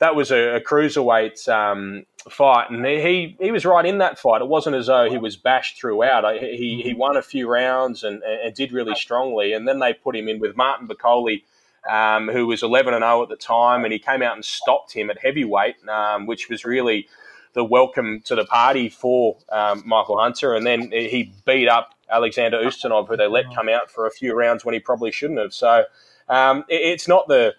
that 0.00 0.16
was 0.16 0.30
a, 0.30 0.56
a 0.56 0.60
cruiserweight 0.60 1.48
um, 1.48 2.06
fight, 2.30 2.70
and 2.70 2.84
he 2.84 3.36
he 3.40 3.50
was 3.50 3.64
right 3.64 3.84
in 3.84 3.98
that 3.98 4.18
fight. 4.18 4.40
It 4.40 4.48
wasn't 4.48 4.76
as 4.76 4.86
though 4.86 5.08
he 5.08 5.18
was 5.18 5.36
bashed 5.36 5.78
throughout. 5.78 6.24
He 6.40 6.82
he 6.82 6.94
won 6.94 7.16
a 7.16 7.22
few 7.22 7.48
rounds 7.48 8.02
and, 8.02 8.22
and 8.22 8.54
did 8.54 8.72
really 8.72 8.94
strongly, 8.94 9.52
and 9.52 9.66
then 9.68 9.78
they 9.78 9.92
put 9.92 10.16
him 10.16 10.28
in 10.28 10.40
with 10.40 10.56
Martin 10.56 10.88
Bakole. 10.88 11.42
Um, 11.86 12.28
who 12.28 12.46
was 12.46 12.62
11 12.62 12.94
and 12.94 13.02
0 13.02 13.24
at 13.24 13.28
the 13.28 13.36
time, 13.36 13.84
and 13.84 13.92
he 13.92 13.98
came 13.98 14.22
out 14.22 14.34
and 14.34 14.42
stopped 14.42 14.94
him 14.94 15.10
at 15.10 15.18
heavyweight, 15.18 15.86
um, 15.86 16.24
which 16.24 16.48
was 16.48 16.64
really 16.64 17.06
the 17.52 17.62
welcome 17.62 18.22
to 18.22 18.34
the 18.34 18.46
party 18.46 18.88
for 18.88 19.36
um, 19.50 19.82
Michael 19.84 20.18
Hunter, 20.18 20.54
and 20.54 20.66
then 20.66 20.90
he 20.90 21.30
beat 21.44 21.68
up 21.68 21.94
Alexander 22.10 22.58
Ustinov, 22.62 23.08
who 23.08 23.16
they 23.16 23.26
let 23.26 23.54
come 23.54 23.68
out 23.68 23.90
for 23.90 24.06
a 24.06 24.10
few 24.10 24.34
rounds 24.34 24.64
when 24.64 24.72
he 24.72 24.80
probably 24.80 25.10
shouldn't 25.10 25.38
have. 25.38 25.52
So 25.52 25.84
um, 26.28 26.64
it, 26.68 26.80
it's 26.80 27.08
not 27.08 27.28
the 27.28 27.54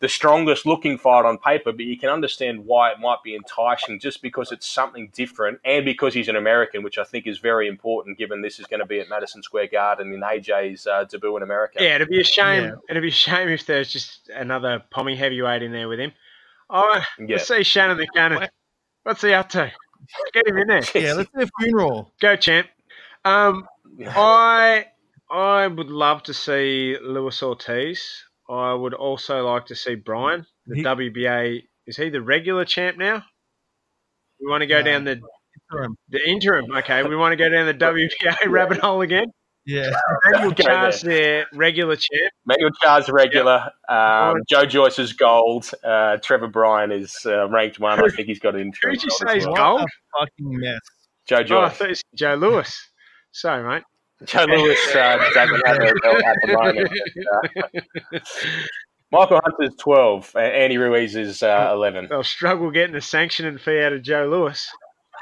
the 0.00 0.08
strongest 0.08 0.64
looking 0.64 0.96
fight 0.96 1.26
on 1.26 1.36
paper, 1.36 1.72
but 1.72 1.84
you 1.84 1.96
can 1.96 2.08
understand 2.08 2.64
why 2.64 2.90
it 2.90 2.98
might 2.98 3.22
be 3.22 3.34
enticing 3.34 4.00
just 4.00 4.22
because 4.22 4.50
it's 4.50 4.66
something 4.66 5.10
different 5.12 5.60
and 5.64 5.84
because 5.84 6.14
he's 6.14 6.28
an 6.28 6.36
American, 6.36 6.82
which 6.82 6.96
I 6.96 7.04
think 7.04 7.26
is 7.26 7.38
very 7.38 7.68
important 7.68 8.16
given 8.16 8.40
this 8.40 8.58
is 8.58 8.66
going 8.66 8.80
to 8.80 8.86
be 8.86 8.98
at 8.98 9.10
Madison 9.10 9.42
Square 9.42 9.68
Garden 9.68 10.12
in 10.12 10.20
AJ's 10.20 10.86
uh, 10.86 11.04
debut 11.04 11.36
in 11.36 11.42
America. 11.42 11.78
Yeah, 11.80 11.96
it'd 11.96 12.08
be 12.08 12.20
a 12.20 12.24
shame. 12.24 12.64
Yeah. 12.64 12.72
It'd 12.88 13.02
be 13.02 13.08
a 13.08 13.12
shame 13.12 13.50
if 13.50 13.66
there's 13.66 13.92
just 13.92 14.30
another 14.30 14.82
Pommy 14.90 15.16
heavyweight 15.16 15.62
in 15.62 15.72
there 15.72 15.88
with 15.88 16.00
him. 16.00 16.12
Oh, 16.70 17.02
yeah. 17.18 17.26
let's 17.28 17.48
see 17.48 17.62
Shannon 17.62 17.98
the 17.98 18.06
Cannon. 18.06 18.48
What's 19.02 19.20
he 19.20 19.34
up 19.34 19.50
to? 19.50 19.70
Get 20.32 20.48
him 20.48 20.56
in 20.56 20.68
there. 20.68 20.82
Yeah, 20.94 21.12
let's 21.12 21.30
do 21.36 21.42
a 21.42 21.48
funeral. 21.60 22.12
Go, 22.20 22.36
champ. 22.36 22.68
Um, 23.26 23.66
I 24.06 24.86
I 25.30 25.66
would 25.66 25.90
love 25.90 26.22
to 26.24 26.34
see 26.34 26.96
Luis 27.02 27.42
Ortiz. 27.42 28.24
I 28.50 28.74
would 28.74 28.94
also 28.94 29.46
like 29.46 29.66
to 29.66 29.76
see 29.76 29.94
Brian, 29.94 30.44
the 30.66 30.76
he, 30.76 30.82
WBA. 30.82 31.62
Is 31.86 31.96
he 31.96 32.10
the 32.10 32.20
regular 32.20 32.64
champ 32.64 32.98
now? 32.98 33.24
We 34.40 34.50
want 34.50 34.62
to 34.62 34.66
go 34.66 34.78
no, 34.78 34.84
down 34.84 35.04
the 35.04 35.20
interim. 35.70 35.96
The 36.08 36.20
interim. 36.28 36.64
Okay, 36.78 37.02
we 37.04 37.16
want 37.16 37.32
to 37.32 37.36
go 37.36 37.48
down 37.48 37.66
the 37.66 37.74
WBA 37.74 38.48
rabbit 38.48 38.78
hole 38.78 39.02
again. 39.02 39.26
Yeah, 39.66 39.90
Manuel 40.24 40.52
Charr, 40.52 41.00
their 41.02 41.46
regular 41.54 41.94
champ. 41.94 42.32
Manuel 42.46 42.70
Charr, 42.82 43.12
regular. 43.12 43.70
Yep. 43.88 43.96
Um, 43.96 44.36
Joe 44.48 44.64
Joyce 44.64 44.98
is 44.98 45.12
gold. 45.12 45.70
Uh, 45.84 46.16
Trevor 46.16 46.48
Bryan 46.48 46.90
is 46.90 47.14
uh, 47.26 47.48
ranked 47.50 47.78
one. 47.78 48.02
I 48.02 48.08
think 48.08 48.26
he's 48.26 48.40
got 48.40 48.54
an 48.54 48.62
interim. 48.62 48.94
Who 48.94 49.00
did 49.00 49.04
you 49.04 49.10
say 49.10 49.36
is 49.38 49.46
gold? 49.46 49.82
fucking 50.18 50.32
mess. 50.38 50.80
Joe 51.28 51.42
Joyce. 51.44 51.80
Oh, 51.80 51.92
Joe 52.16 52.34
Lewis. 52.34 52.90
Sorry, 53.32 53.62
mate. 53.62 53.84
Joe 54.24 54.44
Lewis 54.44 54.78
uh, 54.94 55.18
doesn't 55.34 55.62
have 55.66 55.76
a 55.76 55.94
belt 56.02 56.22
at 56.24 56.36
the 56.42 56.52
moment. 56.52 56.90
Uh, 58.14 58.18
Michael 59.12 59.40
Hunter's 59.44 59.74
12, 59.76 60.36
Andy 60.36 60.78
Ruiz 60.78 61.16
is 61.16 61.42
uh, 61.42 61.70
11. 61.72 62.06
They'll 62.08 62.22
struggle 62.22 62.70
getting 62.70 62.94
a 62.94 63.00
sanctioning 63.00 63.58
fee 63.58 63.80
out 63.80 63.92
of 63.92 64.02
Joe 64.02 64.28
Lewis. 64.30 64.70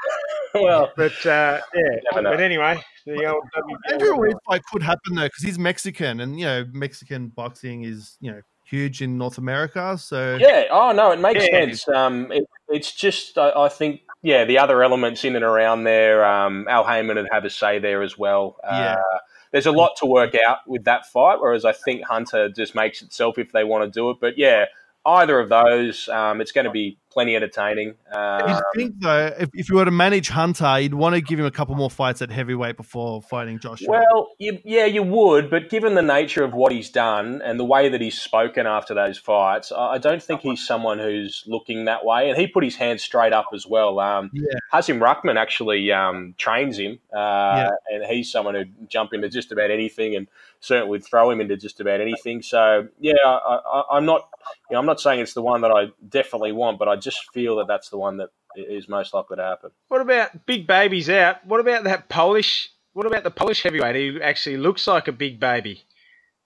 well, 0.53 0.91
but 0.95 1.25
uh, 1.25 1.59
yeah, 1.73 1.95
but 2.13 2.39
anyway, 2.39 2.81
the 3.05 3.25
old 3.25 3.43
Andrew 3.91 4.17
Ruiz 4.17 4.35
fight 4.47 4.61
could 4.71 4.83
happen 4.83 5.15
though 5.15 5.25
because 5.25 5.43
he's 5.43 5.59
Mexican, 5.59 6.21
and 6.21 6.39
you 6.39 6.45
know 6.45 6.65
Mexican 6.71 7.27
boxing 7.27 7.83
is 7.83 8.17
you 8.21 8.31
know 8.31 8.41
huge 8.63 9.01
in 9.01 9.17
North 9.17 9.37
America. 9.37 9.97
So 9.97 10.37
yeah, 10.39 10.65
oh 10.71 10.91
no, 10.91 11.11
it 11.11 11.19
makes 11.19 11.45
yeah. 11.45 11.65
sense. 11.65 11.87
Um, 11.89 12.31
it, 12.31 12.45
it's 12.69 12.93
just 12.93 13.37
I, 13.37 13.51
I, 13.51 13.69
think 13.69 14.01
yeah, 14.21 14.45
the 14.45 14.57
other 14.57 14.83
elements 14.83 15.23
in 15.23 15.35
and 15.35 15.45
around 15.45 15.83
there. 15.83 16.25
Um, 16.25 16.67
Al 16.67 16.83
Haymon 16.83 17.17
would 17.17 17.27
have 17.31 17.45
a 17.45 17.49
say 17.49 17.79
there 17.79 18.01
as 18.01 18.17
well. 18.17 18.57
Yeah. 18.63 18.95
Uh, 18.95 19.17
there's 19.51 19.65
a 19.65 19.71
lot 19.71 19.95
to 19.97 20.05
work 20.05 20.35
out 20.47 20.59
with 20.67 20.83
that 20.83 21.07
fight, 21.07 21.39
whereas 21.39 21.65
I 21.65 21.71
think 21.71 22.03
Hunter 22.03 22.49
just 22.49 22.75
makes 22.75 23.01
itself 23.01 23.37
if 23.37 23.51
they 23.51 23.63
want 23.63 23.83
to 23.83 23.89
do 23.89 24.09
it. 24.11 24.17
But 24.21 24.37
yeah, 24.37 24.65
either 25.05 25.39
of 25.39 25.49
those, 25.49 26.07
um, 26.09 26.41
it's 26.41 26.51
going 26.51 26.65
to 26.65 26.71
be 26.71 26.97
plenty 27.11 27.35
entertaining. 27.35 27.95
Um, 28.11 28.49
you 28.49 28.61
think 28.75 28.99
though, 28.99 29.33
if, 29.39 29.49
if 29.53 29.69
you 29.69 29.75
were 29.75 29.85
to 29.85 29.91
manage 29.91 30.29
Hunter, 30.29 30.79
you'd 30.79 30.93
want 30.93 31.15
to 31.15 31.21
give 31.21 31.39
him 31.39 31.45
a 31.45 31.51
couple 31.51 31.75
more 31.75 31.89
fights 31.89 32.21
at 32.21 32.31
heavyweight 32.31 32.77
before 32.77 33.21
fighting 33.21 33.59
Joshua. 33.59 33.87
Well, 33.89 34.29
you, 34.37 34.59
yeah, 34.63 34.85
you 34.85 35.03
would, 35.03 35.49
but 35.49 35.69
given 35.69 35.95
the 35.95 36.01
nature 36.01 36.43
of 36.43 36.53
what 36.53 36.71
he's 36.71 36.89
done 36.89 37.41
and 37.43 37.59
the 37.59 37.65
way 37.65 37.89
that 37.89 38.01
he's 38.01 38.19
spoken 38.19 38.67
after 38.67 38.93
those 38.93 39.17
fights, 39.17 39.71
I 39.71 39.97
don't 39.97 40.21
think 40.21 40.41
he's 40.41 40.65
someone 40.65 40.99
who's 40.99 41.43
looking 41.47 41.85
that 41.85 42.05
way. 42.05 42.29
And 42.29 42.37
he 42.37 42.47
put 42.47 42.63
his 42.63 42.75
hands 42.75 43.01
straight 43.01 43.33
up 43.33 43.47
as 43.53 43.65
well. 43.65 43.99
Um, 43.99 44.29
yeah. 44.33 44.59
Hasim 44.73 45.01
Rahman 45.01 45.37
actually 45.37 45.91
um, 45.91 46.35
trains 46.37 46.77
him, 46.77 46.99
uh, 47.13 47.17
yeah. 47.17 47.69
and 47.91 48.05
he's 48.05 48.31
someone 48.31 48.55
who 48.55 48.65
jump 48.87 49.13
into 49.13 49.29
just 49.29 49.51
about 49.51 49.71
anything 49.71 50.15
and 50.15 50.27
certainly 50.59 50.89
would 50.89 51.05
throw 51.05 51.31
him 51.31 51.41
into 51.41 51.57
just 51.57 51.79
about 51.79 52.01
anything. 52.01 52.41
So 52.41 52.87
yeah, 52.99 53.13
I, 53.25 53.97
am 53.97 54.05
not, 54.05 54.29
you 54.69 54.75
know, 54.75 54.79
I'm 54.79 54.85
not 54.85 54.99
saying 54.99 55.19
it's 55.19 55.33
the 55.33 55.41
one 55.41 55.61
that 55.61 55.71
I 55.71 55.87
definitely 56.07 56.51
want, 56.51 56.79
but 56.79 56.87
I 56.87 56.95
just 56.99 57.19
feel 57.33 57.57
that 57.57 57.67
that's 57.67 57.89
the 57.89 57.97
one 57.97 58.17
that 58.17 58.29
is 58.55 58.89
most 58.89 59.13
likely 59.13 59.37
to 59.37 59.43
happen. 59.43 59.71
What 59.87 60.01
about 60.01 60.45
big 60.45 60.67
babies 60.67 61.09
out? 61.09 61.45
What 61.45 61.59
about 61.59 61.83
that 61.85 62.09
Polish? 62.09 62.69
What 62.93 63.05
about 63.05 63.23
the 63.23 63.31
Polish 63.31 63.63
heavyweight 63.63 63.95
who 63.95 64.21
actually 64.21 64.57
looks 64.57 64.87
like 64.87 65.07
a 65.07 65.11
big 65.11 65.39
baby? 65.39 65.83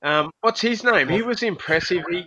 Um, 0.01 0.31
what's 0.41 0.61
his 0.61 0.83
name? 0.83 1.07
He 1.07 1.21
was 1.21 1.43
impressive. 1.43 2.03
He, 2.09 2.25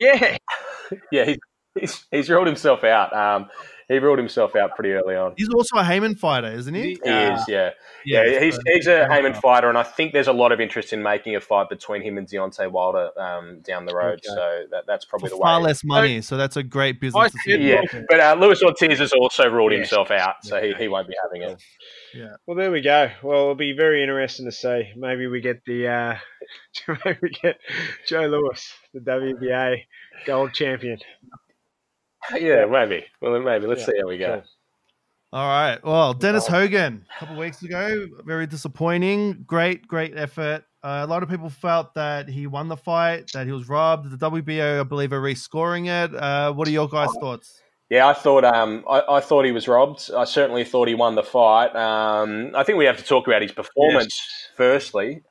Yeah. 0.00 0.38
yeah, 1.12 1.24
he's, 1.26 1.38
he's, 1.78 2.06
he's 2.10 2.30
ruled 2.30 2.46
himself 2.46 2.84
out. 2.84 3.14
Um, 3.14 3.50
he 3.88 3.98
ruled 3.98 4.18
himself 4.18 4.56
out 4.56 4.74
pretty 4.74 4.92
early 4.92 5.14
on. 5.14 5.34
He's 5.36 5.48
also 5.48 5.76
a 5.76 5.84
Haymon 5.84 6.16
fighter, 6.16 6.48
isn't 6.52 6.74
he? 6.74 6.98
He 7.04 7.10
uh, 7.10 7.36
is, 7.36 7.44
yeah. 7.46 7.70
Yeah, 8.04 8.24
yeah 8.24 8.40
he's, 8.40 8.58
he's 8.66 8.86
a 8.88 9.06
Haymon 9.08 9.34
fighter, 9.34 9.68
and 9.68 9.78
I 9.78 9.84
think 9.84 10.12
there's 10.12 10.26
a 10.26 10.32
lot 10.32 10.50
of 10.50 10.60
interest 10.60 10.92
in 10.92 11.02
making 11.02 11.36
a 11.36 11.40
fight 11.40 11.68
between 11.68 12.02
him 12.02 12.18
and 12.18 12.26
Deontay 12.26 12.70
Wilder 12.70 13.10
um, 13.18 13.60
down 13.60 13.86
the 13.86 13.94
road. 13.94 14.20
Okay. 14.24 14.28
So 14.28 14.64
that, 14.72 14.84
that's 14.86 15.04
probably 15.04 15.28
For 15.28 15.36
the 15.36 15.40
way. 15.40 15.46
Far 15.46 15.60
less 15.60 15.84
money, 15.84 16.20
so 16.20 16.36
that's 16.36 16.56
a 16.56 16.64
great 16.64 17.00
business. 17.00 17.32
yeah, 17.46 17.82
but 18.08 18.18
uh, 18.18 18.36
Luis 18.38 18.60
Ortiz 18.62 18.98
has 18.98 19.12
also 19.12 19.48
ruled 19.48 19.72
yeah. 19.72 19.78
himself 19.78 20.10
out, 20.10 20.36
so 20.42 20.60
he, 20.60 20.74
he 20.74 20.88
won't 20.88 21.06
be 21.06 21.14
having 21.22 21.48
it. 21.48 21.62
Yeah. 22.12 22.36
Well, 22.46 22.56
there 22.56 22.72
we 22.72 22.80
go. 22.80 23.10
Well, 23.22 23.42
it'll 23.42 23.54
be 23.54 23.72
very 23.72 24.02
interesting 24.02 24.46
to 24.46 24.52
see. 24.52 24.92
Maybe 24.96 25.28
we 25.28 25.40
get 25.40 25.64
the 25.64 25.88
uh, 25.88 26.18
maybe 27.04 27.18
we 27.22 27.30
get 27.30 27.58
Joe 28.08 28.26
Lewis, 28.26 28.72
the 28.92 29.00
WBA 29.00 29.82
gold 30.26 30.54
champion. 30.54 30.98
Yeah, 32.40 32.66
maybe. 32.66 33.04
Well, 33.20 33.40
maybe. 33.40 33.66
Let's 33.66 33.80
yeah. 33.80 33.86
see 33.86 33.98
how 34.00 34.08
we 34.08 34.18
go. 34.18 34.42
All 35.32 35.46
right. 35.46 35.78
Well, 35.84 36.14
Dennis 36.14 36.46
Hogan, 36.46 37.04
a 37.16 37.20
couple 37.20 37.36
weeks 37.36 37.62
ago, 37.62 38.06
very 38.24 38.46
disappointing. 38.46 39.44
Great, 39.46 39.86
great 39.86 40.16
effort. 40.16 40.64
Uh, 40.82 41.04
a 41.04 41.06
lot 41.06 41.22
of 41.22 41.28
people 41.28 41.50
felt 41.50 41.94
that 41.94 42.28
he 42.28 42.46
won 42.46 42.68
the 42.68 42.76
fight, 42.76 43.30
that 43.34 43.46
he 43.46 43.52
was 43.52 43.68
robbed. 43.68 44.10
The 44.10 44.30
WBO, 44.30 44.80
I 44.80 44.82
believe, 44.84 45.12
are 45.12 45.20
rescoring 45.20 45.86
it. 45.88 46.14
Uh, 46.14 46.52
what 46.52 46.68
are 46.68 46.70
your 46.70 46.88
guys' 46.88 47.10
thoughts? 47.20 47.60
Yeah, 47.90 48.06
I 48.06 48.14
thought 48.14 48.44
um, 48.44 48.84
I, 48.88 49.02
I, 49.08 49.20
thought 49.20 49.44
he 49.44 49.52
was 49.52 49.68
robbed. 49.68 50.10
I 50.16 50.24
certainly 50.24 50.64
thought 50.64 50.88
he 50.88 50.94
won 50.94 51.14
the 51.14 51.22
fight. 51.22 51.74
Um, 51.76 52.52
I 52.54 52.64
think 52.64 52.78
we 52.78 52.84
have 52.84 52.96
to 52.96 53.04
talk 53.04 53.26
about 53.26 53.42
his 53.42 53.52
performance 53.52 54.16
yes. 54.16 54.50
firstly. 54.56 55.22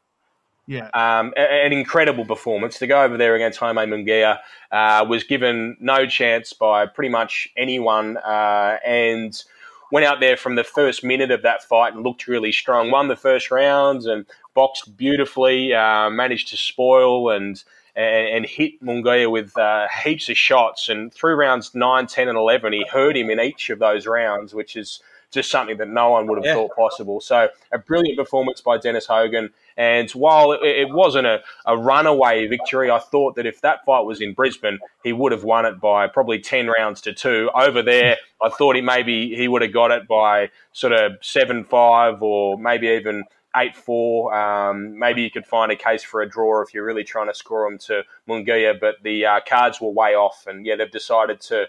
Yeah. 0.67 0.89
Um, 0.93 1.33
an 1.37 1.73
incredible 1.73 2.25
performance. 2.25 2.79
To 2.79 2.87
go 2.87 3.03
over 3.03 3.17
there 3.17 3.35
against 3.35 3.59
Jaime 3.59 3.81
Munguia 3.81 4.39
uh, 4.71 5.05
was 5.07 5.23
given 5.23 5.77
no 5.79 6.07
chance 6.07 6.53
by 6.53 6.87
pretty 6.87 7.09
much 7.09 7.47
anyone 7.55 8.17
uh, 8.17 8.77
and 8.85 9.43
went 9.91 10.05
out 10.05 10.19
there 10.19 10.35
from 10.35 10.55
the 10.55 10.63
first 10.63 11.03
minute 11.03 11.29
of 11.29 11.43
that 11.43 11.63
fight 11.63 11.93
and 11.93 12.03
looked 12.03 12.27
really 12.27 12.51
strong. 12.51 12.89
Won 12.89 13.07
the 13.07 13.15
first 13.15 13.51
rounds 13.51 14.07
and 14.07 14.25
boxed 14.55 14.97
beautifully, 14.97 15.73
uh, 15.73 16.09
managed 16.09 16.47
to 16.49 16.57
spoil 16.57 17.29
and, 17.29 17.63
and, 17.95 18.45
hit 18.45 18.81
Munguia 18.83 19.29
with 19.29 19.55
uh, 19.57 19.87
heaps 20.03 20.29
of 20.29 20.37
shots. 20.37 20.89
And 20.89 21.13
through 21.13 21.35
rounds 21.35 21.75
9, 21.75 22.07
10, 22.07 22.27
and 22.27 22.37
11, 22.37 22.73
he 22.73 22.85
hurt 22.91 23.15
him 23.15 23.29
in 23.29 23.39
each 23.39 23.69
of 23.69 23.79
those 23.79 24.07
rounds, 24.07 24.53
which 24.53 24.75
is 24.75 24.99
just 25.35 25.51
something 25.51 25.77
that 25.77 25.89
no 25.89 26.09
one 26.09 26.25
would 26.25 26.37
have 26.37 26.45
yeah. 26.45 26.55
thought 26.55 26.75
possible. 26.75 27.21
So 27.21 27.49
a 27.71 27.77
brilliant 27.77 28.17
performance 28.17 28.61
by 28.61 28.79
Dennis 28.79 29.05
Hogan. 29.05 29.51
And 29.77 30.09
while 30.11 30.53
it, 30.53 30.61
it 30.63 30.89
wasn't 30.89 31.27
a, 31.27 31.43
a, 31.65 31.77
runaway 31.77 32.47
victory, 32.47 32.89
I 32.89 32.99
thought 32.99 33.35
that 33.35 33.45
if 33.45 33.59
that 33.61 33.83
fight 33.85 34.05
was 34.05 34.21
in 34.21 34.33
Brisbane, 34.33 34.79
he 35.03 35.11
would 35.11 35.33
have 35.33 35.43
won 35.43 35.65
it 35.65 35.79
by 35.81 36.07
probably 36.07 36.39
10 36.39 36.67
rounds 36.67 37.01
to 37.01 37.13
two. 37.13 37.51
Over 37.53 37.83
there, 37.83 38.15
I 38.41 38.49
thought 38.49 38.77
he 38.77 38.81
maybe 38.81 39.35
he 39.35 39.47
would 39.47 39.61
have 39.61 39.73
got 39.73 39.91
it 39.91 40.07
by 40.07 40.49
sort 40.71 40.93
of 40.93 41.13
7 41.21 41.65
5 41.65 42.23
or 42.23 42.57
maybe 42.57 42.87
even 42.87 43.25
8 43.55 43.75
4. 43.75 44.33
Um, 44.33 44.97
maybe 44.97 45.21
you 45.21 45.29
could 45.29 45.45
find 45.45 45.71
a 45.71 45.75
case 45.75 46.03
for 46.03 46.21
a 46.21 46.29
draw 46.29 46.61
if 46.61 46.73
you're 46.73 46.85
really 46.85 47.03
trying 47.03 47.27
to 47.27 47.33
score 47.33 47.67
him 47.67 47.77
to 47.79 48.03
Munguia, 48.27 48.79
but 48.79 48.95
the 49.03 49.25
uh, 49.25 49.39
cards 49.45 49.81
were 49.81 49.91
way 49.91 50.15
off. 50.15 50.47
And 50.47 50.65
yeah, 50.65 50.77
they've 50.77 50.89
decided 50.89 51.41
to 51.41 51.67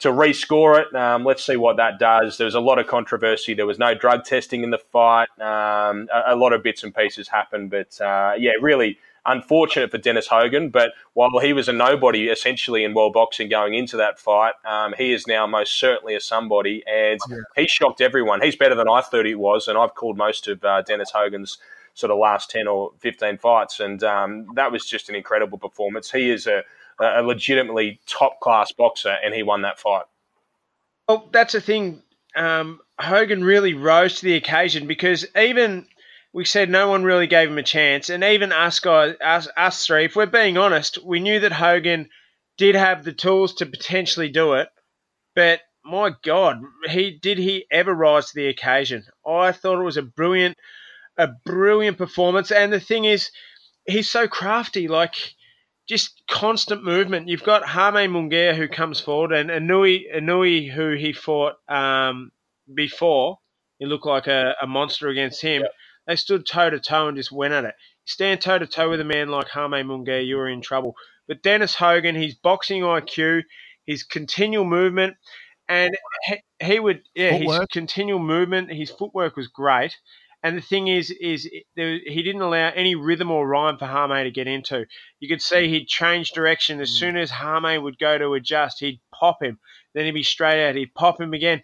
to 0.00 0.10
rescore 0.10 0.80
it. 0.80 0.94
Um, 0.94 1.24
let's 1.24 1.44
see 1.44 1.56
what 1.56 1.76
that 1.76 1.98
does. 1.98 2.38
There 2.38 2.44
was 2.44 2.54
a 2.54 2.60
lot 2.60 2.78
of 2.78 2.86
controversy. 2.86 3.54
There 3.54 3.66
was 3.66 3.78
no 3.78 3.94
drug 3.94 4.24
testing 4.24 4.62
in 4.62 4.70
the 4.70 4.78
fight. 4.78 5.28
Um, 5.40 6.08
a, 6.12 6.34
a, 6.34 6.36
lot 6.36 6.52
of 6.52 6.62
bits 6.62 6.82
and 6.84 6.94
pieces 6.94 7.28
happened, 7.28 7.70
but 7.70 8.00
uh, 8.00 8.34
yeah, 8.38 8.52
really 8.60 8.98
unfortunate 9.24 9.90
for 9.90 9.98
Dennis 9.98 10.26
Hogan. 10.26 10.70
But 10.70 10.92
while 11.14 11.38
he 11.40 11.52
was 11.52 11.68
a 11.68 11.72
nobody 11.72 12.28
essentially 12.28 12.84
in 12.84 12.94
world 12.94 13.12
boxing 13.12 13.48
going 13.48 13.74
into 13.74 13.96
that 13.96 14.18
fight, 14.18 14.54
um, 14.64 14.94
he 14.96 15.12
is 15.12 15.26
now 15.26 15.46
most 15.46 15.78
certainly 15.78 16.14
a 16.14 16.20
somebody, 16.20 16.82
and 16.86 17.18
yeah. 17.28 17.38
he 17.56 17.66
shocked 17.66 18.00
everyone. 18.00 18.40
He's 18.40 18.56
better 18.56 18.74
than 18.74 18.88
I 18.88 19.00
thought 19.00 19.26
he 19.26 19.34
was, 19.34 19.68
and 19.68 19.76
I've 19.76 19.94
called 19.94 20.16
most 20.16 20.48
of 20.48 20.64
uh, 20.64 20.82
Dennis 20.82 21.10
Hogan's 21.10 21.58
sort 21.96 22.10
of 22.10 22.18
last 22.18 22.50
10 22.50 22.68
or 22.68 22.92
15 22.98 23.38
fights. 23.38 23.80
And 23.80 24.04
um, 24.04 24.46
that 24.54 24.70
was 24.70 24.84
just 24.84 25.08
an 25.08 25.14
incredible 25.14 25.56
performance. 25.56 26.10
He 26.10 26.30
is 26.30 26.46
a, 26.46 26.62
a 27.00 27.22
legitimately 27.22 28.00
top 28.06 28.40
class 28.40 28.72
boxer, 28.72 29.16
and 29.24 29.34
he 29.34 29.42
won 29.42 29.62
that 29.62 29.78
fight. 29.78 30.04
Well, 31.08 31.28
that's 31.32 31.52
the 31.52 31.60
thing. 31.60 32.02
Um, 32.34 32.80
Hogan 32.98 33.44
really 33.44 33.74
rose 33.74 34.16
to 34.16 34.24
the 34.24 34.34
occasion 34.34 34.86
because 34.86 35.26
even 35.36 35.86
we 36.32 36.44
said 36.44 36.68
no 36.68 36.88
one 36.88 37.04
really 37.04 37.26
gave 37.26 37.48
him 37.48 37.58
a 37.58 37.62
chance, 37.62 38.10
and 38.10 38.24
even 38.24 38.52
us 38.52 38.80
guys, 38.80 39.16
us, 39.22 39.48
us 39.56 39.86
three, 39.86 40.04
if 40.04 40.16
we're 40.16 40.26
being 40.26 40.58
honest, 40.58 40.98
we 41.04 41.20
knew 41.20 41.40
that 41.40 41.52
Hogan 41.52 42.08
did 42.58 42.74
have 42.74 43.04
the 43.04 43.12
tools 43.12 43.54
to 43.54 43.66
potentially 43.66 44.28
do 44.28 44.54
it, 44.54 44.68
but 45.34 45.60
my 45.86 46.12
God, 46.22 46.60
he 46.88 47.12
did 47.12 47.38
he 47.38 47.66
ever 47.70 47.94
rise 47.94 48.26
to 48.26 48.34
the 48.34 48.48
occasion? 48.48 49.04
I 49.26 49.52
thought 49.52 49.80
it 49.80 49.84
was 49.84 49.96
a 49.96 50.02
brilliant, 50.02 50.56
a 51.16 51.28
brilliant 51.44 51.96
performance. 51.96 52.50
And 52.50 52.72
the 52.72 52.80
thing 52.80 53.04
is, 53.04 53.30
he's 53.86 54.10
so 54.10 54.26
crafty, 54.26 54.88
like 54.88 55.35
just 55.88 56.22
constant 56.28 56.84
movement. 56.84 57.28
You've 57.28 57.44
got 57.44 57.64
Jaime 57.64 58.12
Munguia 58.12 58.54
who 58.54 58.68
comes 58.68 59.00
forward, 59.00 59.32
and 59.32 59.50
Anui 59.50 60.12
Inoue 60.14 60.70
who 60.70 60.94
he 60.94 61.12
fought 61.12 61.54
um, 61.68 62.32
before. 62.72 63.38
He 63.78 63.86
looked 63.86 64.06
like 64.06 64.26
a, 64.26 64.54
a 64.60 64.66
monster 64.66 65.08
against 65.08 65.42
him. 65.42 65.62
Yep. 65.62 65.72
They 66.06 66.16
stood 66.16 66.46
toe 66.46 66.70
to 66.70 66.80
toe 66.80 67.08
and 67.08 67.16
just 67.16 67.32
went 67.32 67.54
at 67.54 67.64
it. 67.64 67.74
stand 68.04 68.40
toe 68.40 68.58
to 68.58 68.66
toe 68.66 68.90
with 68.90 69.00
a 69.00 69.04
man 69.04 69.28
like 69.28 69.48
Jaime 69.48 69.82
Munguia, 69.82 70.26
you 70.26 70.38
are 70.38 70.48
in 70.48 70.62
trouble. 70.62 70.94
But 71.28 71.42
Dennis 71.42 71.74
Hogan, 71.74 72.14
his 72.14 72.34
boxing 72.34 72.82
IQ, 72.82 73.42
his 73.84 74.04
continual 74.04 74.64
movement, 74.64 75.16
and 75.68 75.96
he, 76.24 76.36
he 76.62 76.80
would 76.80 77.02
yeah, 77.14 77.38
footwork. 77.38 77.60
his 77.60 77.66
continual 77.72 78.20
movement, 78.20 78.72
his 78.72 78.90
footwork 78.90 79.36
was 79.36 79.48
great. 79.48 79.96
And 80.42 80.56
the 80.56 80.62
thing 80.62 80.88
is, 80.88 81.10
is 81.10 81.50
there, 81.74 81.98
he 82.04 82.22
didn't 82.22 82.42
allow 82.42 82.68
any 82.68 82.94
rhythm 82.94 83.30
or 83.30 83.48
rhyme 83.48 83.78
for 83.78 83.86
Jaime 83.86 84.24
to 84.24 84.30
get 84.30 84.46
into. 84.46 84.86
You 85.18 85.28
could 85.28 85.42
see 85.42 85.68
he'd 85.68 85.88
change 85.88 86.30
direction 86.30 86.80
as 86.80 86.90
mm. 86.90 86.98
soon 86.98 87.16
as 87.16 87.30
Jaime 87.30 87.78
would 87.78 87.98
go 87.98 88.16
to 88.16 88.34
adjust. 88.34 88.80
He'd 88.80 89.00
pop 89.12 89.42
him, 89.42 89.58
then 89.94 90.04
he'd 90.04 90.12
be 90.12 90.22
straight 90.22 90.68
out. 90.68 90.76
He'd 90.76 90.94
pop 90.94 91.20
him 91.20 91.32
again. 91.32 91.62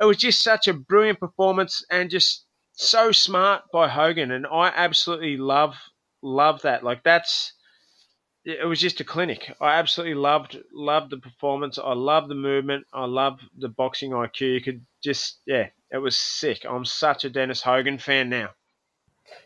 It 0.00 0.04
was 0.04 0.16
just 0.16 0.42
such 0.42 0.68
a 0.68 0.74
brilliant 0.74 1.18
performance 1.18 1.84
and 1.90 2.08
just 2.08 2.44
so 2.72 3.12
smart 3.12 3.62
by 3.72 3.88
Hogan, 3.88 4.30
and 4.30 4.46
I 4.46 4.68
absolutely 4.68 5.36
love 5.36 5.76
love 6.22 6.62
that. 6.62 6.82
Like 6.82 7.02
that's 7.02 7.52
it 8.44 8.66
was 8.66 8.80
just 8.80 9.00
a 9.00 9.04
clinic. 9.04 9.54
I 9.60 9.74
absolutely 9.74 10.14
loved 10.14 10.58
loved 10.72 11.10
the 11.10 11.18
performance. 11.18 11.78
I 11.78 11.92
love 11.92 12.28
the 12.28 12.34
movement. 12.34 12.86
I 12.92 13.04
love 13.04 13.40
the 13.56 13.68
boxing 13.68 14.12
IQ. 14.12 14.54
You 14.54 14.60
could 14.62 14.86
just 15.02 15.38
yeah, 15.46 15.68
it 15.90 15.98
was 15.98 16.16
sick. 16.16 16.64
I'm 16.68 16.84
such 16.84 17.24
a 17.24 17.30
Dennis 17.30 17.62
Hogan 17.62 17.98
fan 17.98 18.28
now. 18.28 18.50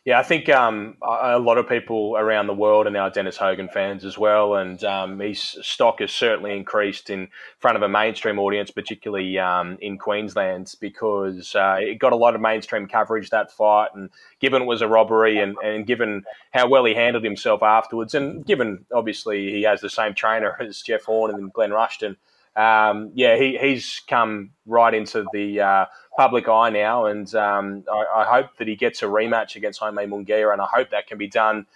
Yeah, 0.05 0.19
I 0.19 0.23
think 0.23 0.51
um, 0.51 0.97
a 1.03 1.39
lot 1.39 1.57
of 1.57 1.67
people 1.67 2.15
around 2.19 2.47
the 2.47 2.55
world 2.55 2.87
are 2.87 2.91
now 2.91 3.09
Dennis 3.09 3.39
Hogan 3.39 3.69
fans 3.69 4.05
as 4.05 4.19
well, 4.19 4.57
and 4.57 4.83
um, 4.85 5.19
his 5.19 5.41
stock 5.63 6.01
has 6.01 6.13
certainly 6.13 6.55
increased 6.55 7.09
in 7.09 7.29
front 7.59 7.77
of 7.77 7.83
a 7.83 7.89
mainstream 7.89 8.39
audience, 8.39 8.71
particularly 8.71 9.39
um, 9.39 9.79
in 9.81 9.97
Queensland, 9.97 10.75
because 10.79 11.55
uh, 11.55 11.77
it 11.81 11.99
got 11.99 12.13
a 12.13 12.17
lot 12.17 12.35
of 12.35 12.43
mainstream 12.43 12.87
coverage 12.87 13.31
that 13.31 13.51
fight, 13.51 13.89
and 13.95 14.11
given 14.41 14.63
it 14.63 14.67
was 14.67 14.83
a 14.83 14.89
robbery, 14.89 15.39
and, 15.39 15.57
and 15.65 15.87
given 15.87 16.25
how 16.53 16.69
well 16.69 16.85
he 16.85 16.95
handled 16.95 17.25
himself 17.25 17.63
afterwards, 17.63 18.15
and 18.15 18.45
given 18.45 18.85
obviously 18.93 19.53
he 19.53 19.63
has 19.63 19.81
the 19.81 19.91
same 19.91 20.15
trainer 20.15 20.55
as 20.61 20.83
Jeff 20.83 21.05
Horn 21.05 21.35
and 21.35 21.53
Glenn 21.53 21.73
Rushton 21.73 22.17
um, 22.57 23.11
yeah, 23.15 23.37
he, 23.37 23.59
he's 23.61 24.01
come 24.07 24.51
right 24.67 24.95
into 24.95 25.25
the 25.33 25.61
uh, 25.61 25.87
public 26.17 26.49
eye 26.49 26.71
now, 26.71 27.07
and 27.07 27.33
um, 27.35 27.85
I, 27.93 28.21
I, 28.21 28.25
hope 28.25 28.57
that 28.59 28.69
he 28.69 28.77
gets 28.77 29.03
a 29.03 29.07
rematch 29.07 29.57
against 29.57 29.81
Jaime 29.81 30.05
Munguia, 30.05 30.53
and 30.53 30.63
I 30.63 30.67
hope 30.67 30.91
that 30.91 31.09
can 31.09 31.19
be 31.19 31.27
done 31.27 31.67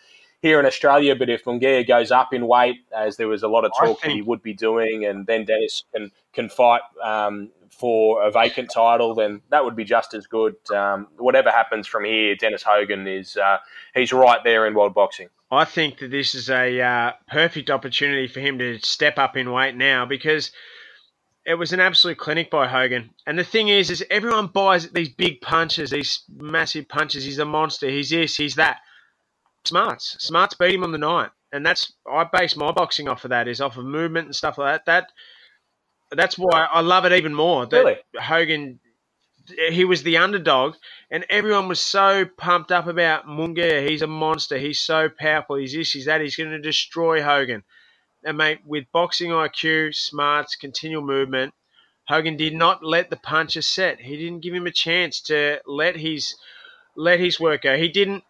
here 0.40 0.60
in 0.60 0.66
Australia. 0.66 1.16
But 1.16 1.28
if 1.28 1.44
Munguia 1.44 1.86
goes 1.86 2.10
up 2.10 2.32
in 2.32 2.46
weight, 2.46 2.76
as 2.96 3.16
there 3.16 3.28
was 3.28 3.42
a 3.42 3.48
lot 3.48 3.64
of 3.64 3.72
talk 3.78 4.00
that 4.02 4.10
he 4.10 4.22
would 4.22 4.42
be 4.42 4.54
doing, 4.54 5.04
and 5.04 5.26
then 5.26 5.44
Dennis 5.44 5.84
can 5.94 6.10
can 6.32 6.48
fight 6.48 6.82
um, 7.02 7.50
for 7.70 8.22
a 8.22 8.30
vacant 8.30 8.70
title, 8.72 9.14
then 9.14 9.40
that 9.50 9.64
would 9.64 9.76
be 9.76 9.84
just 9.84 10.14
as 10.14 10.26
good. 10.26 10.56
Um, 10.70 11.08
whatever 11.16 11.50
happens 11.50 11.86
from 11.86 12.04
here, 12.04 12.34
Dennis 12.34 12.62
Hogan 12.62 13.06
is 13.06 13.36
uh, 13.36 13.58
he's 13.94 14.12
right 14.12 14.40
there 14.44 14.66
in 14.66 14.74
world 14.74 14.94
boxing. 14.94 15.28
I 15.50 15.64
think 15.64 15.98
that 15.98 16.10
this 16.10 16.34
is 16.34 16.50
a 16.50 16.80
uh, 16.80 17.12
perfect 17.28 17.70
opportunity 17.70 18.28
for 18.28 18.40
him 18.40 18.58
to 18.58 18.78
step 18.80 19.18
up 19.18 19.36
in 19.36 19.50
weight 19.50 19.74
now 19.74 20.04
because 20.04 20.52
it 21.46 21.54
was 21.54 21.72
an 21.72 21.80
absolute 21.80 22.18
clinic 22.18 22.50
by 22.50 22.68
Hogan. 22.68 23.10
And 23.26 23.38
the 23.38 23.44
thing 23.44 23.68
is, 23.68 23.90
is 23.90 24.04
everyone 24.10 24.48
buys 24.48 24.90
these 24.90 25.08
big 25.08 25.40
punches, 25.40 25.88
these 25.88 26.22
massive 26.36 26.86
punches. 26.90 27.24
He's 27.24 27.38
a 27.38 27.46
monster. 27.46 27.88
He's 27.88 28.10
this. 28.10 28.36
He's 28.36 28.56
that. 28.56 28.80
Smarts, 29.68 30.16
Smarts 30.18 30.54
beat 30.54 30.74
him 30.74 30.84
on 30.84 30.92
the 30.92 30.98
night, 30.98 31.30
and 31.52 31.64
that's 31.64 31.92
I 32.10 32.24
base 32.24 32.56
my 32.56 32.72
boxing 32.72 33.08
off 33.08 33.24
of 33.24 33.30
that. 33.30 33.48
Is 33.48 33.60
off 33.60 33.76
of 33.76 33.84
movement 33.84 34.26
and 34.26 34.36
stuff 34.36 34.58
like 34.58 34.84
that. 34.84 34.86
That 36.10 36.16
that's 36.16 36.36
why 36.38 36.68
I 36.72 36.80
love 36.80 37.04
it 37.04 37.12
even 37.12 37.34
more. 37.34 37.66
That 37.66 37.78
really? 37.78 37.96
Hogan 38.16 38.80
he 39.70 39.84
was 39.84 40.02
the 40.02 40.16
underdog, 40.16 40.74
and 41.10 41.24
everyone 41.30 41.68
was 41.68 41.80
so 41.80 42.24
pumped 42.36 42.72
up 42.72 42.86
about 42.86 43.26
Munguia. 43.26 43.88
He's 43.88 44.02
a 44.02 44.06
monster. 44.06 44.58
He's 44.58 44.80
so 44.80 45.08
powerful. 45.08 45.56
He's 45.56 45.72
this, 45.72 45.92
he's 45.92 46.06
that. 46.06 46.20
He's 46.20 46.36
going 46.36 46.50
to 46.50 46.58
destroy 46.58 47.22
Hogan. 47.22 47.62
And 48.24 48.36
mate, 48.36 48.60
with 48.64 48.90
boxing 48.92 49.30
IQ, 49.30 49.94
smarts, 49.94 50.56
continual 50.56 51.02
movement, 51.02 51.54
Hogan 52.08 52.36
did 52.36 52.54
not 52.54 52.84
let 52.84 53.10
the 53.10 53.16
punches 53.16 53.66
set. 53.66 54.00
He 54.00 54.16
didn't 54.16 54.40
give 54.40 54.54
him 54.54 54.66
a 54.66 54.72
chance 54.72 55.20
to 55.22 55.60
let 55.66 55.96
his 55.96 56.34
let 56.96 57.20
his 57.20 57.38
work 57.38 57.62
go. 57.62 57.76
He 57.76 57.88
didn't. 57.88 58.24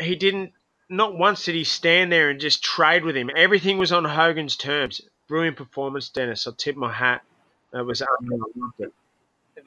He 0.00 0.16
didn't. 0.16 0.52
Not 0.88 1.16
once 1.16 1.44
did 1.44 1.54
he 1.54 1.64
stand 1.64 2.10
there 2.10 2.30
and 2.30 2.40
just 2.40 2.64
trade 2.64 3.04
with 3.04 3.16
him. 3.16 3.30
Everything 3.36 3.78
was 3.78 3.92
on 3.92 4.04
Hogan's 4.04 4.56
terms. 4.56 5.00
Brilliant 5.28 5.56
performance, 5.56 6.08
Dennis. 6.08 6.46
I'll 6.46 6.52
tip 6.52 6.76
my 6.76 6.92
hat. 6.92 7.22
That 7.72 7.86
was 7.86 8.02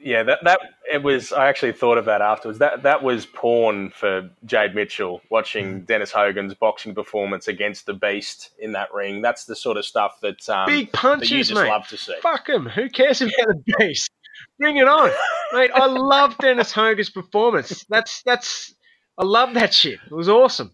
yeah, 0.04 0.22
that 0.24 0.44
that 0.44 0.60
it 0.92 1.02
was. 1.02 1.32
I 1.32 1.48
actually 1.48 1.72
thought 1.72 1.96
of 1.96 2.04
that 2.04 2.20
afterwards. 2.20 2.58
That 2.58 2.82
that 2.82 3.02
was 3.02 3.24
porn 3.24 3.90
for 3.90 4.28
Jade 4.44 4.74
Mitchell 4.74 5.22
watching 5.30 5.80
mm. 5.80 5.86
Dennis 5.86 6.12
Hogan's 6.12 6.52
boxing 6.52 6.94
performance 6.94 7.48
against 7.48 7.86
the 7.86 7.94
Beast 7.94 8.50
in 8.58 8.72
that 8.72 8.92
ring. 8.92 9.22
That's 9.22 9.46
the 9.46 9.56
sort 9.56 9.78
of 9.78 9.86
stuff 9.86 10.20
that 10.20 10.46
um, 10.50 10.66
big 10.66 10.92
punches, 10.92 11.30
that 11.30 11.34
you 11.34 11.44
just 11.44 11.54
mate. 11.54 11.68
love 11.68 11.88
to 11.88 11.96
see. 11.96 12.14
Fuck 12.22 12.48
him. 12.48 12.66
Who 12.66 12.90
cares 12.90 13.22
about 13.22 13.32
the 13.64 13.74
Beast? 13.78 14.10
Bring 14.58 14.76
it 14.76 14.86
on, 14.86 15.10
mate. 15.52 15.70
I 15.74 15.86
love 15.86 16.36
Dennis 16.38 16.70
Hogan's 16.70 17.10
performance. 17.10 17.84
That's 17.88 18.22
that's. 18.22 18.74
I 19.16 19.24
love 19.24 19.54
that 19.54 19.72
shit. 19.72 20.00
It 20.04 20.14
was 20.14 20.28
awesome. 20.28 20.72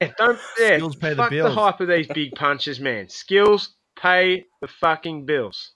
Yeah, 0.00 0.10
don't 0.18 0.38
yeah, 0.58 0.76
Skills 0.76 0.96
pay 0.96 1.14
fuck 1.14 1.30
the, 1.30 1.36
bills. 1.36 1.54
the 1.54 1.60
hype 1.60 1.80
of 1.80 1.88
these 1.88 2.08
big 2.08 2.34
punches, 2.34 2.80
man. 2.80 3.08
Skills 3.08 3.74
pay 4.00 4.44
the 4.60 4.68
fucking 4.68 5.24
bills. 5.24 5.72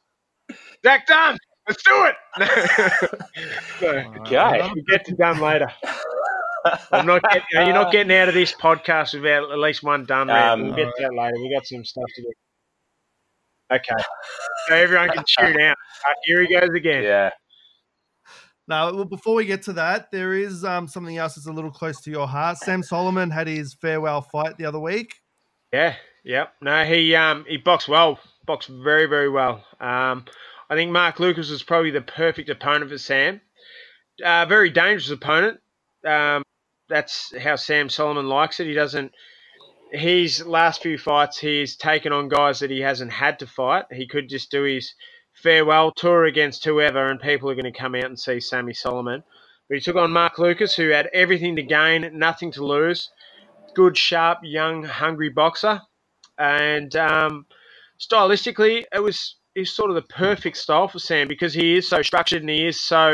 Zac 0.85 1.07
Dunn, 1.07 1.39
let's 1.69 1.83
do 1.83 2.07
it. 2.07 2.15
so, 3.81 3.89
okay, 4.21 4.71
we 4.75 4.83
get 4.83 5.05
to 5.07 5.15
Dunn 5.15 5.41
later. 5.41 5.71
I'm 6.93 7.07
not 7.07 7.23
getting, 7.23 7.43
you 7.53 7.59
know, 7.59 7.65
you're 7.65 7.75
not 7.75 7.93
getting 7.93 8.13
out 8.17 8.29
of 8.29 8.35
this 8.35 8.53
podcast 8.53 9.15
without 9.15 9.51
at 9.51 9.59
least 9.59 9.83
one 9.83 10.05
done. 10.05 10.29
Um, 10.29 10.63
we'll 10.63 10.75
get 10.75 10.87
to 10.87 10.93
that 11.03 11.15
later. 11.15 11.37
We 11.37 11.55
got 11.55 11.67
some 11.67 11.85
stuff 11.85 12.05
to 12.17 12.23
do. 12.23 12.33
Okay, 13.71 14.03
so 14.67 14.75
everyone 14.75 15.11
can 15.11 15.25
tune 15.39 15.61
out. 15.61 15.77
Uh, 16.05 16.13
here 16.25 16.43
he 16.43 16.53
goes 16.53 16.71
again. 16.75 17.05
Yeah. 17.05 17.31
Now, 18.69 18.93
well, 18.93 19.07
before 19.07 19.35
we 19.35 19.47
get 19.47 19.63
to 19.63 19.73
that, 19.75 20.13
there 20.13 20.35
is 20.35 20.63
um, 20.63 20.87
something 20.87 21.17
else 21.17 21.37
that's 21.37 21.47
a 21.47 21.53
little 21.53 21.71
close 21.71 22.03
to 22.03 22.11
your 22.11 22.29
heart. 22.29 22.59
Sam 22.59 22.83
Soliman 22.83 23.33
had 23.33 23.47
his 23.47 23.73
farewell 23.73 24.21
fight 24.21 24.59
the 24.59 24.67
other 24.67 24.79
week. 24.79 25.15
Yeah, 25.73 25.95
yep. 26.23 26.53
No, 26.61 26.85
he 26.85 27.15
um, 27.15 27.47
he 27.49 27.57
boxed 27.57 27.89
well, 27.89 28.19
boxed 28.47 28.69
very, 28.69 29.07
very 29.07 29.31
well. 29.31 29.65
Um, 29.81 30.27
I 30.69 30.75
think 30.75 30.91
Mark 30.91 31.19
Lucas 31.19 31.49
was 31.51 31.63
probably 31.63 31.91
the 31.91 32.03
perfect 32.03 32.51
opponent 32.51 32.91
for 32.91 32.99
Sam. 32.99 33.41
Uh, 34.23 34.45
very 34.45 34.69
dangerous 34.69 35.11
opponent. 35.11 35.61
Um, 36.05 36.43
that's 36.91 37.35
how 37.39 37.57
Sam 37.57 37.89
Soliman 37.89 38.29
likes 38.29 38.61
it. 38.61 38.67
He 38.67 38.75
doesn't. 38.75 39.13
His 39.91 40.45
last 40.45 40.83
few 40.83 40.99
fights, 40.99 41.39
he's 41.39 41.77
taken 41.77 42.13
on 42.13 42.29
guys 42.29 42.59
that 42.59 42.71
he 42.71 42.81
hasn't 42.81 43.13
had 43.13 43.39
to 43.39 43.47
fight. 43.47 43.87
He 43.91 44.07
could 44.07 44.29
just 44.29 44.51
do 44.51 44.65
his 44.65 44.93
farewell 45.43 45.93
tour 45.93 46.25
against 46.25 46.65
whoever, 46.65 47.11
and 47.11 47.21
people 47.21 47.51
are 47.51 47.55
going 47.55 47.73
to 47.73 47.79
come 47.79 47.95
out 47.95 48.05
and 48.05 48.19
see 48.19 48.41
Sammy 48.41 48.73
Soliman. 48.73 49.23
But 49.69 49.77
he 49.77 49.81
took 49.81 49.97
on 49.97 50.13
Mark 50.13 50.39
Lucas, 50.39 50.75
who 50.75 50.89
had 50.89 51.09
everything 51.13 51.57
to 51.57 51.63
gain, 51.63 52.11
nothing 52.15 52.51
to 52.53 52.65
lose. 52.65 53.11
Good, 53.75 53.97
sharp, 53.97 54.39
young, 54.43 54.83
hungry 54.83 55.29
boxer. 55.29 55.81
And 56.39 56.95
um, 56.97 57.47
stylistically, 58.01 58.85
it 58.93 59.01
was 59.01 59.37
is 59.55 59.75
sort 59.75 59.91
of 59.91 59.97
the 59.97 60.03
perfect 60.03 60.57
style 60.57 60.89
for 60.89 60.99
Sam 60.99 61.27
because 61.27 61.53
he 61.53 61.77
is 61.77 61.89
so 61.89 62.01
structured 62.03 62.43
and 62.43 62.51
he 62.51 62.67
is 62.67 62.81
so, 62.81 63.13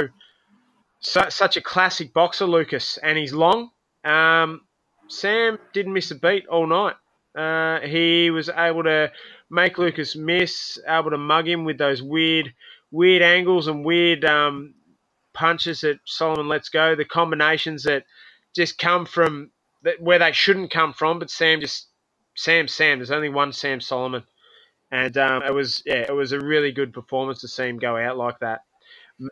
so 1.01 1.29
such 1.31 1.57
a 1.57 1.61
classic 1.63 2.13
boxer, 2.13 2.45
Lucas, 2.45 2.99
and 3.03 3.17
he's 3.17 3.33
long. 3.33 3.71
Um, 4.05 4.61
Sam 5.09 5.59
didn't 5.73 5.93
miss 5.93 6.11
a 6.11 6.15
beat 6.15 6.47
all 6.47 6.67
night. 6.67 6.97
Uh, 7.37 7.81
he 7.87 8.31
was 8.31 8.49
able 8.49 8.85
to 8.85 9.11
make 9.55 9.79
Lucas 9.79 10.17
miss, 10.17 10.79
able 10.89 11.11
to 11.11 11.19
mug 11.19 11.49
him 11.49 11.65
with 11.65 11.79
those 11.79 12.03
weird, 12.03 12.53
weird 12.91 13.23
angles 13.23 13.69
and 13.69 13.85
weird 13.85 14.25
um, 14.25 14.75
punches 15.33 15.83
that 15.83 16.01
Soliman 16.07 16.49
lets 16.49 16.69
go. 16.69 16.97
The 16.97 17.05
combinations 17.07 17.85
that 17.85 18.05
just 18.55 18.79
come 18.79 19.07
from 19.07 19.51
where 20.01 20.19
they 20.19 20.33
shouldn't 20.33 20.73
come 20.73 20.93
from, 20.93 21.19
but 21.19 21.31
Sam 21.31 21.61
just 21.61 21.89
Sam 22.37 22.69
Sam. 22.69 22.99
There's 22.99 23.13
only 23.13 23.29
one 23.31 23.53
Sam 23.53 23.81
Soliman, 23.81 24.25
and 24.91 25.17
um, 25.19 25.43
it 25.45 25.55
was 25.55 25.83
yeah, 25.87 26.07
it 26.09 26.15
was 26.15 26.33
a 26.33 26.41
really 26.41 26.73
good 26.73 26.93
performance 26.93 27.41
to 27.43 27.49
see 27.49 27.65
him 27.69 27.79
go 27.79 27.97
out 27.97 28.17
like 28.17 28.39
that. 28.41 28.63
Matt, 29.19 29.31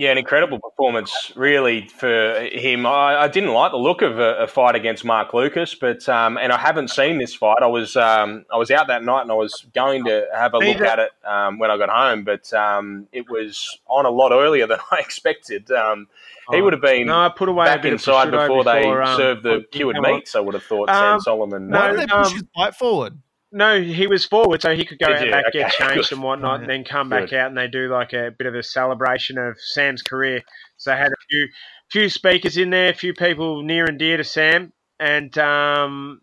Yeah, 0.00 0.12
an 0.12 0.16
incredible 0.16 0.58
performance, 0.58 1.30
really, 1.36 1.86
for 1.86 2.40
him. 2.40 2.86
I, 2.86 3.24
I 3.24 3.28
didn't 3.28 3.52
like 3.52 3.70
the 3.72 3.76
look 3.76 4.00
of 4.00 4.18
a, 4.18 4.44
a 4.44 4.46
fight 4.46 4.74
against 4.74 5.04
Mark 5.04 5.34
Lucas, 5.34 5.74
but 5.74 6.08
um, 6.08 6.38
and 6.38 6.52
I 6.52 6.56
haven't 6.56 6.88
seen 6.88 7.18
this 7.18 7.34
fight. 7.34 7.58
I 7.60 7.66
was 7.66 7.96
um, 7.96 8.46
I 8.50 8.56
was 8.56 8.70
out 8.70 8.86
that 8.86 9.04
night 9.04 9.20
and 9.20 9.30
I 9.30 9.34
was 9.34 9.66
going 9.74 10.06
to 10.06 10.26
have 10.34 10.54
a 10.54 10.56
look 10.56 10.80
at 10.80 11.00
it 11.00 11.10
um, 11.26 11.58
when 11.58 11.70
I 11.70 11.76
got 11.76 11.90
home, 11.90 12.24
but 12.24 12.50
um, 12.54 13.08
it 13.12 13.28
was 13.28 13.78
on 13.88 14.06
a 14.06 14.10
lot 14.10 14.32
earlier 14.32 14.66
than 14.66 14.78
I 14.90 15.00
expected. 15.00 15.70
Um, 15.70 16.08
he 16.50 16.56
oh, 16.56 16.64
would 16.64 16.72
have 16.72 16.80
been 16.80 17.08
no, 17.08 17.18
I 17.18 17.28
put 17.28 17.50
away 17.50 17.66
back 17.66 17.84
inside 17.84 18.30
before, 18.30 18.64
before, 18.64 18.64
they 18.64 18.86
um, 18.86 19.16
served 19.18 19.42
the 19.42 19.66
cured 19.70 19.98
meats. 20.00 20.34
I 20.34 20.40
would 20.40 20.54
have 20.54 20.64
thought 20.64 20.88
Sam 20.88 21.20
Soliman. 21.20 21.68
Why 21.68 21.90
no, 21.90 21.96
did 21.98 22.08
they 22.08 22.10
push 22.10 22.32
his 22.32 22.44
fight 22.56 22.74
forward? 22.74 23.18
No, 23.52 23.80
he 23.80 24.06
was 24.06 24.24
forward, 24.24 24.62
so 24.62 24.76
he 24.76 24.84
could 24.84 24.98
go 24.98 25.08
Did 25.08 25.16
out 25.16 25.24
you? 25.24 25.30
back, 25.32 25.46
okay. 25.48 25.58
get 25.60 25.72
changed 25.78 26.12
and 26.12 26.22
whatnot, 26.22 26.60
and 26.60 26.70
then 26.70 26.84
come 26.84 27.08
back 27.08 27.32
out, 27.32 27.48
and 27.48 27.56
they 27.56 27.66
do 27.66 27.88
like 27.88 28.12
a 28.12 28.30
bit 28.36 28.46
of 28.46 28.54
a 28.54 28.62
celebration 28.62 29.38
of 29.38 29.58
Sam's 29.60 30.02
career. 30.02 30.42
So 30.76 30.90
they 30.90 30.96
had 30.96 31.10
a 31.12 31.26
few 31.28 31.48
few 31.90 32.08
speakers 32.08 32.56
in 32.56 32.70
there, 32.70 32.90
a 32.90 32.94
few 32.94 33.12
people 33.12 33.62
near 33.62 33.84
and 33.86 33.98
dear 33.98 34.16
to 34.16 34.24
Sam, 34.24 34.72
and 35.00 35.36
um, 35.38 36.20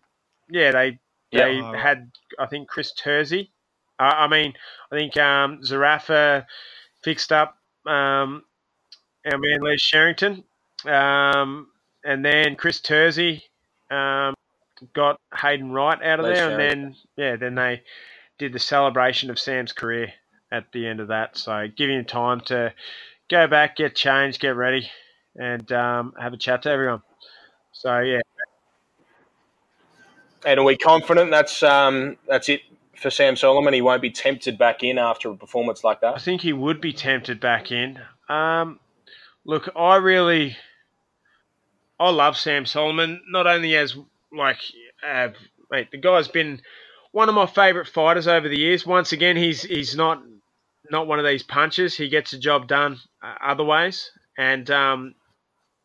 yeah, 0.50 0.70
they 0.72 0.98
they 1.32 1.56
yep. 1.56 1.74
had 1.74 2.10
I 2.38 2.46
think 2.46 2.68
Chris 2.68 2.94
Terzi. 2.98 3.50
Uh, 3.98 4.04
I 4.04 4.28
mean, 4.28 4.54
I 4.90 4.96
think 4.96 5.16
um, 5.18 5.60
Zerafa 5.62 6.46
fixed 7.02 7.32
up 7.32 7.56
um, 7.84 8.42
our 9.30 9.38
man 9.38 9.60
Les 9.60 9.76
Sherrington, 9.76 10.44
um, 10.86 11.68
and 12.04 12.24
then 12.24 12.56
Chris 12.56 12.80
Terzi 12.80 13.42
um, 13.90 14.34
got 14.94 15.20
Hayden 15.36 15.72
Wright 15.72 16.02
out 16.02 16.20
of 16.20 16.26
there, 16.26 16.50
and 16.50 16.60
then 16.60 16.96
yeah, 17.16 17.36
then 17.36 17.54
they 17.54 17.82
did 18.38 18.52
the 18.52 18.58
celebration 18.58 19.30
of 19.30 19.38
Sam's 19.38 19.72
career 19.72 20.12
at 20.50 20.70
the 20.72 20.86
end 20.86 21.00
of 21.00 21.08
that. 21.08 21.36
So 21.36 21.66
giving 21.76 21.98
him 21.98 22.04
time 22.04 22.40
to 22.42 22.72
go 23.28 23.46
back, 23.46 23.76
get 23.76 23.94
changed, 23.94 24.40
get 24.40 24.56
ready, 24.56 24.90
and 25.36 25.70
um, 25.72 26.14
have 26.18 26.32
a 26.32 26.36
chat 26.36 26.62
to 26.62 26.70
everyone. 26.70 27.02
So 27.72 28.00
yeah. 28.00 28.20
And 30.46 30.60
are 30.60 30.64
we 30.64 30.76
confident 30.76 31.30
that's 31.30 31.62
um, 31.62 32.16
that's 32.26 32.48
it 32.48 32.62
for 32.96 33.10
Sam 33.10 33.34
Soliman? 33.34 33.74
He 33.74 33.82
won't 33.82 34.02
be 34.02 34.10
tempted 34.10 34.56
back 34.56 34.82
in 34.82 34.98
after 34.98 35.30
a 35.30 35.36
performance 35.36 35.82
like 35.82 36.00
that. 36.00 36.14
I 36.14 36.18
think 36.18 36.42
he 36.42 36.52
would 36.52 36.80
be 36.80 36.92
tempted 36.92 37.40
back 37.40 37.72
in. 37.72 37.98
Um, 38.28 38.78
look, 39.44 39.68
I 39.74 39.96
really, 39.96 40.56
I 41.98 42.10
love 42.10 42.36
Sam 42.36 42.64
Soliman 42.64 43.20
not 43.28 43.46
only 43.46 43.76
as 43.76 43.96
like, 44.32 44.58
uh, 45.06 45.28
mate, 45.70 45.90
the 45.90 45.98
guy's 45.98 46.28
been 46.28 46.60
one 47.12 47.28
of 47.28 47.34
my 47.34 47.46
favourite 47.46 47.88
fighters 47.88 48.28
over 48.28 48.48
the 48.48 48.58
years. 48.58 48.86
Once 48.86 49.12
again, 49.12 49.36
he's 49.36 49.62
he's 49.62 49.96
not 49.96 50.22
not 50.90 51.06
one 51.06 51.18
of 51.18 51.24
these 51.26 51.42
punchers. 51.42 51.96
He 51.96 52.08
gets 52.08 52.30
the 52.32 52.38
job 52.38 52.68
done 52.68 52.98
uh, 53.22 53.34
other 53.44 53.64
ways, 53.64 54.10
and 54.36 54.70
um, 54.70 55.14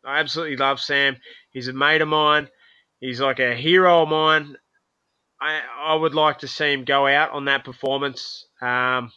I 0.04 0.20
absolutely 0.20 0.56
love 0.56 0.80
Sam. 0.80 1.16
He's 1.50 1.68
a 1.68 1.72
mate 1.72 2.02
of 2.02 2.08
mine. 2.08 2.48
He's 3.00 3.20
like 3.20 3.40
a 3.40 3.54
hero 3.54 4.02
of 4.02 4.08
mine. 4.08 4.56
I 5.40 5.60
I 5.78 5.94
would 5.94 6.14
like 6.14 6.38
to 6.40 6.48
see 6.48 6.72
him 6.72 6.84
go 6.84 7.06
out 7.06 7.32
on 7.32 7.46
that 7.46 7.64
performance. 7.64 8.46
Um, 8.62 9.12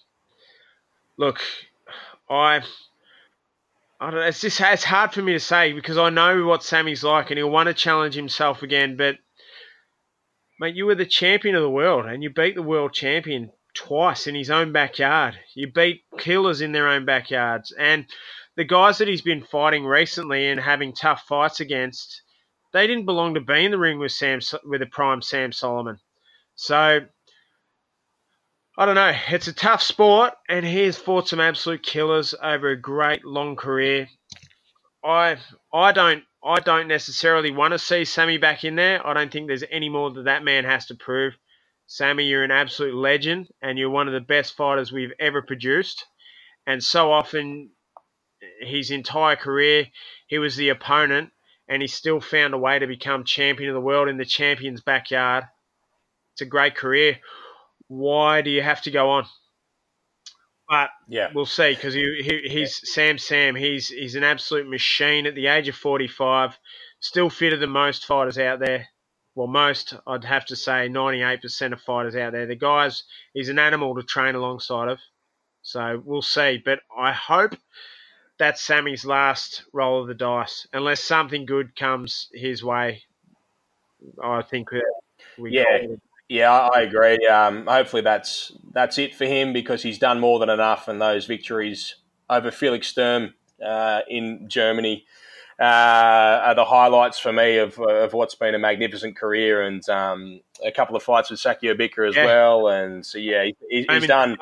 look, 1.18 1.40
I 2.30 2.62
I 4.00 4.12
don't 4.12 4.20
know. 4.20 4.28
It's 4.28 4.42
just 4.42 4.62
it's 4.62 4.84
hard 4.84 5.14
for 5.14 5.22
me 5.22 5.34
to 5.34 5.40
say 5.40 5.74
because 5.74 5.98
I 5.98 6.10
know 6.10 6.46
what 6.46 6.64
Sammy's 6.64 7.04
like 7.04 7.32
and 7.32 7.38
he'll 7.38 7.50
want 7.50 7.68
to 7.68 7.74
challenge 7.74 8.14
himself 8.14 8.62
again. 8.62 8.96
But 8.96 9.18
mate, 10.60 10.76
you 10.76 10.86
were 10.86 10.96
the 10.96 11.06
champion 11.06 11.56
of 11.56 11.64
the 11.64 11.70
world 11.70 12.06
and 12.06 12.22
you 12.22 12.30
beat 12.30 12.56
the 12.56 12.62
world 12.62 12.94
champion 12.94 13.52
twice 13.74 14.28
in 14.28 14.36
his 14.36 14.52
own 14.52 14.72
backyard. 14.72 15.40
You 15.56 15.72
beat 15.72 16.04
killers 16.20 16.62
in 16.62 16.74
their 16.74 16.88
own 16.88 17.06
backyards, 17.06 17.72
and 17.72 18.06
the 18.56 18.64
guys 18.64 18.98
that 18.98 19.08
he's 19.08 19.22
been 19.22 19.44
fighting 19.44 19.86
recently 19.86 20.48
and 20.48 20.60
having 20.60 20.94
tough 20.94 21.24
fights 21.28 21.60
against, 21.60 22.24
they 22.74 22.88
didn't 22.88 23.06
belong 23.06 23.36
to 23.36 23.42
be 23.42 23.66
in 23.66 23.72
the 23.72 23.78
ring 23.78 24.00
with 24.00 24.12
Sam 24.12 24.40
with 24.64 24.82
the 24.82 24.88
prime 24.88 25.22
Sam 25.22 25.52
Soliman. 25.52 25.98
So 26.56 27.02
I 28.80 28.86
don't 28.86 28.94
know. 28.94 29.12
It's 29.30 29.48
a 29.48 29.54
tough 29.54 29.82
sport, 29.82 30.34
and 30.48 30.64
he 30.64 30.84
has 30.84 30.98
fought 30.98 31.28
some 31.28 31.40
absolute 31.40 31.82
killers 31.82 32.36
over 32.44 32.70
a 32.70 32.80
great 32.80 33.26
long 33.26 33.56
career. 33.56 34.08
I 35.04 35.38
I 35.74 35.92
don't 35.92 36.24
I 36.44 36.60
don't 36.60 36.88
necessarily 36.88 37.50
want 37.50 37.72
to 37.72 37.80
see 37.80 38.06
Sammy 38.06 38.38
back 38.38 38.64
in 38.64 38.76
there. 38.76 39.06
I 39.06 39.16
don't 39.16 39.32
think 39.32 39.48
there's 39.48 39.64
any 39.72 39.90
more 39.90 40.12
that 40.12 40.26
that 40.26 40.44
man 40.44 40.64
has 40.66 40.86
to 40.88 40.96
prove. 40.96 41.34
Sammy, 41.88 42.26
you're 42.26 42.44
an 42.44 42.52
absolute 42.52 42.94
legend, 42.94 43.48
and 43.64 43.80
you're 43.80 43.90
one 43.90 44.08
of 44.08 44.14
the 44.14 44.20
best 44.20 44.56
fighters 44.56 44.92
we've 44.92 45.14
ever 45.20 45.42
produced. 45.42 46.06
And 46.68 46.84
so 46.84 47.12
often, 47.12 47.72
his 48.62 48.92
entire 48.92 49.38
career, 49.38 49.88
he 50.28 50.38
was 50.38 50.56
the 50.56 50.70
opponent, 50.70 51.32
and 51.68 51.82
he 51.82 51.88
still 51.88 52.22
found 52.22 52.54
a 52.54 52.60
way 52.60 52.78
to 52.78 52.86
become 52.86 53.24
champion 53.24 53.72
of 53.72 53.74
the 53.74 53.82
world 53.82 54.08
in 54.08 54.18
the 54.18 54.26
champion's 54.26 54.82
backyard. 54.82 55.46
It's 56.34 56.42
a 56.42 56.46
great 56.46 56.76
career 56.76 57.20
why 57.88 58.42
do 58.42 58.50
you 58.50 58.62
have 58.62 58.82
to 58.84 58.92
go 58.92 59.10
on? 59.12 59.26
But 60.70 60.90
yeah, 61.08 61.30
we'll 61.34 61.46
see 61.46 61.74
because 61.74 61.94
he, 61.94 62.02
he, 62.22 62.50
he's 62.50 62.82
yeah. 62.84 62.94
Sam 62.94 63.18
Sam. 63.18 63.56
He's 63.56 63.88
he's 63.88 64.16
an 64.16 64.24
absolute 64.24 64.70
machine 64.70 65.26
at 65.26 65.36
the 65.36 65.48
age 65.48 65.70
of 65.70 65.76
forty 65.76 66.08
five. 66.08 66.58
Still 67.00 67.30
fitter 67.30 67.58
than 67.58 67.70
most 67.70 68.06
fighters 68.06 68.38
out 68.38 68.60
there. 68.60 68.88
Well, 69.34 69.48
most 69.48 69.94
I'd 70.06 70.26
have 70.26 70.46
to 70.48 70.56
say 70.56 70.90
ninety 70.90 71.22
eight 71.22 71.42
percent 71.42 71.74
of 71.74 71.82
fighters 71.82 72.16
out 72.16 72.34
there. 72.34 72.48
The 72.48 72.56
guys, 72.56 73.04
he's 73.34 73.50
an 73.50 73.60
animal 73.60 73.96
to 73.96 74.04
train 74.04 74.36
alongside 74.36 74.90
of. 74.90 75.00
So 75.62 76.02
we'll 76.04 76.22
see. 76.22 76.62
But 76.64 76.80
I 76.98 77.14
hope 77.14 77.56
that's 78.38 78.62
Sammy's 78.62 79.06
last 79.06 79.64
roll 79.72 80.02
of 80.02 80.08
the 80.08 80.14
dice, 80.14 80.68
unless 80.74 81.02
something 81.02 81.46
good 81.46 81.76
comes 81.76 82.28
his 82.34 82.64
way. 82.64 83.04
I 84.22 84.42
think 84.42 84.70
we 85.38 85.52
yeah. 85.52 85.88
Yeah, 86.30 86.52
I 86.52 86.82
agree. 86.82 87.26
Um, 87.28 87.66
hopefully 87.68 88.02
that's 88.02 88.52
that's 88.74 88.98
it 88.98 89.16
for 89.16 89.26
him 89.26 89.54
because 89.54 89.82
he's 89.82 89.98
done 89.98 90.20
more 90.20 90.40
than 90.40 90.50
enough, 90.50 90.88
and 90.88 91.02
those 91.02 91.26
victories 91.26 91.96
over 92.30 92.52
Felix 92.52 92.88
Sturm 92.88 93.34
uh, 93.66 94.02
in 94.10 94.50
Germany 94.50 95.06
uh, 95.60 95.64
are 95.64 96.56
the 96.56 96.66
highlights 96.66 97.18
for 97.18 97.34
me 97.34 97.58
of, 97.58 97.80
of 97.80 98.14
what's 98.14 98.36
been 98.36 98.56
a 98.56 98.60
magnificent 98.60 99.16
career, 99.18 99.64
and 99.64 99.88
um, 99.90 100.42
a 100.66 100.72
couple 100.72 100.96
of 100.96 101.04
fights 101.04 101.32
with 101.32 101.40
Sakio 101.40 101.74
Bika 101.76 102.10
as 102.10 102.16
yeah. 102.16 102.26
well. 102.26 102.68
And 102.68 103.06
so 103.06 103.18
yeah, 103.18 103.46
he, 103.46 103.56
he's, 103.70 103.86
done 104.08 104.38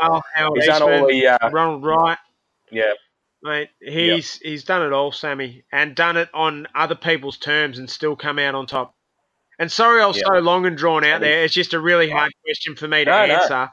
he's 0.55 0.65
done 0.65 0.81
all 0.81 1.07
the 1.07 1.27
uh, 1.27 1.49
Ronald 1.51 1.85
Wright. 1.85 2.17
Yeah. 2.71 2.93
Mate, 3.43 3.69
he's 3.79 4.39
yep. 4.41 4.51
he's 4.51 4.63
done 4.63 4.81
it 4.81 4.91
all, 4.91 5.11
Sammy, 5.11 5.63
and 5.71 5.95
done 5.95 6.17
it 6.17 6.29
on 6.33 6.67
other 6.73 6.95
people's 6.95 7.37
terms, 7.37 7.77
and 7.77 7.87
still 7.87 8.15
come 8.15 8.39
out 8.39 8.55
on 8.55 8.65
top. 8.65 8.95
And 9.59 9.71
sorry 9.71 10.01
I 10.01 10.05
was 10.05 10.17
yeah. 10.17 10.23
so 10.27 10.39
long 10.39 10.65
and 10.65 10.77
drawn 10.77 11.03
out 11.03 11.21
there. 11.21 11.43
It's 11.43 11.53
just 11.53 11.73
a 11.73 11.79
really 11.79 12.09
hard 12.09 12.31
question 12.43 12.75
for 12.75 12.87
me 12.87 13.05
to 13.05 13.11
no, 13.11 13.17
answer 13.17 13.49
no. 13.49 13.67